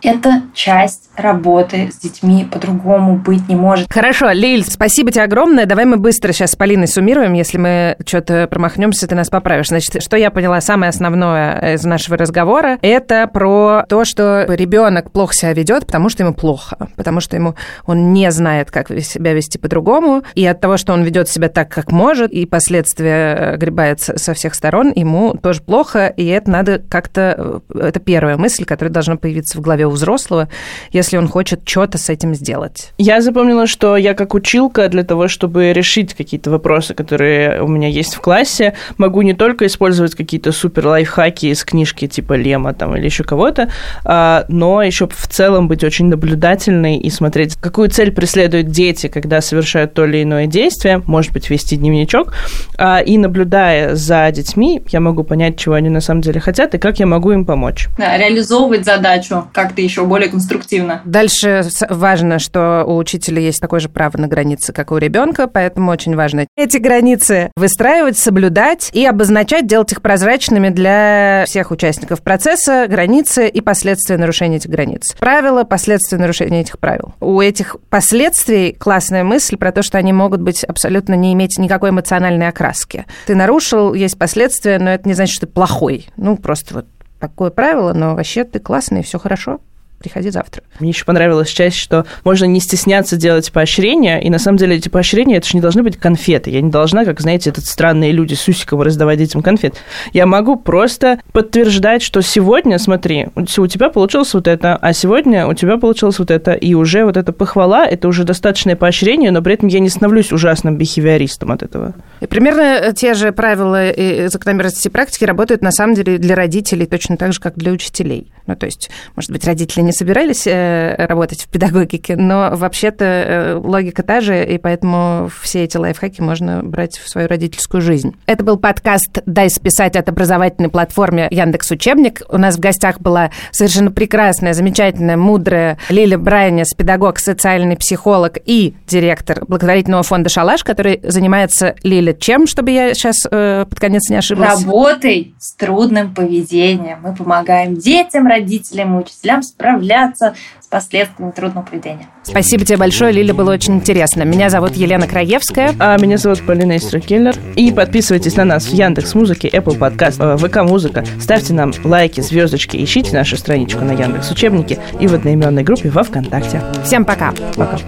Это 0.03 0.43
часть 0.53 1.11
работы 1.17 1.91
с 1.93 1.99
детьми 1.99 2.45
по-другому 2.51 3.17
быть 3.17 3.49
не 3.49 3.55
может. 3.55 3.93
Хорошо, 3.93 4.31
Лиль, 4.31 4.65
спасибо 4.65 5.13
тебе 5.13 5.23
огромное. 5.23 5.65
Давай 5.65 5.85
мы 5.85 5.97
быстро 5.97 6.33
сейчас 6.33 6.53
с 6.53 6.57
Полиной 6.57 6.89
суммируем. 6.89 7.35
Если 7.35 7.59
мы 7.59 7.97
что-то 8.05 8.49
промахнемся, 8.49 9.07
ты 9.07 9.15
нас 9.15 9.31
поправишь. 9.31 9.69
Значит, 9.69 10.03
что 10.03 10.17
я 10.17 10.31
поняла, 10.31 10.61
самое 10.61 10.91
основное 10.91 11.75
из 11.75 11.85
нашего 11.85 12.17
разговора, 12.17 12.79
это 12.83 13.29
про 13.29 13.85
то, 13.89 14.05
что 14.05 14.45
ребенок 14.49 15.13
плохо 15.13 15.35
себя 15.35 15.53
ведет, 15.53 15.87
потому 15.87 16.09
что 16.09 16.25
ему 16.25 16.35
плохо, 16.35 16.89
потому 16.97 17.21
что 17.21 17.37
ему 17.37 17.55
он 17.87 18.13
не 18.13 18.31
знает, 18.33 18.71
как 18.71 18.89
себя 19.03 19.35
вести 19.35 19.59
по-другому, 19.59 20.23
и 20.35 20.45
от 20.47 20.61
того, 20.61 20.79
что 20.79 20.95
он 20.95 21.03
ведет 21.03 21.29
себя 21.29 21.49
так, 21.49 21.69
как 21.69 21.93
может, 21.93 22.33
и 22.33 22.45
последствия 22.47 23.57
гребает 23.57 24.01
со 24.01 24.35
всех 24.35 24.55
сторон, 24.55 24.93
ему 24.95 25.35
тоже 25.35 25.63
плохо, 25.63 26.07
и 26.09 26.27
это 26.27 26.51
надо 26.51 26.79
как-то... 26.81 27.63
Это 27.73 28.01
первая 28.01 28.37
мысль, 28.37 28.65
которая 28.65 28.93
должна 28.93 29.17
появиться 29.17 29.59
в 29.59 29.61
голове 29.61 29.87
взрослого. 29.93 30.49
Я 30.91 31.03
если 31.03 31.17
он 31.17 31.27
хочет 31.27 31.63
что-то 31.65 31.99
с 31.99 32.09
этим 32.09 32.33
сделать. 32.33 32.93
Я 32.97 33.21
запомнила, 33.21 33.67
что 33.67 33.97
я 33.97 34.15
как 34.15 34.35
училка 34.35 34.89
для 34.89 35.03
того, 35.03 35.27
чтобы 35.27 35.73
решить 35.73 36.15
какие-то 36.15 36.49
вопросы, 36.49 36.95
которые 36.95 37.61
у 37.61 37.67
меня 37.67 37.89
есть 37.89 38.15
в 38.15 38.21
классе, 38.21 38.75
могу 38.99 39.23
не 39.23 39.35
только 39.35 39.67
использовать 39.67 40.15
какие-то 40.15 40.53
супер 40.53 40.87
лайфхаки 40.87 41.47
из 41.47 41.65
книжки 41.65 42.07
типа 42.07 42.35
Лема 42.35 42.73
там 42.73 42.97
или 42.97 43.05
еще 43.05 43.25
кого-то, 43.25 43.69
а, 44.05 44.45
но 44.47 44.81
еще 44.81 45.09
в 45.09 45.27
целом 45.27 45.67
быть 45.67 45.83
очень 45.83 46.07
наблюдательной 46.07 46.99
и 46.99 47.11
смотреть, 47.11 47.57
какую 47.57 47.91
цель 47.91 48.13
преследуют 48.13 48.69
дети, 48.69 49.09
когда 49.09 49.41
совершают 49.41 49.93
то 49.93 50.05
или 50.05 50.23
иное 50.23 50.47
действие, 50.47 51.03
может 51.07 51.33
быть, 51.33 51.51
вести 51.51 51.77
дневничок, 51.77 52.33
а, 52.79 53.01
и 53.01 53.19
наблюдая 53.19 53.97
за 53.97 54.31
детьми, 54.31 54.81
я 54.91 55.01
могу 55.01 55.25
понять, 55.25 55.59
чего 55.59 55.75
они 55.75 55.89
на 55.89 56.01
самом 56.01 56.21
деле 56.21 56.39
хотят 56.39 56.77
и 56.77 56.79
как 56.79 57.01
я 57.01 57.07
могу 57.07 57.33
им 57.33 57.45
помочь. 57.45 57.89
Да, 57.99 58.17
реализовывать 58.17 58.85
задачу 58.85 59.49
как-то 59.53 59.82
еще 59.83 60.05
более 60.05 60.29
конструктивно. 60.29 61.03
Дальше 61.05 61.65
важно, 61.89 62.39
что 62.39 62.85
у 62.87 62.97
учителя 62.97 63.41
есть 63.41 63.61
такое 63.61 63.81
же 63.81 63.89
право 63.89 64.19
на 64.19 64.29
границы, 64.29 64.73
как 64.73 64.91
и 64.91 64.95
у 64.95 64.99
ребенка, 64.99 65.47
поэтому 65.47 65.91
очень 65.91 66.17
важно 66.17 66.47
эти 66.57 66.77
границы 66.77 67.51
выстраивать, 67.57 68.19
соблюдать 68.19 68.91
и 68.93 69.05
обозначать, 69.05 69.67
делать 69.67 69.93
их 69.93 70.03
прозрачными 70.03 70.69
для 70.69 71.45
всех 71.47 71.71
участников 71.71 72.23
процесса, 72.23 72.87
границы 72.89 73.49
и 73.49 73.61
последствия 73.61 74.17
нарушения 74.17 74.57
этих 74.57 74.71
границ. 74.71 75.15
Правила, 75.19 75.65
последствия 75.65 76.19
нарушения 76.19 76.61
этих 76.61 76.79
правил. 76.79 77.15
У 77.21 77.41
этих 77.41 77.77
последствий 77.91 78.73
классная 78.73 79.25
мысль 79.25 79.57
про 79.57 79.73
то, 79.73 79.83
что 79.83 79.99
они 79.99 80.13
могут 80.13 80.41
быть 80.41 80.65
абсолютно 80.65 81.15
не 81.15 81.33
иметь 81.33 81.59
никакой 81.59 81.91
эмоциональной 81.91 82.49
окраски. 82.49 83.07
Ты 83.27 83.35
нарушил, 83.35 83.95
есть 83.95 84.19
последствия, 84.19 84.79
но 84.79 84.91
это 84.91 85.09
не 85.09 85.15
значит, 85.15 85.35
что 85.35 85.47
ты 85.47 85.53
плохой. 85.53 86.09
Ну, 86.17 86.37
просто 86.37 86.75
вот 86.75 86.87
такое 87.19 87.51
правило, 87.51 87.93
но 87.93 88.15
вообще 88.15 88.45
ты 88.45 88.59
классный, 88.59 89.03
все 89.03 89.19
хорошо 89.19 89.61
приходи 90.03 90.31
завтра. 90.31 90.63
Мне 90.81 90.91
еще 90.91 91.05
понравилась 91.05 91.49
часть, 91.49 91.77
что 91.77 92.05
можно 92.25 92.45
не 92.45 92.61
стесняться 92.61 93.17
делать 93.17 93.51
поощрения, 93.53 94.21
и 94.21 94.31
на 94.31 94.39
самом 94.39 94.59
деле 94.59 94.77
эти 94.77 94.89
поощрения, 94.89 95.37
это 95.37 95.47
же 95.47 95.55
не 95.55 95.61
должны 95.61 95.83
быть 95.83 95.97
конфеты. 95.97 96.51
Я 96.51 96.61
не 96.61 96.71
должна, 96.71 97.05
как, 97.05 97.21
знаете, 97.21 97.51
этот 97.51 97.65
странные 97.67 98.13
люди 98.13 98.35
с 98.35 98.47
усиком 98.49 98.83
раздавать 98.83 99.19
детям 99.19 99.43
конфет. 99.43 99.77
Я 100.13 100.27
могу 100.27 100.57
просто 100.57 101.21
подтверждать, 101.33 102.03
что 102.03 102.21
сегодня, 102.21 102.79
смотри, 102.79 103.29
у 103.35 103.67
тебя 103.67 103.89
получилось 103.89 104.35
вот 104.35 104.49
это, 104.49 104.77
а 104.77 104.93
сегодня 104.93 105.47
у 105.47 105.55
тебя 105.55 105.79
получилось 105.79 106.19
вот 106.19 106.31
это, 106.31 106.53
и 106.53 106.75
уже 106.75 107.05
вот 107.05 107.17
эта 107.17 107.33
похвала, 107.33 107.87
это 107.87 108.09
уже 108.09 108.25
достаточное 108.25 108.77
поощрение, 108.77 109.31
но 109.31 109.41
при 109.43 109.55
этом 109.55 109.69
я 109.69 109.81
не 109.81 109.89
становлюсь 109.89 110.33
ужасным 110.33 110.77
бихевиористом 110.77 111.53
от 111.53 111.63
этого. 111.63 111.95
Примерно 112.29 112.93
те 112.93 113.15
же 113.15 113.33
правила 113.33 113.91
и 113.91 114.29
закономерности 114.29 114.89
практики 114.89 115.25
работают 115.25 115.63
на 115.63 115.73
самом 115.73 115.95
деле 115.95 116.19
для 116.19 116.35
родителей 116.35 116.87
точно 116.87 117.17
так 117.17 117.33
же, 117.33 117.41
как 117.41 117.57
для 117.57 117.73
учителей. 117.73 118.33
Ну, 118.47 118.57
то 118.57 118.67
есть, 118.67 118.91
может 119.15 119.31
быть, 119.31 119.45
родители 119.45 119.83
не 119.83 119.93
собирались 119.93 120.47
э, 120.47 120.97
работать 120.99 121.43
в 121.43 121.49
педагогике, 121.49 122.17
но 122.17 122.51
вообще-то 122.55 123.05
э, 123.05 123.55
логика 123.55 124.03
та 124.03 124.21
же, 124.21 124.45
и 124.45 124.59
поэтому 124.59 125.31
все 125.43 125.65
эти 125.65 125.77
лайфхаки 125.77 126.21
можно 126.21 126.63
брать 126.63 126.99
в 126.99 127.09
свою 127.09 127.29
родительскую 127.29 127.81
жизнь. 127.81 128.15
Это 128.27 128.45
был 128.45 128.57
подкаст 128.57 129.21
«Дай 129.27 129.49
списать» 129.49 129.97
от 129.97 130.09
образовательной 130.09 130.71
платформы 130.71 131.29
Яндекс 131.31 131.71
Учебник. 131.71 132.23
У 132.29 132.39
нас 132.39 132.57
в 132.57 132.61
гостях 132.61 133.01
была 133.01 133.31
совершенно 133.53 133.91
прекрасная, 133.91 134.55
замечательная, 134.55 135.17
мудрая 135.17 135.79
Лиля 135.89 136.19
Брайнес, 136.19 136.75
педагог, 136.77 137.19
социальный 137.19 137.77
психолог 137.77 138.39
и 138.45 138.75
директор 138.87 139.45
благотворительного 139.47 140.03
фонда 140.03 140.29
«Шалаш», 140.29 140.65
который 140.65 141.01
занимается, 141.05 141.77
Лиля, 141.83 142.12
чем, 142.21 142.47
чтобы 142.47 142.71
я 142.71 142.95
сейчас 142.95 143.17
э, 143.31 143.65
под 143.69 143.79
конец 143.81 144.09
не 144.11 144.17
ошиблась? 144.17 144.63
Работой 144.63 145.35
с 145.39 145.55
трудным 145.55 146.15
поведением. 146.15 147.01
Мы 147.03 147.15
помогаем 147.15 147.77
детям, 147.77 148.27
родителям 148.27 148.99
и 148.99 149.03
учителям 149.03 149.43
справляться 149.43 150.35
с 150.61 150.67
последствиями 150.67 151.33
трудного 151.33 151.65
поведения. 151.65 152.09
Спасибо 152.23 152.65
тебе 152.65 152.79
большое, 152.79 153.13
Лиля, 153.13 153.35
было 153.35 153.53
очень 153.53 153.75
интересно. 153.75 154.23
Меня 154.23 154.49
зовут 154.49 154.77
Елена 154.77 155.07
Краевская. 155.07 155.75
А 155.79 155.99
меня 155.99 156.19
зовут 156.19 156.45
Полина 156.47 156.77
Истракеллер. 156.77 157.35
И 157.57 157.73
подписывайтесь 157.73 158.37
на 158.37 158.45
нас 158.45 158.67
в 158.67 158.73
Яндекс 158.73 159.15
Музыке, 159.15 159.49
Apple 159.49 159.79
Podcast, 159.79 160.39
ВК 160.39 160.63
Музыка. 160.63 161.05
Ставьте 161.21 161.53
нам 161.53 161.73
лайки, 161.85 162.21
звездочки, 162.21 162.83
ищите 162.83 163.13
нашу 163.13 163.37
страничку 163.37 163.85
на 163.85 163.93
Яндекс 163.93 164.31
Учебнике 164.31 164.79
и 165.01 165.07
в 165.07 165.15
одноименной 165.15 165.65
группе 165.65 165.91
во 165.91 166.03
ВКонтакте. 166.05 166.63
Всем 166.85 167.05
пока. 167.05 167.33
Пока. 167.57 167.79